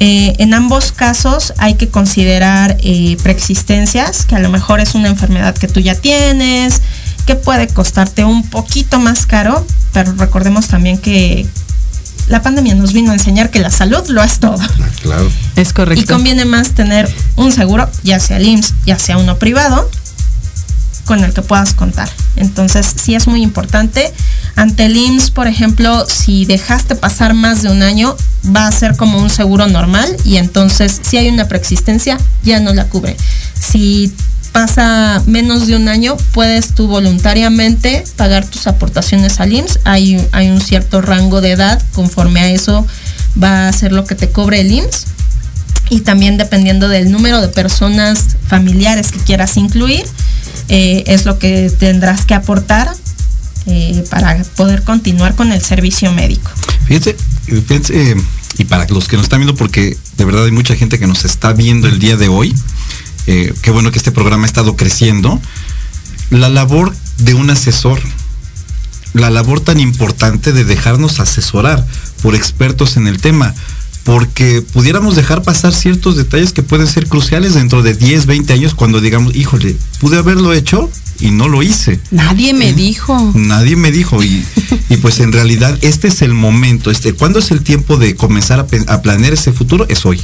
Eh, 0.00 0.32
en 0.38 0.54
ambos 0.54 0.92
casos 0.92 1.52
hay 1.58 1.74
que 1.74 1.88
considerar 1.88 2.78
preexistencias, 3.22 4.24
que 4.24 4.34
a 4.36 4.38
lo 4.38 4.48
mejor 4.48 4.80
es 4.80 4.94
una 4.94 5.08
enfermedad 5.08 5.54
que 5.54 5.68
tú 5.68 5.80
ya 5.80 5.94
tienes, 5.94 6.80
que 7.26 7.34
puede 7.34 7.68
costarte 7.68 8.24
un 8.24 8.48
poquito 8.48 8.98
más 8.98 9.26
caro, 9.26 9.66
pero 9.92 10.12
recordemos 10.14 10.68
también 10.68 10.98
que 10.98 11.46
la 12.28 12.42
pandemia 12.42 12.74
nos 12.74 12.92
vino 12.92 13.10
a 13.10 13.14
enseñar 13.14 13.50
que 13.50 13.60
la 13.60 13.70
salud 13.70 14.06
lo 14.08 14.22
es 14.22 14.38
todo. 14.38 14.58
claro. 15.02 15.30
Es 15.56 15.72
correcto. 15.72 16.02
Y 16.02 16.06
conviene 16.06 16.44
más 16.44 16.70
tener 16.70 17.12
un 17.36 17.52
seguro, 17.52 17.88
ya 18.02 18.18
sea 18.18 18.38
el 18.38 18.46
IMSS, 18.46 18.74
ya 18.84 18.98
sea 18.98 19.18
uno 19.18 19.38
privado, 19.38 19.88
con 21.04 21.22
el 21.22 21.32
que 21.32 21.42
puedas 21.42 21.72
contar. 21.72 22.08
Entonces, 22.36 22.94
sí 23.02 23.14
es 23.14 23.26
muy 23.26 23.42
importante. 23.42 24.12
Ante 24.56 24.86
el 24.86 24.96
IMSS, 24.96 25.30
por 25.30 25.46
ejemplo, 25.46 26.04
si 26.08 26.44
dejaste 26.44 26.96
pasar 26.96 27.34
más 27.34 27.62
de 27.62 27.70
un 27.70 27.82
año, 27.82 28.16
va 28.54 28.66
a 28.66 28.72
ser 28.72 28.96
como 28.96 29.18
un 29.18 29.30
seguro 29.30 29.66
normal 29.68 30.16
y 30.24 30.36
entonces, 30.36 31.00
si 31.02 31.16
hay 31.16 31.28
una 31.28 31.48
preexistencia, 31.48 32.18
ya 32.42 32.60
no 32.60 32.74
la 32.74 32.86
cubre. 32.86 33.16
Si 33.58 34.12
pasa 34.56 35.22
menos 35.26 35.66
de 35.66 35.76
un 35.76 35.86
año, 35.86 36.16
puedes 36.32 36.74
tú 36.74 36.88
voluntariamente 36.88 38.02
pagar 38.16 38.46
tus 38.46 38.66
aportaciones 38.66 39.38
al 39.38 39.52
IMSS. 39.52 39.80
Hay, 39.84 40.26
hay 40.32 40.48
un 40.48 40.62
cierto 40.62 41.02
rango 41.02 41.42
de 41.42 41.50
edad, 41.50 41.82
conforme 41.92 42.40
a 42.40 42.50
eso 42.50 42.86
va 43.40 43.68
a 43.68 43.72
ser 43.74 43.92
lo 43.92 44.06
que 44.06 44.14
te 44.14 44.30
cobre 44.30 44.62
el 44.62 44.72
IMSS 44.72 45.08
y 45.90 46.00
también 46.00 46.38
dependiendo 46.38 46.88
del 46.88 47.12
número 47.12 47.42
de 47.42 47.48
personas 47.48 48.38
familiares 48.48 49.12
que 49.12 49.18
quieras 49.18 49.58
incluir, 49.58 50.06
eh, 50.70 51.04
es 51.06 51.26
lo 51.26 51.38
que 51.38 51.70
tendrás 51.78 52.24
que 52.24 52.32
aportar 52.32 52.90
eh, 53.66 54.04
para 54.08 54.42
poder 54.56 54.84
continuar 54.84 55.34
con 55.34 55.52
el 55.52 55.60
servicio 55.60 56.12
médico. 56.12 56.50
Fíjense, 56.86 57.14
fíjense, 57.44 58.12
eh, 58.12 58.16
y 58.56 58.64
para 58.64 58.86
los 58.88 59.06
que 59.06 59.16
nos 59.16 59.24
están 59.24 59.40
viendo, 59.40 59.54
porque 59.54 59.98
de 60.16 60.24
verdad 60.24 60.46
hay 60.46 60.50
mucha 60.50 60.74
gente 60.76 60.98
que 60.98 61.06
nos 61.06 61.26
está 61.26 61.52
viendo 61.52 61.88
el 61.88 61.98
día 61.98 62.16
de 62.16 62.28
hoy, 62.28 62.54
eh, 63.26 63.52
qué 63.62 63.70
bueno 63.70 63.90
que 63.90 63.98
este 63.98 64.12
programa 64.12 64.44
ha 64.44 64.46
estado 64.46 64.76
creciendo, 64.76 65.40
la 66.30 66.48
labor 66.48 66.94
de 67.18 67.34
un 67.34 67.50
asesor, 67.50 68.00
la 69.14 69.30
labor 69.30 69.60
tan 69.60 69.80
importante 69.80 70.52
de 70.52 70.64
dejarnos 70.64 71.20
asesorar 71.20 71.86
por 72.22 72.34
expertos 72.34 72.96
en 72.96 73.06
el 73.06 73.20
tema, 73.20 73.54
porque 74.04 74.62
pudiéramos 74.62 75.16
dejar 75.16 75.42
pasar 75.42 75.74
ciertos 75.74 76.16
detalles 76.16 76.52
que 76.52 76.62
pueden 76.62 76.86
ser 76.86 77.08
cruciales 77.08 77.54
dentro 77.54 77.82
de 77.82 77.94
10, 77.94 78.26
20 78.26 78.52
años 78.52 78.74
cuando 78.74 79.00
digamos, 79.00 79.34
híjole, 79.34 79.76
pude 79.98 80.18
haberlo 80.18 80.52
hecho 80.52 80.90
y 81.18 81.30
no 81.30 81.48
lo 81.48 81.62
hice. 81.62 81.98
Nadie 82.10 82.54
me 82.54 82.72
dijo. 82.72 83.32
Nadie 83.34 83.74
me 83.74 83.90
dijo 83.90 84.22
y, 84.22 84.44
y 84.90 84.96
pues 84.98 85.18
en 85.20 85.32
realidad 85.32 85.76
este 85.80 86.08
es 86.08 86.22
el 86.22 86.34
momento, 86.34 86.90
este, 86.90 87.14
¿cuándo 87.14 87.40
es 87.40 87.50
el 87.50 87.62
tiempo 87.62 87.96
de 87.96 88.14
comenzar 88.14 88.60
a 88.60 89.02
planear 89.02 89.32
ese 89.32 89.52
futuro? 89.52 89.86
Es 89.88 90.06
hoy. 90.06 90.20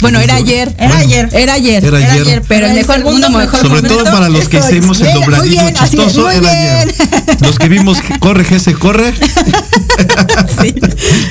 Bueno, 0.00 0.20
era 0.20 0.36
ayer. 0.36 0.74
Era 0.78 0.98
ayer. 0.98 1.28
Era 1.32 1.54
ayer. 1.54 1.84
Era 1.84 1.98
Era 1.98 2.12
ayer. 2.12 2.22
ayer. 2.26 2.42
Pero 2.46 2.66
el 2.66 2.74
mejor 2.74 3.02
mundo 3.04 3.30
mejor 3.30 3.60
Sobre 3.60 3.68
momento 3.82 3.96
todo 3.96 4.04
para 4.04 4.28
los 4.28 4.48
que 4.48 4.58
hicimos 4.58 5.00
el 5.00 5.12
dobladillo 5.12 5.60
bien, 5.62 5.74
chistoso, 5.74 6.30
era 6.30 6.40
bien. 6.40 6.52
ayer. 6.52 6.94
Los 7.40 7.58
que 7.58 7.68
vimos 7.68 7.98
corre, 8.20 8.58
se 8.60 8.74
corre. 8.74 9.12
Sí. 10.60 10.74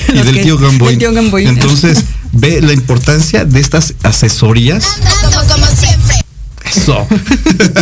y 0.08 0.12
del 0.18 0.32
que- 0.34 0.42
tío 0.42 0.58
Gamboy. 0.58 0.90
del 0.90 0.98
tío 0.98 1.12
Gamboy. 1.12 1.46
Entonces, 1.46 2.04
ve 2.32 2.60
la 2.60 2.72
importancia 2.72 3.44
de 3.44 3.60
estas 3.60 3.94
asesorías. 4.02 4.84
Eso. 6.64 7.06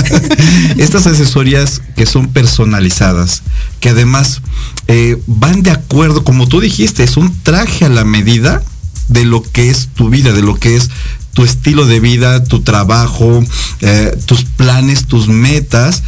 Estas 0.78 1.06
asesorías 1.06 1.82
que 1.96 2.06
son 2.06 2.28
personalizadas, 2.28 3.42
que 3.80 3.88
además 3.90 4.42
eh, 4.86 5.18
van 5.26 5.62
de 5.62 5.72
acuerdo, 5.72 6.22
como 6.22 6.46
tú 6.46 6.60
dijiste, 6.60 7.02
es 7.02 7.16
un 7.16 7.34
traje 7.42 7.84
a 7.84 7.88
la 7.88 8.04
medida 8.04 8.62
de 9.08 9.24
lo 9.24 9.42
que 9.42 9.70
es 9.70 9.88
tu 9.94 10.10
vida, 10.10 10.32
de 10.32 10.42
lo 10.42 10.54
que 10.54 10.76
es 10.76 10.90
tu 11.32 11.44
estilo 11.44 11.86
de 11.86 12.00
vida, 12.00 12.44
tu 12.44 12.62
trabajo, 12.62 13.44
eh, 13.80 14.16
tus 14.26 14.44
planes, 14.44 15.06
tus 15.06 15.28
metas. 15.28 16.02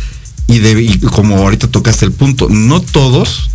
Y, 0.47 0.61
de, 0.61 0.99
como 1.13 1.37
ahorita 1.37 1.69
tocaste 1.69 2.07
el 2.07 2.13
punto, 2.13 2.49
no 2.49 2.81
todos 2.81 3.51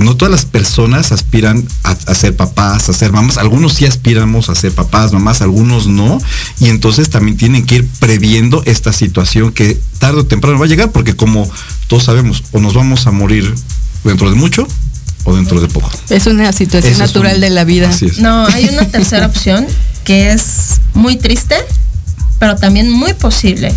no 0.00 0.16
todas 0.16 0.32
las 0.32 0.44
personas 0.44 1.12
aspiran 1.12 1.66
a, 1.84 1.90
a 1.90 2.14
ser 2.14 2.34
papás, 2.34 2.88
a 2.88 2.92
ser 2.92 3.12
mamás. 3.12 3.36
Algunos 3.36 3.74
sí 3.74 3.84
aspiramos 3.84 4.48
a 4.48 4.54
ser 4.54 4.72
papás, 4.72 5.12
mamás, 5.12 5.42
algunos 5.42 5.86
no. 5.86 6.18
Y 6.60 6.68
entonces 6.68 7.10
también 7.10 7.36
tienen 7.36 7.66
que 7.66 7.76
ir 7.76 7.88
previendo 7.98 8.62
esta 8.64 8.92
situación 8.92 9.52
que 9.52 9.78
tarde 9.98 10.20
o 10.20 10.26
temprano 10.26 10.58
va 10.58 10.64
a 10.64 10.68
llegar, 10.68 10.92
porque 10.92 11.14
como 11.14 11.50
todos 11.88 12.04
sabemos, 12.04 12.42
o 12.52 12.60
nos 12.60 12.74
vamos 12.74 13.06
a 13.06 13.10
morir 13.10 13.54
dentro 14.04 14.30
de 14.30 14.36
mucho 14.36 14.66
o 15.24 15.34
dentro 15.36 15.60
de 15.60 15.68
poco. 15.68 15.90
Es 16.08 16.26
una 16.26 16.52
situación 16.52 16.94
Eso 16.94 17.02
natural 17.02 17.34
un- 17.36 17.40
de 17.40 17.50
la 17.50 17.64
vida. 17.64 17.88
Así 17.90 18.06
es. 18.06 18.18
No, 18.18 18.46
hay 18.46 18.68
una 18.68 18.84
tercera 18.90 19.26
opción 19.26 19.66
que 20.04 20.32
es 20.32 20.80
muy 20.94 21.16
triste, 21.16 21.56
pero 22.38 22.56
también 22.56 22.90
muy 22.90 23.12
posible. 23.14 23.74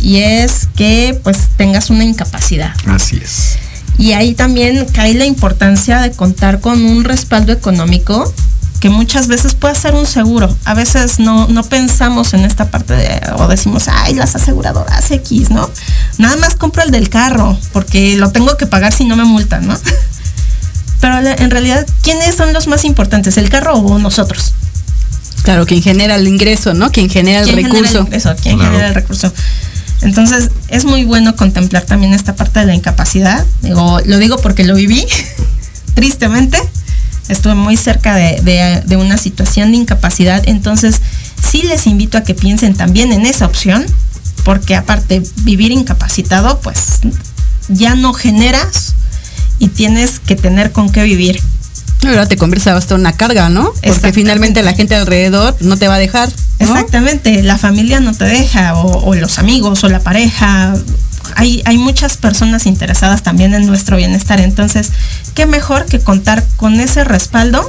Y 0.00 0.18
es 0.18 0.68
que 0.76 1.18
pues 1.24 1.38
tengas 1.56 1.90
una 1.90 2.04
incapacidad. 2.04 2.72
Así 2.86 3.20
es. 3.22 3.58
Y 3.98 4.12
ahí 4.12 4.34
también 4.34 4.86
cae 4.92 5.14
la 5.14 5.24
importancia 5.26 6.00
de 6.00 6.12
contar 6.12 6.60
con 6.60 6.84
un 6.84 7.02
respaldo 7.04 7.52
económico 7.52 8.32
que 8.78 8.90
muchas 8.90 9.26
veces 9.26 9.54
puede 9.54 9.74
ser 9.74 9.94
un 9.96 10.06
seguro. 10.06 10.56
A 10.64 10.72
veces 10.72 11.18
no, 11.18 11.48
no 11.48 11.64
pensamos 11.64 12.32
en 12.32 12.44
esta 12.44 12.70
parte 12.70 12.94
de, 12.94 13.20
o 13.36 13.48
decimos, 13.48 13.88
ay, 13.88 14.14
las 14.14 14.36
aseguradoras 14.36 15.10
X, 15.10 15.50
¿no? 15.50 15.68
Nada 16.18 16.36
más 16.36 16.54
compro 16.54 16.84
el 16.84 16.92
del 16.92 17.08
carro, 17.08 17.58
porque 17.72 18.16
lo 18.16 18.30
tengo 18.30 18.56
que 18.56 18.66
pagar 18.66 18.92
si 18.92 19.04
no 19.04 19.16
me 19.16 19.24
multan, 19.24 19.66
¿no? 19.66 19.76
En 21.38 21.50
realidad, 21.50 21.86
¿quiénes 22.02 22.34
son 22.34 22.52
los 22.52 22.66
más 22.66 22.84
importantes, 22.84 23.36
el 23.36 23.48
carro 23.48 23.74
o 23.74 23.98
nosotros? 23.98 24.52
Claro, 25.42 25.66
quien 25.66 25.82
genera 25.82 26.16
el 26.16 26.28
ingreso, 26.28 26.74
¿no? 26.74 26.90
Quien 26.90 27.08
genera 27.08 27.40
el 27.40 27.48
recurso. 27.48 28.04
Genera 28.04 28.30
el 28.30 28.36
quien 28.36 28.58
genera 28.58 28.88
el 28.88 28.94
recurso. 28.94 29.32
Entonces, 30.02 30.50
es 30.68 30.84
muy 30.84 31.04
bueno 31.04 31.34
contemplar 31.36 31.84
también 31.84 32.14
esta 32.14 32.36
parte 32.36 32.60
de 32.60 32.66
la 32.66 32.74
incapacidad. 32.74 33.44
Digo, 33.62 34.00
lo 34.04 34.18
digo 34.18 34.38
porque 34.38 34.64
lo 34.64 34.74
viví, 34.74 35.06
tristemente. 35.94 36.58
Estuve 37.28 37.54
muy 37.54 37.76
cerca 37.76 38.14
de, 38.14 38.82
de, 38.86 38.96
una 38.96 39.18
situación 39.18 39.70
de 39.70 39.78
incapacidad. 39.78 40.42
Entonces, 40.46 41.00
sí 41.50 41.62
les 41.62 41.86
invito 41.86 42.16
a 42.16 42.22
que 42.22 42.34
piensen 42.34 42.74
también 42.74 43.12
en 43.12 43.26
esa 43.26 43.44
opción, 43.44 43.84
porque 44.44 44.74
aparte, 44.76 45.22
vivir 45.42 45.72
incapacitado, 45.72 46.60
pues 46.60 47.00
ya 47.68 47.94
no 47.96 48.14
generas 48.14 48.94
y 49.58 49.68
tienes 49.68 50.20
que 50.20 50.36
tener 50.36 50.72
con 50.72 50.90
qué 50.90 51.02
vivir. 51.02 51.40
Ahora 52.06 52.26
te 52.26 52.36
conviertes 52.36 52.72
hasta 52.72 52.94
una 52.94 53.12
carga, 53.12 53.48
¿no? 53.48 53.72
Porque 53.82 54.12
finalmente 54.12 54.62
la 54.62 54.72
gente 54.72 54.94
alrededor 54.94 55.56
no 55.60 55.76
te 55.76 55.88
va 55.88 55.96
a 55.96 55.98
dejar. 55.98 56.28
Exactamente, 56.60 57.42
la 57.42 57.58
familia 57.58 58.00
no 58.00 58.14
te 58.14 58.24
deja, 58.24 58.74
o, 58.76 59.14
los 59.14 59.38
amigos, 59.38 59.82
o 59.84 59.88
la 59.88 60.00
pareja. 60.00 60.74
Hay, 61.34 61.62
hay 61.64 61.76
muchas 61.76 62.16
personas 62.16 62.66
interesadas 62.66 63.22
también 63.22 63.52
en 63.54 63.66
nuestro 63.66 63.96
bienestar. 63.96 64.40
Entonces, 64.40 64.92
qué 65.34 65.46
mejor 65.46 65.86
que 65.86 65.98
contar 65.98 66.44
con 66.56 66.80
ese 66.80 67.04
respaldo 67.04 67.68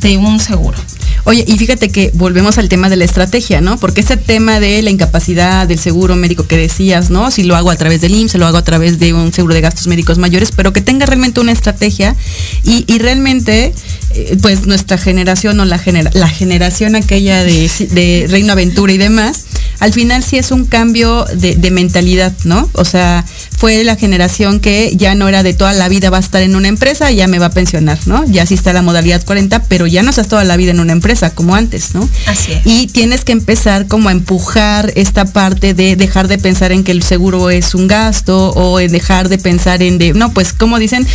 de 0.00 0.18
un 0.18 0.40
seguro. 0.40 0.78
Oye, 1.24 1.44
y 1.46 1.56
fíjate 1.56 1.90
que 1.90 2.10
volvemos 2.14 2.58
al 2.58 2.68
tema 2.68 2.88
de 2.88 2.96
la 2.96 3.04
estrategia, 3.04 3.60
¿no? 3.60 3.78
Porque 3.78 4.00
ese 4.00 4.16
tema 4.16 4.58
de 4.58 4.82
la 4.82 4.90
incapacidad, 4.90 5.68
del 5.68 5.78
seguro 5.78 6.16
médico 6.16 6.46
que 6.46 6.56
decías, 6.56 7.10
¿no? 7.10 7.30
Si 7.30 7.44
lo 7.44 7.54
hago 7.54 7.70
a 7.70 7.76
través 7.76 8.00
del 8.00 8.14
IMSS, 8.14 8.34
lo 8.36 8.46
hago 8.46 8.58
a 8.58 8.64
través 8.64 8.98
de 8.98 9.12
un 9.12 9.32
seguro 9.32 9.54
de 9.54 9.60
gastos 9.60 9.86
médicos 9.86 10.18
mayores, 10.18 10.50
pero 10.50 10.72
que 10.72 10.80
tenga 10.80 11.06
realmente 11.06 11.40
una 11.40 11.52
estrategia 11.52 12.16
y, 12.64 12.98
realmente, 12.98 13.72
eh, 14.14 14.36
pues 14.42 14.66
nuestra 14.66 14.98
generación 14.98 15.60
o 15.60 15.64
la, 15.64 15.80
la 16.12 16.28
generación 16.28 16.96
aquella 16.96 17.44
de 17.44 18.26
Reino 18.28 18.52
Aventura 18.52 18.92
y 18.92 18.98
demás, 18.98 19.46
al 19.80 19.92
final 19.92 20.22
sí 20.22 20.38
es 20.38 20.50
un 20.50 20.64
cambio 20.64 21.24
de, 21.34 21.70
mentalidad, 21.70 22.32
¿no? 22.44 22.68
O 22.74 22.84
sea, 22.84 23.24
fue 23.56 23.82
la 23.84 23.96
generación 23.96 24.60
que 24.60 24.92
ya 24.96 25.14
no 25.14 25.28
era 25.28 25.42
de 25.42 25.54
toda 25.54 25.72
la 25.72 25.88
vida 25.88 26.10
va 26.10 26.18
a 26.18 26.20
estar 26.20 26.42
en 26.42 26.54
una 26.54 26.68
empresa 26.68 27.10
y 27.10 27.16
ya 27.16 27.26
me 27.26 27.38
va 27.38 27.46
a 27.46 27.50
pensionar, 27.50 27.98
¿no? 28.06 28.24
Ya 28.26 28.44
sí 28.46 28.54
está 28.54 28.72
la 28.72 28.82
modalidad 28.82 29.24
40, 29.24 29.62
pero 29.64 29.86
ya 29.86 30.02
no 30.02 30.10
estás 30.10 30.28
toda 30.28 30.44
la 30.44 30.56
vida 30.56 30.72
en 30.72 30.80
una 30.80 30.92
empresa 30.92 31.30
como 31.30 31.54
antes, 31.54 31.94
¿no? 31.94 32.08
Así 32.26 32.52
es. 32.52 32.60
Y 32.64 32.86
tienes 32.88 33.24
que 33.24 33.32
empezar 33.32 33.86
como 33.86 34.08
a 34.08 34.12
empujar 34.12 34.92
esta 34.96 35.24
parte 35.24 35.74
de 35.74 35.96
dejar 35.96 36.28
de 36.28 36.38
pensar 36.38 36.72
en 36.72 36.84
que 36.84 36.92
el 36.92 37.02
seguro 37.02 37.50
es 37.50 37.74
un 37.74 37.88
gasto 37.88 38.50
o 38.50 38.80
en 38.80 38.92
dejar 38.92 39.28
de 39.28 39.38
pensar 39.38 39.82
en 39.82 39.98
de, 39.98 40.12
no, 40.12 40.32
pues 40.32 40.52
como 40.52 40.78
dicen, 40.78 41.06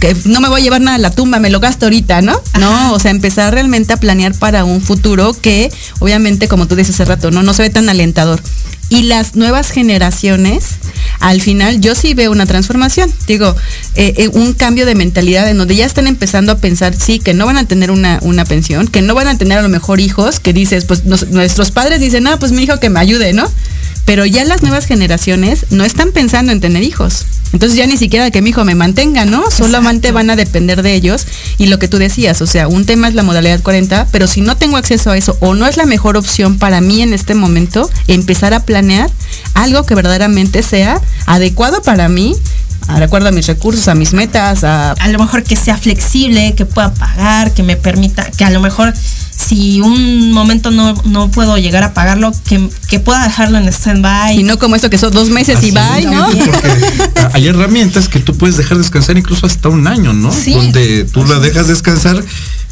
que 0.00 0.16
no 0.24 0.40
me 0.40 0.48
voy 0.48 0.60
a 0.60 0.64
llevar 0.64 0.80
nada 0.80 0.96
a 0.96 1.00
la 1.00 1.10
tumba, 1.10 1.38
me 1.38 1.50
lo 1.50 1.60
gasto 1.60 1.86
ahorita, 1.86 2.22
¿no? 2.22 2.40
No, 2.58 2.92
o 2.92 2.98
sea, 2.98 3.10
empezar 3.10 3.52
realmente 3.52 3.92
a 3.92 3.98
planear 3.98 4.34
para 4.34 4.64
un 4.64 4.80
futuro 4.80 5.32
que 5.34 5.70
obviamente, 5.98 6.48
como 6.48 6.66
tú 6.66 6.76
dices 6.76 6.94
hace 6.94 7.04
rato, 7.04 7.30
no, 7.30 7.42
no 7.42 7.54
se 7.54 7.62
ve 7.62 7.70
tan 7.70 7.88
y 8.88 9.02
las 9.02 9.34
nuevas 9.34 9.70
generaciones, 9.70 10.76
al 11.18 11.40
final 11.40 11.80
yo 11.80 11.94
sí 11.94 12.14
veo 12.14 12.30
una 12.30 12.46
transformación, 12.46 13.12
digo, 13.26 13.54
eh, 13.96 14.14
eh, 14.16 14.28
un 14.28 14.52
cambio 14.52 14.86
de 14.86 14.94
mentalidad 14.94 15.48
en 15.50 15.58
donde 15.58 15.74
ya 15.74 15.84
están 15.86 16.06
empezando 16.06 16.52
a 16.52 16.58
pensar, 16.58 16.94
sí, 16.94 17.18
que 17.18 17.34
no 17.34 17.46
van 17.46 17.56
a 17.56 17.66
tener 17.66 17.90
una, 17.90 18.20
una 18.22 18.44
pensión, 18.44 18.86
que 18.86 19.02
no 19.02 19.14
van 19.14 19.26
a 19.26 19.38
tener 19.38 19.58
a 19.58 19.62
lo 19.62 19.68
mejor 19.68 20.00
hijos, 20.00 20.38
que 20.38 20.52
dices, 20.52 20.84
pues 20.84 21.04
nuestros 21.04 21.72
padres 21.72 22.00
dicen, 22.00 22.26
ah, 22.28 22.38
pues 22.38 22.52
mi 22.52 22.62
hijo 22.62 22.78
que 22.78 22.90
me 22.90 23.00
ayude, 23.00 23.32
¿no? 23.32 23.50
Pero 24.06 24.24
ya 24.24 24.44
las 24.44 24.62
nuevas 24.62 24.86
generaciones 24.86 25.66
no 25.70 25.84
están 25.84 26.12
pensando 26.12 26.52
en 26.52 26.60
tener 26.60 26.82
hijos. 26.82 27.26
Entonces 27.52 27.76
ya 27.78 27.86
ni 27.86 27.96
siquiera 27.96 28.30
que 28.30 28.42
mi 28.42 28.50
hijo 28.50 28.64
me 28.64 28.74
mantenga, 28.74 29.24
¿no? 29.24 29.50
Solamente 29.50 30.12
van 30.12 30.30
a 30.30 30.36
depender 30.36 30.82
de 30.82 30.94
ellos. 30.94 31.26
Y 31.58 31.66
lo 31.66 31.78
que 31.78 31.88
tú 31.88 31.98
decías, 31.98 32.40
o 32.42 32.46
sea, 32.46 32.68
un 32.68 32.86
tema 32.86 33.08
es 33.08 33.14
la 33.14 33.22
modalidad 33.22 33.60
40, 33.62 34.08
pero 34.12 34.26
si 34.26 34.40
no 34.40 34.56
tengo 34.56 34.76
acceso 34.76 35.10
a 35.10 35.16
eso 35.16 35.36
o 35.40 35.54
no 35.54 35.66
es 35.66 35.76
la 35.76 35.86
mejor 35.86 36.16
opción 36.16 36.58
para 36.58 36.80
mí 36.80 37.02
en 37.02 37.12
este 37.12 37.34
momento, 37.34 37.90
empezar 38.08 38.54
a 38.54 38.60
planear 38.60 39.10
algo 39.54 39.84
que 39.84 39.94
verdaderamente 39.94 40.62
sea 40.62 41.00
adecuado 41.26 41.82
para 41.82 42.08
mí 42.08 42.34
de 42.94 43.04
acuerdo 43.04 43.28
a 43.28 43.32
mis 43.32 43.46
recursos, 43.46 43.88
a 43.88 43.94
mis 43.94 44.12
metas, 44.12 44.64
a... 44.64 44.92
A 44.92 45.08
lo 45.08 45.18
mejor 45.18 45.42
que 45.42 45.56
sea 45.56 45.76
flexible, 45.76 46.54
que 46.54 46.64
pueda 46.66 46.94
pagar, 46.94 47.52
que 47.52 47.62
me 47.62 47.76
permita, 47.76 48.30
que 48.30 48.44
a 48.44 48.50
lo 48.50 48.60
mejor 48.60 48.94
si 49.36 49.80
un 49.80 50.32
momento 50.32 50.70
no, 50.70 50.94
no 51.04 51.30
puedo 51.30 51.58
llegar 51.58 51.82
a 51.84 51.94
pagarlo, 51.94 52.32
que, 52.48 52.68
que 52.88 53.00
pueda 53.00 53.22
dejarlo 53.24 53.58
en 53.58 53.68
stand-by. 53.68 54.38
Y 54.38 54.42
no 54.42 54.58
como 54.58 54.76
esto 54.76 54.88
que 54.90 54.98
son 54.98 55.12
dos 55.12 55.28
meses 55.28 55.62
y 55.62 55.72
bye, 55.72 56.06
¿no? 56.06 56.26
hay 57.32 57.46
herramientas 57.46 58.08
que 58.08 58.20
tú 58.20 58.36
puedes 58.36 58.56
dejar 58.56 58.78
descansar 58.78 59.18
incluso 59.18 59.46
hasta 59.46 59.68
un 59.68 59.86
año, 59.86 60.12
¿no? 60.12 60.30
Donde 60.30 61.04
tú 61.04 61.24
la 61.24 61.38
dejas 61.38 61.68
descansar 61.68 62.22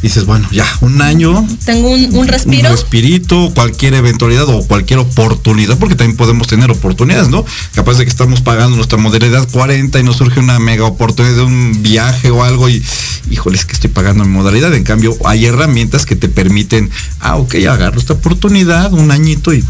dices, 0.04 0.26
bueno, 0.26 0.46
ya, 0.52 0.66
un 0.82 1.00
año. 1.00 1.46
Tengo 1.64 1.88
un, 1.90 2.28
respiro. 2.28 2.68
Un 2.68 2.76
respirito, 2.76 3.50
cualquier 3.54 3.94
eventualidad 3.94 4.46
o 4.50 4.62
cualquier 4.66 4.98
oportunidad, 4.98 5.78
porque 5.78 5.94
también 5.94 6.16
podemos 6.16 6.46
tener 6.46 6.70
oportunidades, 6.70 7.28
¿no? 7.28 7.44
Capaz 7.74 7.96
de 7.96 8.04
que 8.04 8.10
estamos 8.10 8.42
pagando 8.42 8.76
nuestra 8.76 8.98
modalidad 8.98 9.48
40 9.50 9.98
y 9.98 10.02
nos 10.02 10.16
surge 10.16 10.40
una 10.40 10.58
mega 10.58 10.84
oportunidad 10.84 11.36
de 11.36 11.42
un 11.42 11.82
viaje 11.82 12.30
o 12.30 12.44
algo 12.44 12.68
y, 12.68 12.84
híjole, 13.30 13.56
es 13.56 13.64
que 13.64 13.72
estoy 13.72 13.90
pagando 13.90 14.24
mi 14.24 14.30
modalidad. 14.30 14.74
En 14.74 14.84
cambio, 14.84 15.16
hay 15.24 15.46
herramientas 15.46 16.04
que 16.04 16.16
te 16.16 16.28
permiten, 16.28 16.90
ah, 17.20 17.36
ok, 17.36 17.54
agarro 17.70 17.98
esta 17.98 18.12
oportunidad, 18.12 18.92
un 18.92 19.10
añito 19.10 19.54
y 19.54 19.64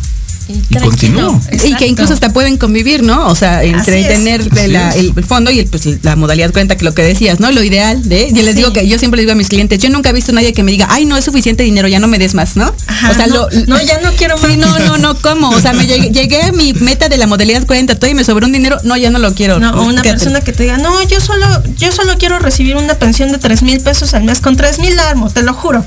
y, 0.48 0.76
continúo. 0.76 1.40
Y 1.64 1.74
que 1.74 1.86
incluso 1.86 2.12
hasta 2.12 2.32
pueden 2.32 2.58
convivir, 2.58 3.02
¿no? 3.02 3.28
O 3.28 3.34
sea, 3.34 3.62
entre 3.64 4.04
tener 4.04 4.42
el 4.42 5.24
fondo 5.24 5.50
y 5.50 5.60
el, 5.60 5.66
pues, 5.66 5.86
la 6.02 6.16
modalidad 6.16 6.52
cuenta 6.52 6.76
que 6.76 6.84
lo 6.84 6.94
que 6.94 7.02
decías, 7.02 7.40
¿no? 7.40 7.50
Lo 7.50 7.62
ideal 7.62 8.06
de, 8.08 8.30
yo 8.32 8.42
les 8.42 8.54
digo 8.54 8.72
que 8.72 8.86
yo 8.86 8.98
siempre 8.98 9.18
les 9.18 9.24
digo 9.24 9.32
a 9.32 9.36
mis 9.36 9.48
clientes, 9.48 9.78
yo 9.78 9.90
nunca 9.90 10.10
he 10.10 10.12
visto 10.12 10.32
a 10.32 10.34
nadie 10.34 10.52
que 10.52 10.62
me 10.62 10.72
diga, 10.72 10.86
ay, 10.90 11.06
no 11.06 11.16
es 11.16 11.24
suficiente 11.24 11.62
dinero, 11.62 11.88
ya 11.88 11.98
no 11.98 12.08
me 12.08 12.18
des 12.18 12.34
más, 12.34 12.56
¿no? 12.56 12.66
o 12.68 13.14
sea, 13.14 13.26
no, 13.26 13.48
no, 13.66 13.82
ya 13.82 14.00
no 14.00 14.12
quiero 14.12 14.36
más. 14.38 14.50
Sí, 14.50 14.56
no, 14.56 14.78
no, 14.80 14.98
no, 14.98 15.14
¿cómo? 15.20 15.50
O 15.50 15.60
sea, 15.60 15.72
me 15.72 15.86
llegué, 15.86 16.42
a 16.42 16.52
mi 16.52 16.72
meta 16.74 17.08
de 17.08 17.16
la 17.16 17.26
modalidad 17.26 17.66
40 17.66 17.94
todo 17.94 18.10
y 18.10 18.14
me 18.14 18.24
sobró 18.24 18.46
un 18.46 18.52
dinero, 18.52 18.78
no, 18.84 18.96
ya 18.96 19.10
no 19.10 19.18
lo 19.18 19.34
quiero. 19.34 19.58
No, 19.58 19.70
o 19.72 19.84
una 19.84 20.02
persona 20.02 20.40
que 20.40 20.52
te 20.52 20.64
diga, 20.64 20.78
no, 20.78 21.02
yo 21.08 21.20
solo, 21.20 21.46
yo 21.76 21.92
solo 21.92 22.16
quiero 22.18 22.38
recibir 22.38 22.76
una 22.76 22.94
pensión 22.94 23.32
de 23.32 23.38
tres 23.38 23.62
mil 23.62 23.80
pesos 23.80 24.14
al 24.14 24.24
mes, 24.24 24.40
con 24.40 24.56
tres 24.56 24.78
mil 24.78 24.98
armo, 24.98 25.30
te 25.30 25.42
lo 25.42 25.54
juro. 25.54 25.84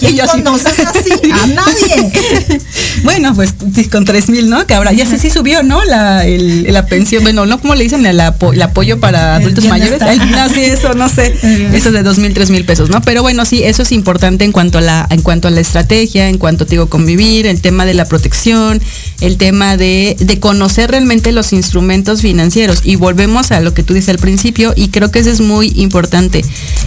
Y 0.00 0.14
yo 0.14 0.26
conoces 0.26 0.78
así? 0.80 1.10
A 1.32 1.46
nadie. 1.46 2.60
bueno, 3.04 3.34
pues 3.34 3.54
con 3.90 4.04
tres 4.04 4.28
mil, 4.28 4.48
¿no? 4.48 4.66
Que 4.66 4.74
ahora 4.74 4.92
ya 4.92 5.06
sé 5.06 5.18
si 5.18 5.30
subió, 5.30 5.62
¿no? 5.62 5.84
La, 5.84 6.24
la 6.26 6.86
pensión, 6.86 7.22
bueno, 7.22 7.46
¿no? 7.46 7.60
¿Cómo 7.60 7.74
le 7.74 7.84
dicen? 7.84 8.04
El, 8.06 8.20
apoyo 8.20 9.00
para 9.00 9.36
adultos 9.36 9.64
mayores. 9.66 10.00
no, 10.00 10.48
sí, 10.48 10.60
eso, 10.62 10.94
no 10.94 11.08
sé. 11.08 11.34
Eso 11.72 11.88
es 11.88 11.92
de 11.94 12.02
dos 12.02 12.18
mil, 12.18 12.34
tres 12.34 12.50
mil 12.50 12.64
pesos, 12.64 12.90
¿no? 12.90 13.00
Pero 13.02 13.22
bueno, 13.22 13.44
sí, 13.44 13.62
eso 13.62 13.82
es 13.82 13.92
importante 13.92 14.44
en 14.44 14.52
cuanto 14.52 14.78
a 14.78 14.80
la, 14.80 15.06
en 15.10 15.22
cuanto 15.22 15.48
a 15.48 15.50
la 15.50 15.60
estrategia, 15.60 16.28
en 16.28 16.38
cuanto 16.38 16.66
te 16.66 16.72
digo 16.72 16.88
convivir, 16.88 17.46
el 17.46 17.60
tema 17.60 17.86
de 17.86 17.94
la 17.94 18.04
protección, 18.04 18.80
el 19.20 19.36
tema 19.36 19.76
de, 19.76 20.16
de 20.18 20.40
conocer 20.40 20.90
realmente 20.90 21.32
los 21.32 21.52
instrumentos 21.52 22.22
financieros. 22.22 22.80
Y 22.84 22.96
volvemos 22.96 23.52
a 23.52 23.60
lo 23.60 23.72
que 23.74 23.82
tú 23.82 23.94
dices 23.94 24.10
al 24.10 24.18
principio, 24.18 24.72
y 24.76 24.88
creo 24.88 25.10
que 25.10 25.20
eso 25.20 25.30
es 25.30 25.40
muy 25.40 25.72
importante. 25.76 26.42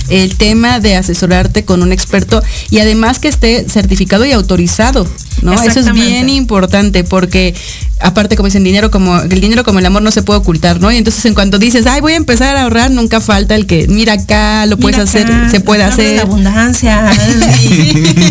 El 0.10 0.36
tema 0.36 0.80
de 0.80 0.96
asesorarte 0.96 1.66
con 1.66 1.82
un 1.82 1.92
experto 1.92 2.33
y 2.70 2.80
además 2.80 3.20
que 3.20 3.28
esté 3.28 3.66
certificado 3.70 4.26
y 4.26 4.32
autorizado, 4.32 5.06
¿no? 5.42 5.54
Eso 5.62 5.80
es 5.80 5.92
bien 5.92 6.30
importante 6.30 7.04
porque 7.04 7.54
aparte 8.00 8.36
como 8.36 8.48
dicen 8.48 8.64
dinero 8.64 8.92
como 8.92 9.20
el 9.20 9.42
dinero 9.42 9.64
como 9.64 9.80
el 9.80 9.86
amor 9.86 10.02
no 10.02 10.12
se 10.12 10.24
puede 10.24 10.40
ocultar, 10.40 10.80
¿no? 10.80 10.92
Y 10.92 10.98
entonces 10.98 11.26
en 11.26 11.34
cuanto 11.34 11.60
dices, 11.60 11.86
"Ay, 11.86 12.02
voy 12.02 12.14
a 12.14 12.18
empezar 12.18 12.56
a 12.56 12.64
ahorrar", 12.64 12.92
nunca 12.92 13.22
falta 13.22 13.56
el 13.56 13.66
que 13.66 13.88
mira 13.88 14.14
acá, 14.14 14.66
lo 14.66 14.78
puedes 14.78 15.00
hacer, 15.00 15.28
se 15.52 15.60
puede 15.60 15.84
hacer. 15.84 16.16
La 16.16 16.22
abundancia. 16.24 17.12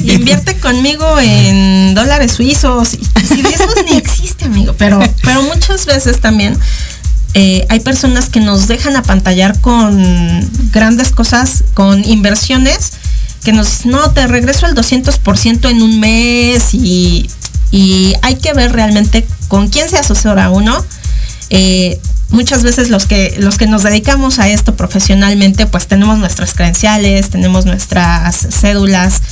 invierte 0.04 0.56
conmigo 0.56 1.18
en 1.20 1.94
dólares 1.94 2.32
suizos. 2.32 2.94
Y 2.94 3.42
de 3.42 3.48
esos 3.48 3.74
ni 3.90 3.96
existe, 3.96 4.44
amigo, 4.46 4.74
pero 4.78 5.00
pero 5.22 5.42
muchas 5.42 5.86
veces 5.86 6.20
también 6.20 6.58
eh, 7.34 7.64
hay 7.70 7.80
personas 7.80 8.28
que 8.28 8.40
nos 8.40 8.68
dejan 8.68 8.94
apantallar 8.96 9.58
con 9.60 10.50
grandes 10.70 11.12
cosas, 11.12 11.64
con 11.72 12.04
inversiones 12.04 12.92
que 13.44 13.52
nos 13.52 13.86
no, 13.86 14.10
te 14.12 14.26
regreso 14.26 14.66
al 14.66 14.74
200% 14.74 15.70
en 15.70 15.82
un 15.82 16.00
mes 16.00 16.74
y, 16.74 17.28
hay 18.20 18.36
que 18.36 18.52
ver 18.52 18.72
realmente 18.72 19.26
con 19.48 19.68
quién 19.68 19.88
se 19.88 19.96
asesora 19.96 20.50
uno. 20.50 20.84
Eh, 21.48 21.98
muchas 22.28 22.62
veces 22.62 22.90
los 22.90 23.06
que, 23.06 23.34
los 23.38 23.56
que 23.56 23.66
nos 23.66 23.82
dedicamos 23.82 24.38
a 24.38 24.48
esto 24.50 24.76
profesionalmente, 24.76 25.66
pues 25.66 25.86
tenemos 25.86 26.18
nuestras 26.18 26.52
credenciales, 26.52 27.30
tenemos 27.30 27.64
nuestras 27.64 28.46
cédulas 28.50 29.22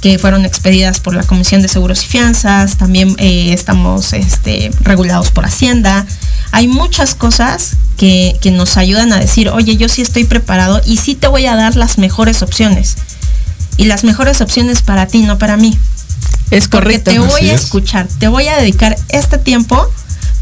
que 0.00 0.20
fueron 0.20 0.44
expedidas 0.44 1.00
por 1.00 1.14
la 1.14 1.24
Comisión 1.24 1.62
de 1.62 1.68
Seguros 1.68 2.04
y 2.04 2.06
Fianzas, 2.06 2.76
también 2.78 3.16
eh, 3.18 3.52
estamos 3.52 4.12
este, 4.12 4.70
regulados 4.82 5.32
por 5.32 5.44
Hacienda. 5.44 6.06
Hay 6.52 6.68
muchas 6.68 7.16
cosas 7.16 7.72
que, 7.96 8.36
que 8.40 8.52
nos 8.52 8.76
ayudan 8.76 9.12
a 9.12 9.18
decir, 9.18 9.48
oye, 9.48 9.76
yo 9.76 9.88
sí 9.88 10.00
estoy 10.00 10.24
preparado 10.24 10.80
y 10.86 10.98
sí 10.98 11.16
te 11.16 11.26
voy 11.26 11.46
a 11.46 11.56
dar 11.56 11.74
las 11.74 11.98
mejores 11.98 12.42
opciones 12.42 12.96
y 13.76 13.84
las 13.84 14.04
mejores 14.04 14.40
opciones 14.40 14.82
para 14.82 15.06
ti, 15.06 15.22
no 15.22 15.38
para 15.38 15.56
mí. 15.56 15.76
Es 16.50 16.68
Porque 16.68 17.00
correcto. 17.00 17.10
te 17.12 17.18
voy 17.18 17.50
a 17.50 17.54
es. 17.54 17.62
escuchar, 17.64 18.08
te 18.18 18.28
voy 18.28 18.48
a 18.48 18.56
dedicar 18.56 18.96
este 19.08 19.38
tiempo 19.38 19.88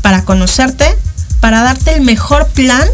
para 0.02 0.24
conocerte, 0.24 0.86
para 1.40 1.62
darte 1.62 1.92
el 1.94 2.00
mejor 2.02 2.48
plan 2.48 2.86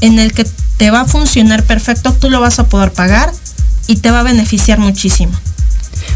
en 0.00 0.18
el 0.18 0.32
que 0.32 0.46
te 0.76 0.90
va 0.90 1.02
a 1.02 1.04
funcionar 1.06 1.62
perfecto, 1.64 2.12
tú 2.12 2.28
lo 2.30 2.40
vas 2.40 2.58
a 2.58 2.64
poder 2.68 2.92
pagar 2.92 3.32
y 3.86 3.96
te 3.96 4.10
va 4.10 4.20
a 4.20 4.22
beneficiar 4.22 4.78
muchísimo. 4.78 5.32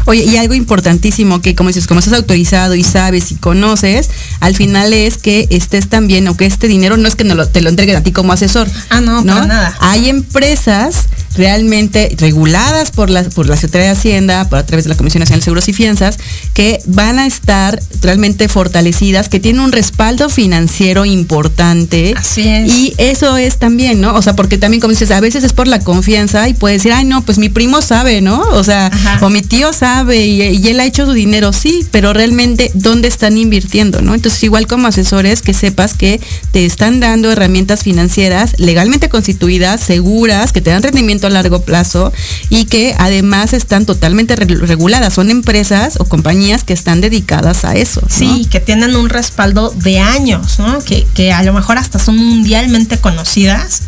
Oye, 0.05 0.23
y 0.23 0.37
algo 0.37 0.53
importantísimo 0.53 1.41
que 1.41 1.55
como 1.55 1.69
dices, 1.69 1.87
como 1.87 1.99
estás 1.99 2.13
autorizado 2.13 2.75
y 2.75 2.83
sabes 2.83 3.31
y 3.31 3.35
conoces, 3.35 4.09
al 4.39 4.55
final 4.55 4.93
es 4.93 5.17
que 5.17 5.47
estés 5.49 5.89
también 5.89 6.27
o 6.27 6.37
que 6.37 6.45
este 6.45 6.67
dinero 6.67 6.97
no 6.97 7.07
es 7.07 7.15
que 7.15 7.23
no 7.23 7.35
lo- 7.35 7.47
te 7.47 7.61
lo 7.61 7.69
entreguen 7.69 7.95
a 7.95 8.01
ti 8.03 8.11
como 8.11 8.31
asesor. 8.33 8.69
Ah, 8.89 9.01
no, 9.01 9.23
para 9.25 9.45
nada. 9.45 9.75
Hay 9.79 10.09
empresas 10.09 11.05
realmente 11.35 12.15
reguladas 12.17 12.91
por 12.91 13.09
la, 13.09 13.23
por 13.23 13.47
la 13.47 13.55
Secretaría 13.55 13.87
de 13.87 13.93
Hacienda, 13.93 14.49
por 14.49 14.59
a 14.59 14.65
través 14.65 14.85
de 14.85 14.89
la 14.89 14.97
Comisión 14.97 15.19
Nacional 15.19 15.39
de 15.39 15.45
Seguros 15.45 15.67
y 15.69 15.73
Fianzas, 15.73 16.17
que 16.53 16.79
van 16.85 17.19
a 17.19 17.25
estar 17.25 17.81
realmente 18.01 18.47
fortalecidas, 18.47 19.29
que 19.29 19.39
tienen 19.39 19.61
un 19.61 19.71
respaldo 19.71 20.29
financiero 20.29 21.05
importante. 21.05 22.13
Así 22.15 22.47
es. 22.47 22.73
Y 22.73 22.93
eso 22.97 23.37
es 23.37 23.57
también, 23.57 24.01
¿no? 24.01 24.15
O 24.15 24.21
sea, 24.21 24.35
porque 24.35 24.57
también 24.57 24.81
como 24.81 24.91
dices, 24.91 25.11
a 25.11 25.19
veces 25.19 25.43
es 25.43 25.53
por 25.53 25.67
la 25.67 25.79
confianza 25.79 26.47
y 26.49 26.53
puedes 26.53 26.79
decir, 26.79 26.93
ay, 26.93 27.05
no, 27.05 27.23
pues 27.23 27.37
mi 27.37 27.49
primo 27.49 27.81
sabe, 27.81 28.21
¿no? 28.21 28.41
O 28.41 28.63
sea, 28.63 28.87
Ajá. 28.87 29.25
o 29.25 29.29
mi 29.29 29.41
tío 29.41 29.73
sabe 29.73 30.25
y, 30.25 30.41
y 30.41 30.67
él 30.67 30.79
ha 30.79 30.85
hecho 30.85 31.05
su 31.05 31.13
dinero, 31.13 31.53
sí, 31.53 31.85
pero 31.91 32.13
realmente, 32.13 32.71
¿dónde 32.73 33.07
están 33.07 33.37
invirtiendo, 33.37 34.01
no? 34.01 34.13
Entonces, 34.13 34.43
igual 34.43 34.67
como 34.67 34.87
asesores, 34.87 35.41
que 35.41 35.53
sepas 35.53 35.93
que 35.93 36.19
te 36.51 36.65
están 36.65 36.99
dando 36.99 37.31
herramientas 37.31 37.83
financieras 37.83 38.55
legalmente 38.57 39.09
constituidas, 39.09 39.81
seguras, 39.81 40.51
que 40.51 40.61
te 40.61 40.69
dan 40.69 40.83
rendimiento 40.83 41.20
a 41.27 41.29
largo 41.29 41.61
plazo 41.61 42.11
y 42.49 42.65
que 42.65 42.95
además 42.97 43.53
están 43.53 43.85
totalmente 43.85 44.35
re- 44.35 44.45
reguladas. 44.45 45.13
Son 45.13 45.29
empresas 45.29 45.95
o 45.99 46.05
compañías 46.05 46.63
que 46.63 46.73
están 46.73 47.01
dedicadas 47.01 47.65
a 47.65 47.75
eso. 47.75 48.01
¿no? 48.01 48.07
Sí, 48.09 48.47
que 48.49 48.59
tienen 48.59 48.95
un 48.95 49.09
respaldo 49.09 49.71
de 49.75 49.99
años, 49.99 50.59
¿no? 50.59 50.79
Que, 50.83 51.07
que 51.13 51.31
a 51.31 51.43
lo 51.43 51.53
mejor 51.53 51.77
hasta 51.77 51.99
son 51.99 52.17
mundialmente 52.17 52.97
conocidas, 52.99 53.81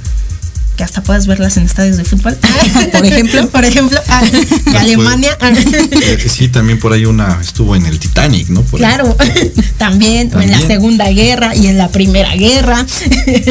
que 0.78 0.84
hasta 0.84 1.04
puedes 1.04 1.28
verlas 1.28 1.58
en 1.58 1.64
estadios 1.66 1.98
de 1.98 2.04
fútbol. 2.04 2.36
Por 2.92 3.06
ejemplo. 3.06 3.48
Por 3.52 3.64
ejemplo, 3.64 4.00
ah, 4.08 4.24
de 4.72 4.78
Alemania. 4.78 5.38
Eh, 5.42 6.18
sí, 6.28 6.48
también 6.48 6.80
por 6.80 6.94
ahí 6.94 7.06
una 7.06 7.40
estuvo 7.40 7.76
en 7.76 7.86
el 7.86 8.00
Titanic, 8.00 8.50
¿no? 8.50 8.62
Por. 8.64 8.80
Claro, 8.80 9.16
también, 9.78 10.32
en 10.34 10.50
la. 10.52 10.60
Segunda 10.60 11.10
Guerra 11.10 11.56
y 11.56 11.68
en 11.68 11.78
la 11.78 11.90
Primera 11.90 12.36
Guerra. 12.36 12.84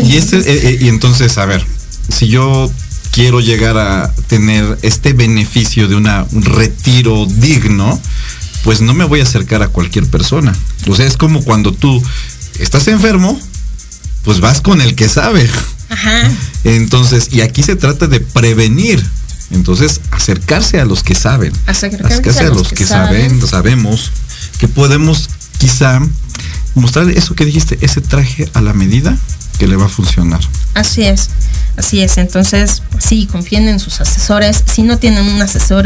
Y 0.02 0.16
este, 0.16 0.38
eh, 0.38 0.44
eh, 0.46 0.78
y 0.80 0.88
entonces, 0.88 1.38
a 1.38 1.46
ver, 1.46 1.64
si 2.08 2.26
yo 2.26 2.70
quiero 3.12 3.40
llegar 3.40 3.78
a 3.78 4.12
tener 4.26 4.78
este 4.82 5.12
beneficio 5.12 5.86
de 5.86 5.94
una, 5.94 6.26
un 6.32 6.42
retiro 6.42 7.26
digno, 7.26 8.00
pues 8.64 8.80
no 8.80 8.94
me 8.94 9.04
voy 9.04 9.20
a 9.20 9.22
acercar 9.22 9.62
a 9.62 9.68
cualquier 9.68 10.06
persona. 10.06 10.52
O 10.88 10.96
sea, 10.96 11.06
es 11.06 11.16
como 11.16 11.44
cuando 11.44 11.72
tú 11.72 12.02
estás 12.58 12.88
enfermo, 12.88 13.38
pues 14.24 14.40
vas 14.40 14.60
con 14.60 14.80
el 14.80 14.96
que 14.96 15.08
sabe. 15.08 15.48
Ajá. 15.90 16.30
Entonces, 16.64 17.28
y 17.30 17.42
aquí 17.42 17.62
se 17.62 17.76
trata 17.76 18.06
de 18.06 18.20
prevenir. 18.20 19.04
Entonces, 19.50 20.00
acercarse 20.10 20.80
a 20.80 20.86
los 20.86 21.02
que 21.02 21.14
saben. 21.14 21.52
Acercarse 21.66 22.44
a 22.44 22.48
los 22.48 22.72
que, 22.72 22.86
saben, 22.86 23.46
sabemos 23.46 24.10
que 24.58 24.66
podemos 24.66 25.28
quizá 25.58 26.00
mostrar 26.74 27.10
eso 27.10 27.34
que 27.34 27.44
dijiste, 27.44 27.78
ese 27.82 28.00
traje 28.00 28.48
a 28.54 28.62
la 28.62 28.72
medida 28.72 29.18
que 29.62 29.68
le 29.68 29.76
va 29.76 29.84
a 29.84 29.88
funcionar. 29.88 30.40
Así 30.74 31.04
es, 31.04 31.30
así 31.76 32.02
es. 32.02 32.18
Entonces, 32.18 32.82
pues 32.90 33.04
sí, 33.04 33.28
confíen 33.30 33.68
en 33.68 33.78
sus 33.78 34.00
asesores. 34.00 34.64
Si 34.66 34.82
no 34.82 34.98
tienen 34.98 35.24
un 35.24 35.40
asesor, 35.40 35.84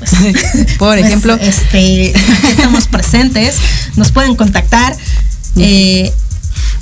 pues, 0.00 0.10
Por 0.80 0.98
pues, 0.98 1.06
ejemplo. 1.06 1.38
este, 1.40 2.12
estamos 2.50 2.88
presentes, 2.88 3.54
nos 3.94 4.10
pueden 4.10 4.34
contactar. 4.34 4.96
eh, 5.54 6.12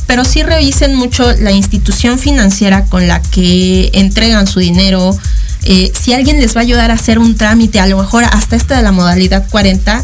pero 0.07 0.25
sí 0.25 0.43
revisen 0.43 0.95
mucho 0.95 1.31
la 1.35 1.53
institución 1.53 2.19
financiera 2.19 2.87
con 2.87 3.07
la 3.09 3.21
que 3.21 3.91
entregan 3.93 4.47
su 4.47 4.61
dinero. 4.61 5.15
Eh, 5.65 5.93
si 6.01 6.15
alguien 6.15 6.41
les 6.41 6.57
va 6.57 6.61
a 6.61 6.63
ayudar 6.63 6.91
a 6.91 6.95
hacer 6.95 7.19
un 7.19 7.37
trámite, 7.37 7.79
a 7.79 7.87
lo 7.87 7.99
mejor 7.99 8.25
hasta 8.25 8.57
esta 8.57 8.79
de 8.79 8.83
la 8.83 8.93
modalidad 8.93 9.47
40, 9.51 10.03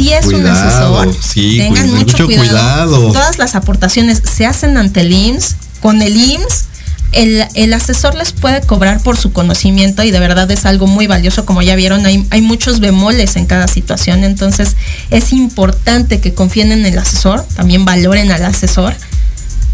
si 0.00 0.12
es 0.12 0.26
un 0.26 0.46
asesor, 0.46 1.14
sí, 1.14 1.58
tengan 1.58 1.90
mucho, 1.90 2.04
mucho 2.04 2.26
cuidado. 2.26 2.96
cuidado. 2.96 3.12
Todas 3.12 3.38
las 3.38 3.54
aportaciones 3.54 4.22
se 4.24 4.46
hacen 4.46 4.76
ante 4.76 5.02
el 5.02 5.12
IMSS. 5.12 5.56
Con 5.82 6.00
el 6.00 6.16
IMSS, 6.16 6.64
el, 7.12 7.44
el 7.54 7.72
asesor 7.74 8.14
les 8.14 8.32
puede 8.32 8.62
cobrar 8.62 9.02
por 9.02 9.16
su 9.16 9.32
conocimiento 9.32 10.02
y 10.02 10.10
de 10.10 10.18
verdad 10.20 10.50
es 10.50 10.64
algo 10.64 10.86
muy 10.86 11.06
valioso. 11.06 11.44
Como 11.44 11.60
ya 11.60 11.74
vieron, 11.74 12.06
hay, 12.06 12.26
hay 12.30 12.40
muchos 12.40 12.80
bemoles 12.80 13.36
en 13.36 13.44
cada 13.44 13.68
situación. 13.68 14.24
Entonces, 14.24 14.76
es 15.10 15.32
importante 15.32 16.20
que 16.20 16.32
confíen 16.32 16.72
en 16.72 16.86
el 16.86 16.98
asesor, 16.98 17.44
también 17.56 17.84
valoren 17.84 18.30
al 18.30 18.44
asesor. 18.44 18.94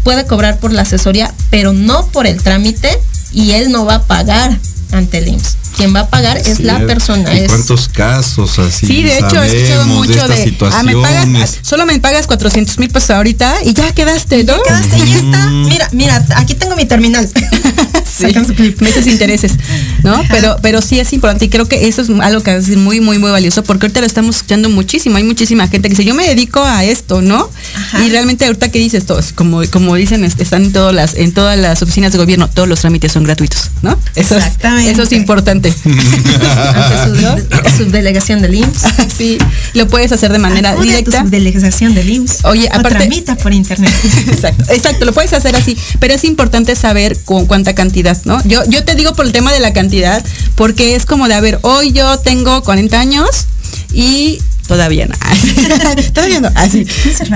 Puede 0.03 0.25
cobrar 0.25 0.59
por 0.59 0.73
la 0.73 0.81
asesoría, 0.81 1.33
pero 1.49 1.73
no 1.73 2.07
por 2.07 2.27
el 2.27 2.41
trámite 2.41 2.89
y 3.31 3.51
él 3.51 3.71
no 3.71 3.85
va 3.85 3.95
a 3.95 4.03
pagar 4.03 4.57
ante 4.91 5.19
el 5.19 5.29
IMSS. 5.29 5.66
Quien 5.77 5.95
va 5.95 6.01
a 6.01 6.09
pagar 6.09 6.37
es 6.37 6.59
la 6.59 6.79
persona. 6.85 7.33
¿Y 7.35 7.41
es- 7.41 7.47
cuántos 7.51 7.87
casos 7.89 8.57
así? 8.59 8.87
Sí, 8.87 9.03
de 9.03 9.17
hecho, 9.19 9.41
he 9.43 9.47
escuchado 9.47 9.85
mucho 9.87 10.27
de 10.27 10.37
de, 10.37 10.55
ah, 10.71 10.83
me 10.83 10.93
pagas, 10.93 11.25
situaciones? 11.25 11.59
solo 11.61 11.85
me 11.85 11.99
pagas 11.99 12.27
400 12.27 12.79
mil 12.79 12.89
pesos 12.89 13.11
ahorita 13.11 13.57
y 13.63 13.73
ya 13.73 13.93
quedaste, 13.93 14.43
¿no? 14.43 14.61
quedaste 14.63 14.97
y 14.97 15.09
ya 15.09 15.15
está. 15.17 15.49
Mira, 15.49 15.89
mira, 15.91 16.25
aquí 16.35 16.55
tengo 16.55 16.75
mi 16.75 16.85
terminal. 16.85 17.29
Sí, 18.17 18.25
meses 18.79 19.05
intereses, 19.05 19.51
¿no? 20.01 20.23
Pero, 20.29 20.55
pero 20.63 20.81
sí 20.81 20.99
es 20.99 21.13
importante 21.13 21.45
y 21.45 21.49
creo 21.49 21.67
que 21.67 21.87
eso 21.87 22.01
es 22.01 22.09
algo 22.09 22.41
que 22.41 22.55
es 22.55 22.75
muy, 22.75 22.99
muy, 22.99 23.19
muy 23.19 23.29
valioso 23.29 23.63
porque 23.63 23.85
ahorita 23.85 23.99
lo 23.99 24.07
estamos 24.07 24.37
escuchando 24.37 24.69
muchísimo. 24.69 25.17
Hay 25.17 25.23
muchísima 25.23 25.67
gente 25.67 25.87
que 25.87 25.93
dice, 25.93 26.03
yo 26.05 26.15
me 26.15 26.27
dedico 26.27 26.63
a 26.63 26.83
esto, 26.83 27.21
¿no? 27.21 27.47
Ajá. 27.75 28.03
Y 28.03 28.09
realmente 28.09 28.45
ahorita 28.45 28.69
que 28.69 28.79
dices, 28.79 29.05
todos, 29.05 29.33
como, 29.33 29.61
como 29.69 29.93
dicen, 29.95 30.23
están 30.23 30.63
en 30.63 30.71
todas 30.73 30.95
las, 30.95 31.13
en 31.13 31.31
todas 31.31 31.59
las 31.59 31.81
oficinas 31.83 32.11
de 32.11 32.17
gobierno, 32.17 32.49
todos 32.49 32.67
los 32.67 32.79
trámites 32.79 33.11
son 33.11 33.23
gratuitos, 33.23 33.69
¿no? 33.83 33.91
Eso 34.15 34.35
es, 34.37 34.45
Exactamente. 34.45 34.91
eso 34.91 35.03
es 35.03 35.11
importante. 35.11 35.66
Ante 35.67 37.69
su 37.77 37.83
subdelegación 37.83 38.41
del 38.41 38.55
IMSS. 38.55 38.85
sí, 39.17 39.37
lo 39.73 39.87
puedes 39.87 40.11
hacer 40.11 40.31
de 40.31 40.39
manera 40.39 40.71
Acude 40.71 40.83
a 40.83 41.03
tu 41.03 41.11
directa. 41.11 41.23
subdelegación 41.23 41.95
del 41.95 42.09
IMSS. 42.09 42.45
Oye, 42.45 42.69
o 42.71 42.75
aparte- 42.75 42.97
tramita 42.99 43.35
por 43.35 43.53
internet. 43.53 43.91
Exacto, 44.27 44.63
exacto, 44.73 45.05
lo 45.05 45.13
puedes 45.13 45.33
hacer 45.33 45.55
así, 45.55 45.77
pero 45.99 46.13
es 46.13 46.23
importante 46.23 46.75
saber 46.75 47.17
con 47.25 47.45
cuánta 47.45 47.73
cantidad, 47.75 48.17
¿no? 48.25 48.41
Yo, 48.45 48.61
yo 48.67 48.83
te 48.83 48.95
digo 48.95 49.13
por 49.13 49.25
el 49.25 49.31
tema 49.31 49.51
de 49.53 49.59
la 49.59 49.73
cantidad, 49.73 50.23
porque 50.55 50.95
es 50.95 51.05
como 51.05 51.27
de, 51.27 51.33
a 51.35 51.41
ver, 51.41 51.59
hoy 51.63 51.91
yo 51.91 52.17
tengo 52.19 52.63
40 52.63 52.99
años 52.99 53.27
y 53.93 54.39
todavía 54.67 55.07
no. 55.07 55.15
todavía 56.13 56.39
no. 56.41 56.49
Así. 56.55 56.85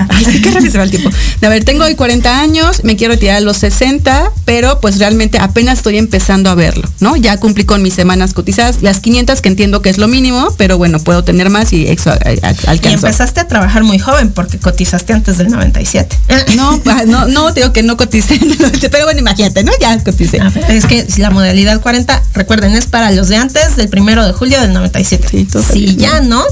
Ay, 0.08 0.24
sí, 0.24 0.40
qué 0.42 0.50
rápido 0.50 0.72
se 0.72 0.78
va 0.78 0.84
el 0.84 0.90
tiempo. 0.90 1.10
A 1.42 1.48
ver, 1.48 1.64
tengo 1.64 1.84
hoy 1.84 1.94
40 1.94 2.40
años, 2.40 2.84
me 2.84 2.96
quiero 2.96 3.14
retirar 3.14 3.36
a 3.36 3.40
los 3.40 3.56
60, 3.58 4.30
pero 4.44 4.80
pues 4.80 4.98
realmente 4.98 5.38
apenas 5.38 5.78
estoy 5.78 5.98
empezando 5.98 6.50
a 6.50 6.54
verlo, 6.54 6.88
¿no? 7.00 7.16
Ya 7.16 7.36
cumplí 7.38 7.64
con 7.64 7.82
mis 7.82 7.94
semanas 7.94 8.34
cotizadas, 8.34 8.82
las 8.82 9.00
500 9.00 9.40
que 9.40 9.48
entiendo 9.48 9.82
que 9.82 9.90
es 9.90 9.98
lo 9.98 10.08
mínimo, 10.08 10.54
pero 10.56 10.78
bueno, 10.78 10.98
puedo 11.00 11.24
tener 11.24 11.50
más 11.50 11.72
y 11.72 11.86
eso 11.88 12.10
a- 12.10 12.14
a- 12.22 12.32
Y 12.32 12.40
alcanzo. 12.66 13.06
empezaste 13.06 13.40
a 13.40 13.48
trabajar 13.48 13.82
muy 13.84 13.98
joven 13.98 14.30
porque 14.30 14.58
cotizaste 14.58 15.12
antes 15.12 15.38
del 15.38 15.48
97. 15.48 16.16
No, 16.56 16.80
ah, 16.86 17.02
no, 17.06 17.26
no, 17.28 17.52
te 17.54 17.60
digo 17.60 17.72
que 17.72 17.82
no 17.82 17.96
coticé, 17.96 18.38
pero 18.90 19.04
bueno, 19.04 19.20
imagínate, 19.20 19.64
¿no? 19.64 19.72
Ya 19.80 19.98
coticé. 20.02 20.40
Pero 20.54 20.66
es 20.72 20.86
que 20.86 21.06
la 21.18 21.30
modalidad 21.30 21.80
40, 21.80 22.22
recuerden, 22.34 22.72
es 22.72 22.86
para 22.86 23.10
los 23.12 23.28
de 23.28 23.36
antes 23.36 23.76
del 23.76 23.88
primero 23.88 24.24
de 24.26 24.32
julio 24.32 24.60
del 24.60 24.72
97. 24.72 25.28
Sí, 25.30 25.46
si 25.72 25.86
no. 25.86 25.92
ya 26.02 26.20
no, 26.20 26.44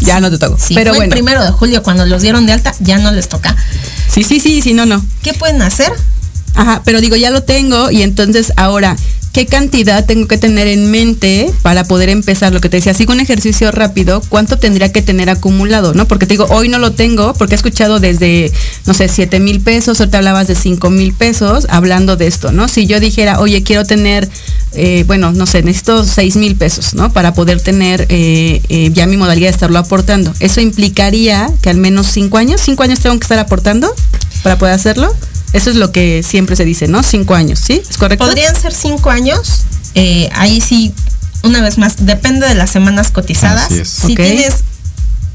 Ya 0.00 0.20
no 0.20 0.30
te 0.30 0.38
toco. 0.38 0.56
si 0.58 0.74
pero 0.74 0.90
fue 0.90 0.98
bueno. 0.98 1.04
el 1.04 1.10
primero 1.10 1.42
de 1.42 1.50
julio 1.50 1.82
cuando 1.82 2.06
los 2.06 2.22
dieron 2.22 2.46
de 2.46 2.52
alta, 2.52 2.74
ya 2.80 2.98
no 2.98 3.12
les 3.12 3.28
toca. 3.28 3.56
Sí, 4.08 4.22
sí, 4.22 4.40
sí, 4.40 4.62
sí, 4.62 4.74
no, 4.74 4.86
no. 4.86 5.04
¿Qué 5.22 5.34
pueden 5.34 5.62
hacer? 5.62 5.92
Ajá, 6.54 6.82
pero 6.84 7.00
digo, 7.00 7.16
ya 7.16 7.30
lo 7.30 7.42
tengo 7.42 7.90
y 7.90 8.02
entonces 8.02 8.52
ahora, 8.56 8.96
¿qué 9.32 9.46
cantidad 9.46 10.04
tengo 10.06 10.26
que 10.26 10.38
tener 10.38 10.66
en 10.66 10.90
mente 10.90 11.52
para 11.62 11.84
poder 11.84 12.08
empezar? 12.08 12.52
Lo 12.52 12.60
que 12.60 12.68
te 12.68 12.78
decía, 12.78 12.94
sigo 12.94 13.12
un 13.12 13.20
ejercicio 13.20 13.70
rápido, 13.70 14.20
¿cuánto 14.28 14.58
tendría 14.58 14.90
que 14.90 15.02
tener 15.02 15.30
acumulado? 15.30 15.94
¿No? 15.94 16.08
Porque 16.08 16.26
te 16.26 16.34
digo, 16.34 16.46
hoy 16.50 16.68
no 16.68 16.80
lo 16.80 16.92
tengo 16.92 17.32
porque 17.34 17.54
he 17.54 17.56
escuchado 17.56 18.00
desde, 18.00 18.50
no 18.86 18.94
sé, 18.94 19.08
7 19.08 19.38
mil 19.38 19.60
pesos, 19.60 20.00
ahorita 20.00 20.18
hablabas 20.18 20.48
de 20.48 20.56
5 20.56 20.90
mil 20.90 21.12
pesos 21.12 21.66
hablando 21.70 22.16
de 22.16 22.26
esto, 22.26 22.50
¿no? 22.50 22.66
Si 22.66 22.86
yo 22.86 22.98
dijera, 22.98 23.38
oye, 23.38 23.62
quiero 23.62 23.84
tener, 23.84 24.28
eh, 24.72 25.04
bueno, 25.06 25.32
no 25.32 25.46
sé, 25.46 25.62
necesito 25.62 26.04
6 26.04 26.36
mil 26.36 26.56
pesos, 26.56 26.94
¿no? 26.94 27.12
Para 27.12 27.34
poder 27.34 27.60
tener 27.60 28.06
eh, 28.10 28.60
eh, 28.68 28.90
ya 28.92 29.06
mi 29.06 29.16
modalidad 29.16 29.48
de 29.48 29.54
estarlo 29.54 29.78
aportando. 29.78 30.32
Eso 30.40 30.60
implicaría 30.60 31.50
que 31.62 31.70
al 31.70 31.78
menos 31.78 32.06
5 32.08 32.36
años, 32.38 32.60
5 32.62 32.82
años 32.82 33.00
tengo 33.00 33.18
que 33.18 33.24
estar 33.24 33.38
aportando 33.38 33.92
para 34.42 34.58
poder 34.58 34.74
hacerlo. 34.74 35.14
Eso 35.54 35.70
es 35.70 35.76
lo 35.76 35.90
que 35.92 36.22
siempre 36.22 36.56
se 36.56 36.64
dice, 36.66 36.88
¿no? 36.88 37.02
Cinco 37.02 37.34
años, 37.34 37.58
¿sí? 37.58 37.80
¿Es 37.88 37.96
correcto? 37.96 38.26
Podrían 38.26 38.54
ser 38.54 38.74
cinco 38.74 39.08
años. 39.10 39.62
eh, 39.94 40.28
ahí 40.34 40.60
sí, 40.60 40.92
una 41.42 41.62
vez 41.62 41.78
más, 41.78 42.04
depende 42.04 42.46
de 42.46 42.54
las 42.54 42.68
semanas 42.70 43.10
cotizadas. 43.10 43.64
Así 43.70 43.80
es. 43.80 43.88
Si 43.88 44.12
Ok. 44.12 44.16
tienes 44.20 44.54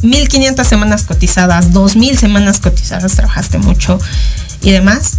1500 0.03 0.67
semanas 0.67 1.03
cotizadas, 1.03 1.71
2000 1.73 2.17
semanas 2.17 2.59
cotizadas, 2.59 3.13
trabajaste 3.13 3.57
mucho 3.57 3.99
y 4.61 4.69
demás. 4.71 5.13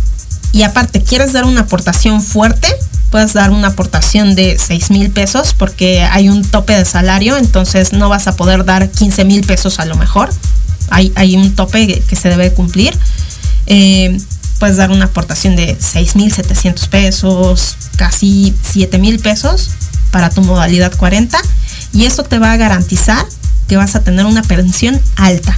Y 0.52 0.62
aparte, 0.62 1.02
quieres 1.02 1.32
dar 1.32 1.44
una 1.44 1.62
aportación 1.62 2.22
fuerte, 2.22 2.68
puedes 3.14 3.32
dar 3.32 3.52
una 3.52 3.68
aportación 3.68 4.34
de 4.34 4.58
6 4.58 4.90
mil 4.90 5.08
pesos 5.08 5.54
porque 5.56 6.02
hay 6.02 6.28
un 6.28 6.42
tope 6.42 6.76
de 6.76 6.84
salario, 6.84 7.36
entonces 7.36 7.92
no 7.92 8.08
vas 8.08 8.26
a 8.26 8.34
poder 8.34 8.64
dar 8.64 8.90
15 8.90 9.24
mil 9.24 9.46
pesos 9.46 9.78
a 9.78 9.84
lo 9.84 9.94
mejor. 9.94 10.30
Hay, 10.90 11.12
hay 11.14 11.36
un 11.36 11.54
tope 11.54 12.02
que 12.02 12.16
se 12.16 12.28
debe 12.28 12.52
cumplir. 12.52 12.92
Eh, 13.68 14.18
puedes 14.58 14.78
dar 14.78 14.90
una 14.90 15.04
aportación 15.04 15.54
de 15.54 15.76
6 15.78 16.16
mil 16.16 16.32
700 16.32 16.88
pesos, 16.88 17.76
casi 17.94 18.52
7 18.72 18.98
mil 18.98 19.20
pesos 19.20 19.70
para 20.10 20.28
tu 20.28 20.42
modalidad 20.42 20.92
40 20.96 21.38
y 21.92 22.06
eso 22.06 22.24
te 22.24 22.40
va 22.40 22.50
a 22.50 22.56
garantizar 22.56 23.24
que 23.68 23.76
vas 23.76 23.94
a 23.94 24.02
tener 24.02 24.26
una 24.26 24.42
pensión 24.42 25.00
alta. 25.14 25.56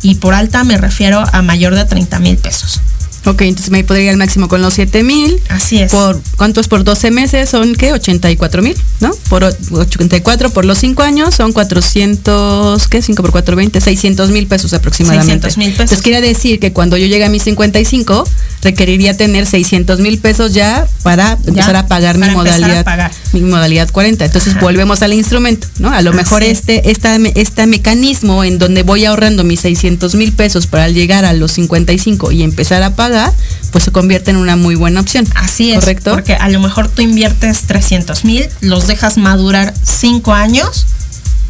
Y 0.00 0.14
por 0.14 0.32
alta 0.32 0.64
me 0.64 0.78
refiero 0.78 1.22
a 1.30 1.42
mayor 1.42 1.74
de 1.74 1.84
30 1.84 2.18
mil 2.20 2.38
pesos. 2.38 2.80
Ok, 3.26 3.42
entonces 3.42 3.70
me 3.70 3.82
podría 3.82 4.04
ir 4.04 4.10
al 4.10 4.16
máximo 4.18 4.48
con 4.48 4.62
los 4.62 4.74
7 4.74 5.02
mil. 5.02 5.40
Así 5.48 5.80
es. 5.82 5.90
Por, 5.90 6.20
¿Cuántos 6.36 6.68
por 6.68 6.84
12 6.84 7.10
meses? 7.10 7.50
Son, 7.50 7.74
¿qué? 7.74 7.92
84 7.92 8.62
mil, 8.62 8.76
¿no? 9.00 9.10
Por 9.28 9.42
84 9.44 10.50
por 10.50 10.64
los 10.64 10.78
5 10.78 11.02
años 11.02 11.34
son 11.34 11.52
400, 11.52 12.86
¿qué? 12.86 13.02
5 13.02 13.22
por 13.22 13.32
4, 13.32 13.56
20, 13.56 13.80
600 13.80 14.30
mil 14.30 14.46
pesos 14.46 14.72
aproximadamente. 14.74 15.50
600 15.50 15.58
mil 15.58 15.68
pesos. 15.70 15.80
Entonces 15.80 16.02
quiere 16.02 16.20
decir 16.20 16.60
que 16.60 16.72
cuando 16.72 16.96
yo 16.96 17.06
llegue 17.06 17.24
a 17.24 17.28
mis 17.28 17.42
55, 17.42 18.28
requeriría 18.62 19.16
tener 19.16 19.46
600 19.46 19.98
mil 19.98 20.18
pesos 20.18 20.54
ya 20.54 20.86
para 21.02 21.36
empezar 21.46 21.74
a 21.74 21.88
pagar 21.88 22.18
mi 22.18 22.30
modalidad 22.30 23.10
mi 23.32 23.40
modalidad 23.40 23.90
40. 23.90 24.24
Entonces 24.24 24.58
volvemos 24.60 25.02
al 25.02 25.12
instrumento, 25.12 25.66
¿no? 25.80 25.90
A 25.90 26.00
lo 26.02 26.12
mejor 26.12 26.44
este, 26.44 26.90
esta, 26.90 27.16
este 27.34 27.66
mecanismo 27.66 28.44
en 28.44 28.58
donde 28.58 28.84
voy 28.84 29.04
ahorrando 29.04 29.42
mis 29.42 29.60
600 29.60 30.14
mil 30.14 30.32
pesos 30.32 30.68
para 30.68 30.88
llegar 30.88 31.24
a 31.24 31.32
los 31.32 31.52
55 31.52 32.30
y 32.32 32.42
empezar 32.42 32.82
a 32.82 32.94
pagar 32.94 33.15
pues 33.72 33.84
se 33.84 33.92
convierte 33.92 34.30
en 34.30 34.36
una 34.36 34.56
muy 34.56 34.74
buena 34.74 35.00
opción. 35.00 35.26
Así 35.34 35.72
es. 35.72 35.80
¿Correcto? 35.80 36.12
Porque 36.12 36.34
a 36.34 36.48
lo 36.48 36.60
mejor 36.60 36.88
tú 36.88 37.02
inviertes 37.02 37.62
300 37.62 38.24
mil, 38.24 38.48
los 38.60 38.86
dejas 38.86 39.18
madurar 39.18 39.74
5 39.82 40.32
años 40.32 40.86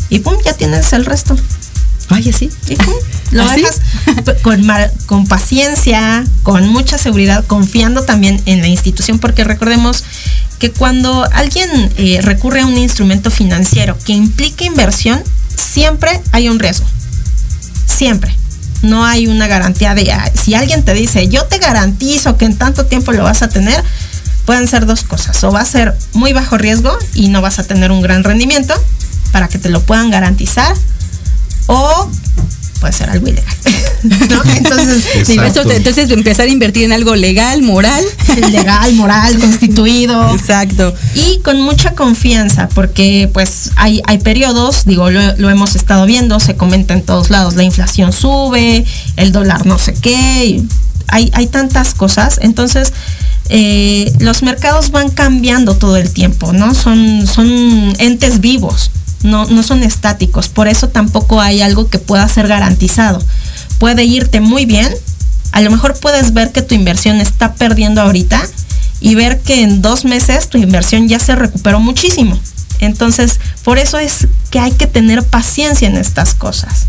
y 0.08 0.20
pum, 0.20 0.36
ya 0.44 0.54
tienes 0.54 0.92
el 0.92 1.04
resto. 1.04 1.36
Ay, 2.08 2.30
así. 2.30 2.50
Y 2.68 2.76
pum, 2.76 2.94
lo 3.32 3.42
¿Ah, 3.42 3.54
dejas 3.54 3.80
con, 4.42 4.64
con 5.06 5.26
paciencia, 5.26 6.24
con 6.42 6.68
mucha 6.68 6.98
seguridad, 6.98 7.44
confiando 7.46 8.04
también 8.04 8.40
en 8.46 8.60
la 8.60 8.68
institución, 8.68 9.18
porque 9.18 9.44
recordemos 9.44 10.04
que 10.58 10.70
cuando 10.70 11.28
alguien 11.32 11.92
eh, 11.98 12.20
recurre 12.22 12.60
a 12.60 12.66
un 12.66 12.78
instrumento 12.78 13.30
financiero 13.30 13.96
que 14.04 14.12
implique 14.12 14.64
inversión, 14.64 15.22
siempre 15.54 16.20
hay 16.32 16.48
un 16.48 16.58
riesgo. 16.58 16.86
Siempre 17.86 18.36
no 18.82 19.04
hay 19.04 19.26
una 19.26 19.46
garantía 19.46 19.94
de, 19.94 20.12
si 20.34 20.54
alguien 20.54 20.84
te 20.84 20.94
dice, 20.94 21.28
yo 21.28 21.44
te 21.46 21.58
garantizo 21.58 22.36
que 22.36 22.44
en 22.44 22.56
tanto 22.56 22.86
tiempo 22.86 23.12
lo 23.12 23.24
vas 23.24 23.42
a 23.42 23.48
tener, 23.48 23.82
pueden 24.44 24.68
ser 24.68 24.86
dos 24.86 25.02
cosas. 25.02 25.42
O 25.44 25.52
va 25.52 25.60
a 25.60 25.66
ser 25.66 25.96
muy 26.12 26.32
bajo 26.32 26.56
riesgo 26.56 26.96
y 27.14 27.28
no 27.28 27.42
vas 27.42 27.58
a 27.58 27.64
tener 27.64 27.90
un 27.90 28.00
gran 28.00 28.24
rendimiento 28.24 28.74
para 29.32 29.48
que 29.48 29.58
te 29.58 29.68
lo 29.68 29.80
puedan 29.82 30.10
garantizar. 30.10 30.74
O 31.66 32.10
puede 32.86 32.98
ser 32.98 33.10
algo 33.10 33.26
ilegal. 33.26 33.54
Entonces, 35.76 36.10
empezar 36.10 36.46
a 36.46 36.50
invertir 36.50 36.84
en 36.84 36.92
algo 36.92 37.16
legal, 37.16 37.62
moral. 37.62 38.04
Legal, 38.50 38.92
moral, 38.94 39.38
constituido. 39.38 40.34
Exacto. 40.34 40.94
Y 41.14 41.40
con 41.40 41.60
mucha 41.60 41.94
confianza, 41.94 42.68
porque 42.68 43.28
pues 43.32 43.72
hay, 43.76 44.02
hay 44.06 44.18
periodos, 44.18 44.84
digo, 44.84 45.10
lo, 45.10 45.50
hemos 45.50 45.74
estado 45.74 46.06
viendo, 46.06 46.38
se 46.38 46.54
comenta 46.56 46.94
en 46.94 47.02
todos 47.02 47.30
lados, 47.30 47.56
la 47.56 47.64
inflación 47.64 48.12
sube, 48.12 48.84
el 49.16 49.32
dólar 49.32 49.66
no 49.66 49.78
sé 49.78 49.94
qué, 49.94 50.62
hay, 51.08 51.30
hay 51.34 51.46
tantas 51.46 51.94
cosas. 51.94 52.38
Entonces, 52.42 52.92
eh, 53.48 54.12
los 54.20 54.42
mercados 54.42 54.90
van 54.90 55.10
cambiando 55.10 55.74
todo 55.76 55.96
el 55.96 56.12
tiempo, 56.12 56.52
¿no? 56.52 56.74
Son, 56.74 57.26
son 57.26 57.94
entes 57.98 58.40
vivos 58.40 58.90
no, 59.22 59.46
no 59.46 59.62
son 59.62 59.82
estáticos, 59.82 60.48
por 60.48 60.68
eso 60.68 60.88
tampoco 60.88 61.40
hay 61.40 61.60
algo 61.60 61.88
que 61.88 61.98
pueda 61.98 62.28
ser 62.28 62.48
garantizado. 62.48 63.22
Puede 63.78 64.04
irte 64.04 64.40
muy 64.40 64.66
bien, 64.66 64.88
a 65.52 65.60
lo 65.60 65.70
mejor 65.70 65.98
puedes 65.98 66.32
ver 66.32 66.52
que 66.52 66.62
tu 66.62 66.74
inversión 66.74 67.20
está 67.20 67.54
perdiendo 67.54 68.00
ahorita 68.00 68.42
y 69.00 69.14
ver 69.14 69.40
que 69.40 69.62
en 69.62 69.82
dos 69.82 70.04
meses 70.04 70.48
tu 70.48 70.58
inversión 70.58 71.08
ya 71.08 71.18
se 71.18 71.34
recuperó 71.34 71.80
muchísimo. 71.80 72.38
Entonces, 72.80 73.40
por 73.64 73.78
eso 73.78 73.98
es 73.98 74.28
que 74.50 74.58
hay 74.58 74.72
que 74.72 74.86
tener 74.86 75.22
paciencia 75.22 75.88
en 75.88 75.96
estas 75.96 76.34
cosas. 76.34 76.86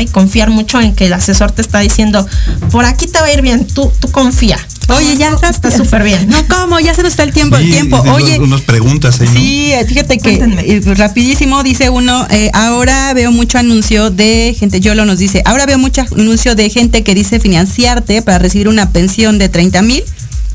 Y 0.00 0.06
confiar 0.06 0.50
mucho 0.50 0.80
en 0.80 0.94
que 0.94 1.06
el 1.06 1.14
asesor 1.14 1.50
te 1.50 1.62
está 1.62 1.78
diciendo, 1.78 2.26
por 2.70 2.84
aquí 2.84 3.06
te 3.06 3.18
va 3.20 3.26
a 3.26 3.32
ir 3.32 3.40
bien, 3.40 3.66
tú, 3.66 3.90
tú 4.00 4.10
confía. 4.10 4.58
Oye, 4.88 5.16
ya 5.16 5.36
está 5.50 5.70
súper 5.70 6.02
bien. 6.02 6.28
No, 6.28 6.46
¿cómo? 6.48 6.80
Ya 6.80 6.94
se 6.94 7.02
nos 7.02 7.12
está 7.12 7.22
el 7.22 7.32
tiempo, 7.32 7.56
el 7.56 7.70
tiempo. 7.70 7.98
Oye. 8.12 8.38
Unas 8.38 8.62
preguntas 8.62 9.20
ahí, 9.20 9.28
Sí, 9.28 9.72
fíjate 9.86 10.18
que 10.18 10.34
eh, 10.34 10.94
rapidísimo 10.94 11.62
dice 11.62 11.90
uno, 11.90 12.26
eh, 12.30 12.50
ahora 12.54 13.12
veo 13.12 13.30
mucho 13.30 13.58
anuncio 13.58 14.10
de 14.10 14.56
gente, 14.58 14.80
Yolo 14.80 15.04
nos 15.04 15.18
dice, 15.18 15.42
ahora 15.44 15.66
veo 15.66 15.78
mucho 15.78 16.02
anuncio 16.12 16.54
de 16.54 16.70
gente 16.70 17.04
que 17.04 17.14
dice 17.14 17.38
financiarte 17.38 18.22
para 18.22 18.38
recibir 18.38 18.68
una 18.68 18.90
pensión 18.90 19.38
de 19.38 19.48
30 19.48 19.82
mil. 19.82 20.02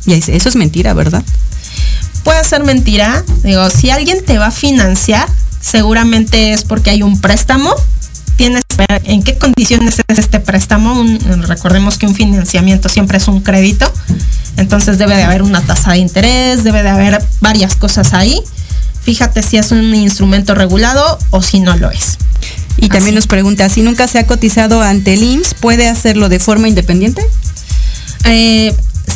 Y 0.06 0.16
dice, 0.16 0.36
eso 0.36 0.50
es 0.50 0.56
mentira, 0.56 0.94
¿verdad? 0.94 1.24
Puede 2.24 2.44
ser 2.44 2.64
mentira. 2.64 3.24
Digo, 3.44 3.70
si 3.70 3.92
alguien 3.92 4.24
te 4.26 4.38
va 4.38 4.48
a 4.48 4.52
financiar, 4.52 5.28
seguramente 5.62 6.54
es 6.54 6.64
porque 6.64 6.90
hay 6.90 7.04
un 7.04 7.22
préstamo 7.22 7.74
ver 8.38 8.63
en 9.04 9.24
qué 9.24 9.38
condiciones 9.38 10.02
es 10.08 10.20
este 10.20 10.40
préstamo. 10.40 11.04
recordemos 11.48 11.98
que 11.98 12.06
un 12.06 12.16
financiamiento 12.16 12.90
siempre 12.90 13.18
es 13.18 13.28
un 13.28 13.42
crédito, 13.42 13.92
entonces 14.58 14.98
debe 14.98 15.16
de 15.16 15.24
haber 15.24 15.42
una 15.42 15.62
tasa 15.62 15.92
de 15.92 15.98
interés, 15.98 16.64
debe 16.64 16.84
de 16.84 16.90
haber 16.90 17.24
varias 17.42 17.76
cosas 17.76 18.14
ahí. 18.14 18.40
Fíjate 19.04 19.44
si 19.44 19.58
es 19.58 19.72
un 19.72 19.94
instrumento 19.96 20.56
regulado 20.56 21.20
o 21.32 21.42
si 21.42 21.60
no 21.60 21.76
lo 21.76 21.92
es. 21.92 22.18
Y 22.78 22.90
también 22.90 23.16
nos 23.16 23.28
pregunta, 23.28 23.70
si 23.70 23.82
nunca 23.82 24.08
se 24.08 24.20
ha 24.20 24.28
cotizado 24.28 24.82
ante 24.82 25.14
el 25.14 25.24
IMSS, 25.24 25.54
¿puede 25.56 25.88
hacerlo 25.88 26.30
de 26.30 26.40
forma 26.40 26.68
independiente? 26.68 27.26
Eh, 28.26 28.76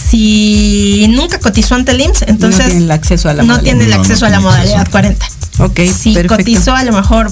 si 0.10 1.08
nunca 1.10 1.40
cotizó 1.40 1.76
ante 1.76 1.92
el 1.92 2.02
IMSS, 2.02 2.24
entonces 2.24 2.66
no 2.66 2.72
tiene 2.72 2.86
el 2.86 2.92
acceso 2.92 3.30
a 3.30 3.34
la 3.34 3.44
no 3.44 3.60
tiene 3.60 3.86
el 3.86 3.94
acceso 3.94 4.26
a 4.26 4.30
la 4.30 4.40
modalidad 4.40 4.88
40. 4.90 5.26
Ok, 5.60 5.80
si 5.98 6.16
cotizó 6.28 6.76
a 6.76 6.84
lo 6.84 6.94
mejor 6.94 7.32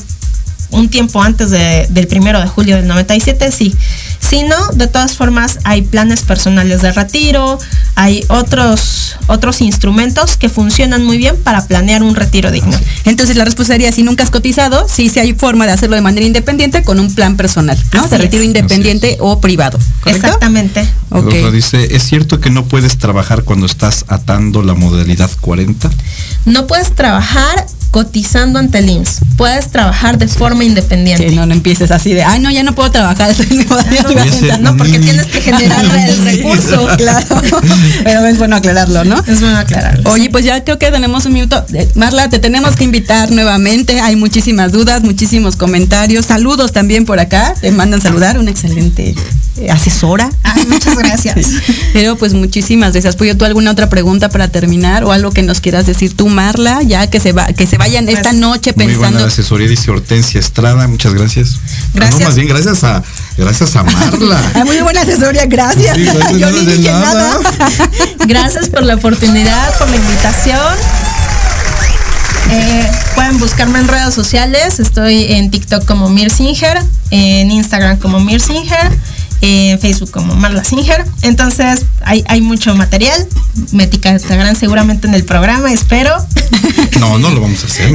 un 0.75 0.89
tiempo 0.89 1.21
antes 1.21 1.49
del 1.49 2.07
primero 2.07 2.39
de 2.39 2.47
julio 2.47 2.75
del 2.75 2.87
97, 2.87 3.51
sí. 3.51 3.75
Si 4.19 4.43
no, 4.43 4.55
de 4.73 4.87
todas 4.87 5.15
formas 5.15 5.59
hay 5.63 5.83
planes 5.83 6.23
personales 6.23 6.81
de 6.81 6.91
retiro, 6.91 7.59
hay 7.95 8.25
otros, 8.29 9.17
otros 9.27 9.61
instrumentos 9.61 10.37
que 10.37 10.49
funcionan 10.49 11.03
muy 11.03 11.17
bien 11.17 11.35
para 11.37 11.65
planear 11.65 12.01
un 12.01 12.15
retiro 12.15 12.51
digno. 12.51 12.77
Entonces 13.05 13.35
la 13.35 13.45
respuesta 13.45 13.73
sería, 13.73 13.91
si 13.91 14.03
nunca 14.03 14.23
has 14.23 14.31
cotizado, 14.31 14.87
sí, 14.89 15.09
sí 15.09 15.19
hay 15.19 15.33
forma 15.33 15.65
de 15.65 15.73
hacerlo 15.73 15.95
de 15.95 16.01
manera 16.01 16.25
independiente 16.25 16.83
con 16.83 16.99
un 16.99 17.13
plan 17.13 17.37
personal, 17.37 17.77
¿no? 17.93 18.07
de 18.07 18.17
retiro 18.17 18.43
independiente 18.43 19.17
o 19.19 19.39
privado. 19.39 19.77
Exactamente. 20.05 20.87
Okay. 21.09 21.51
Dice, 21.51 21.95
¿es 21.95 22.03
cierto 22.03 22.39
que 22.39 22.49
no 22.49 22.65
puedes 22.65 22.97
trabajar 22.97 23.43
cuando 23.43 23.65
estás 23.65 24.05
atando 24.07 24.63
la 24.63 24.73
modalidad 24.73 25.29
40? 25.39 25.89
No 26.45 26.67
puedes 26.67 26.93
trabajar 26.93 27.65
cotizando 27.95 28.59
ante 28.59 28.79
el 28.79 28.89
IMSS. 28.89 29.21
Puedes 29.37 29.69
trabajar 29.69 30.17
de 30.17 30.27
forma 30.27 30.65
independiente. 30.65 31.31
no, 31.31 31.45
no 31.45 31.53
empieces 31.53 31.91
así 31.91 32.11
de, 32.11 32.25
ay, 32.25 32.41
no, 32.41 32.51
ya 32.51 32.61
no 32.61 32.75
puedo 32.75 32.91
trabajar. 32.91 33.33
no, 34.59 34.75
porque 34.75 34.99
tienes 34.99 35.27
que 35.27 35.39
generar 35.39 35.85
el 36.09 36.25
recurso. 36.25 36.89
claro. 36.97 37.41
Pero 38.03 38.25
es 38.25 38.37
bueno 38.37 38.57
aclararlo, 38.57 39.05
¿no? 39.05 39.23
Es 39.25 39.39
bueno 39.39 39.57
aclararlo. 39.57 40.11
Oye, 40.11 40.29
pues 40.29 40.43
ya 40.43 40.61
creo 40.65 40.77
que 40.77 40.91
tenemos 40.91 41.25
un 41.25 41.31
minuto. 41.31 41.65
Eh, 41.73 41.89
Marla, 41.95 42.27
te 42.27 42.39
tenemos 42.39 42.75
que 42.75 42.83
invitar 42.83 43.31
nuevamente. 43.31 44.01
Hay 44.01 44.17
muchísimas 44.17 44.73
dudas, 44.73 45.01
muchísimos 45.03 45.55
comentarios. 45.55 46.25
Saludos 46.25 46.73
también 46.73 47.05
por 47.05 47.21
acá. 47.21 47.53
Te 47.61 47.71
mandan 47.71 48.01
saludar. 48.01 48.37
Una 48.37 48.51
excelente 48.51 49.15
eh, 49.57 49.71
asesora. 49.71 50.29
muchas 50.67 50.97
gracias. 50.97 51.47
Pero 51.93 52.17
pues 52.17 52.33
muchísimas 52.33 52.91
gracias. 52.91 53.15
¿Puedo 53.15 53.37
tú 53.37 53.45
alguna 53.45 53.71
otra 53.71 53.87
pregunta 53.87 54.27
para 54.27 54.49
terminar 54.49 55.05
o 55.05 55.13
algo 55.13 55.31
que 55.31 55.43
nos 55.43 55.61
quieras 55.61 55.85
decir 55.85 56.13
tú, 56.13 56.27
Marla? 56.27 56.81
Ya 56.83 57.07
que 57.09 57.21
se 57.21 57.31
va, 57.31 57.47
que 57.47 57.65
se 57.65 57.77
va 57.77 57.84
vayan 57.85 58.09
esta 58.09 58.33
noche 58.33 58.73
pensando. 58.73 58.99
Muy 58.99 59.11
buena 59.11 59.27
asesoría, 59.27 59.67
dice 59.67 59.91
Hortensia 59.91 60.39
Estrada, 60.39 60.87
muchas 60.87 61.13
gracias. 61.13 61.59
Gracias. 61.93 62.23
más 62.23 62.35
bien 62.35 62.47
gracias 62.47 62.83
a, 62.83 63.03
gracias 63.37 63.75
a 63.75 63.83
Marla. 63.83 64.41
muy 64.65 64.81
buena 64.81 65.01
asesoría, 65.01 65.45
gracias. 65.45 65.95
Yo 65.95 66.49
ni 66.49 66.65
dije 66.65 66.89
nada. 66.89 67.39
gracias 68.27 68.69
por 68.69 68.81
la 68.81 68.95
oportunidad, 68.95 69.77
por 69.77 69.87
la 69.87 69.97
invitación. 69.97 70.73
Eh, 72.51 72.91
pueden 73.13 73.37
buscarme 73.37 73.79
en 73.79 73.87
redes 73.87 74.15
sociales. 74.15 74.79
Estoy 74.79 75.33
en 75.33 75.51
TikTok 75.51 75.85
como 75.85 76.09
Mirsinger, 76.09 76.81
en 77.11 77.51
Instagram 77.51 77.99
como 77.99 78.19
Mirsinger 78.19 78.91
en 79.41 79.79
Facebook 79.79 80.11
como 80.11 80.35
Marla 80.35 80.63
Singer. 80.63 81.05
Entonces 81.21 81.85
hay, 82.01 82.23
hay 82.27 82.41
mucho 82.41 82.75
material. 82.75 83.27
Me 83.71 83.83
etiquetarán 83.83 84.55
seguramente 84.55 85.07
en 85.07 85.13
el 85.13 85.23
programa, 85.23 85.71
espero. 85.71 86.15
No, 86.99 87.19
no 87.19 87.29
lo 87.29 87.41
vamos 87.41 87.61
a 87.63 87.65
hacer. 87.67 87.91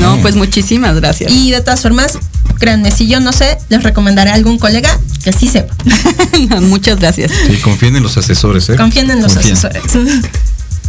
no, 0.00 0.18
pues 0.22 0.34
muchísimas 0.34 0.96
gracias. 0.96 1.30
Y 1.32 1.50
de 1.50 1.60
todas 1.60 1.82
formas, 1.82 2.18
créanme, 2.58 2.90
si 2.90 3.06
yo 3.06 3.20
no 3.20 3.32
sé, 3.32 3.58
les 3.68 3.82
recomendaré 3.82 4.30
a 4.30 4.34
algún 4.34 4.58
colega 4.58 4.98
que 5.22 5.32
sí 5.32 5.48
sepa. 5.48 5.74
Muchas 6.60 6.98
gracias. 6.98 7.30
Sí, 7.46 7.56
confíen 7.58 7.96
en 7.96 8.02
los 8.02 8.16
asesores, 8.16 8.68
¿eh? 8.70 8.76
Confíen 8.76 9.10
en 9.10 9.22
los 9.22 9.36
asesores. 9.36 9.82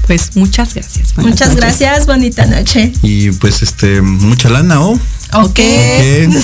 Pues 0.08 0.36
muchas 0.36 0.74
gracias. 0.74 1.16
Muchas 1.18 1.56
gracias, 1.56 2.08
bonita 2.08 2.48
noche. 2.48 2.92
Y 3.04 3.30
pues 3.30 3.62
este, 3.62 4.02
mucha 4.02 4.50
lana, 4.50 4.82
¿o? 4.82 5.00
Oh? 5.34 5.44
Ok. 5.44 5.60
No 6.28 6.40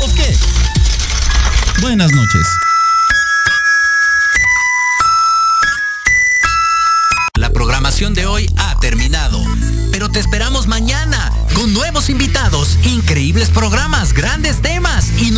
O 0.00 0.08
qué. 0.14 0.36
Buenas 1.80 2.10
noches. 2.12 2.73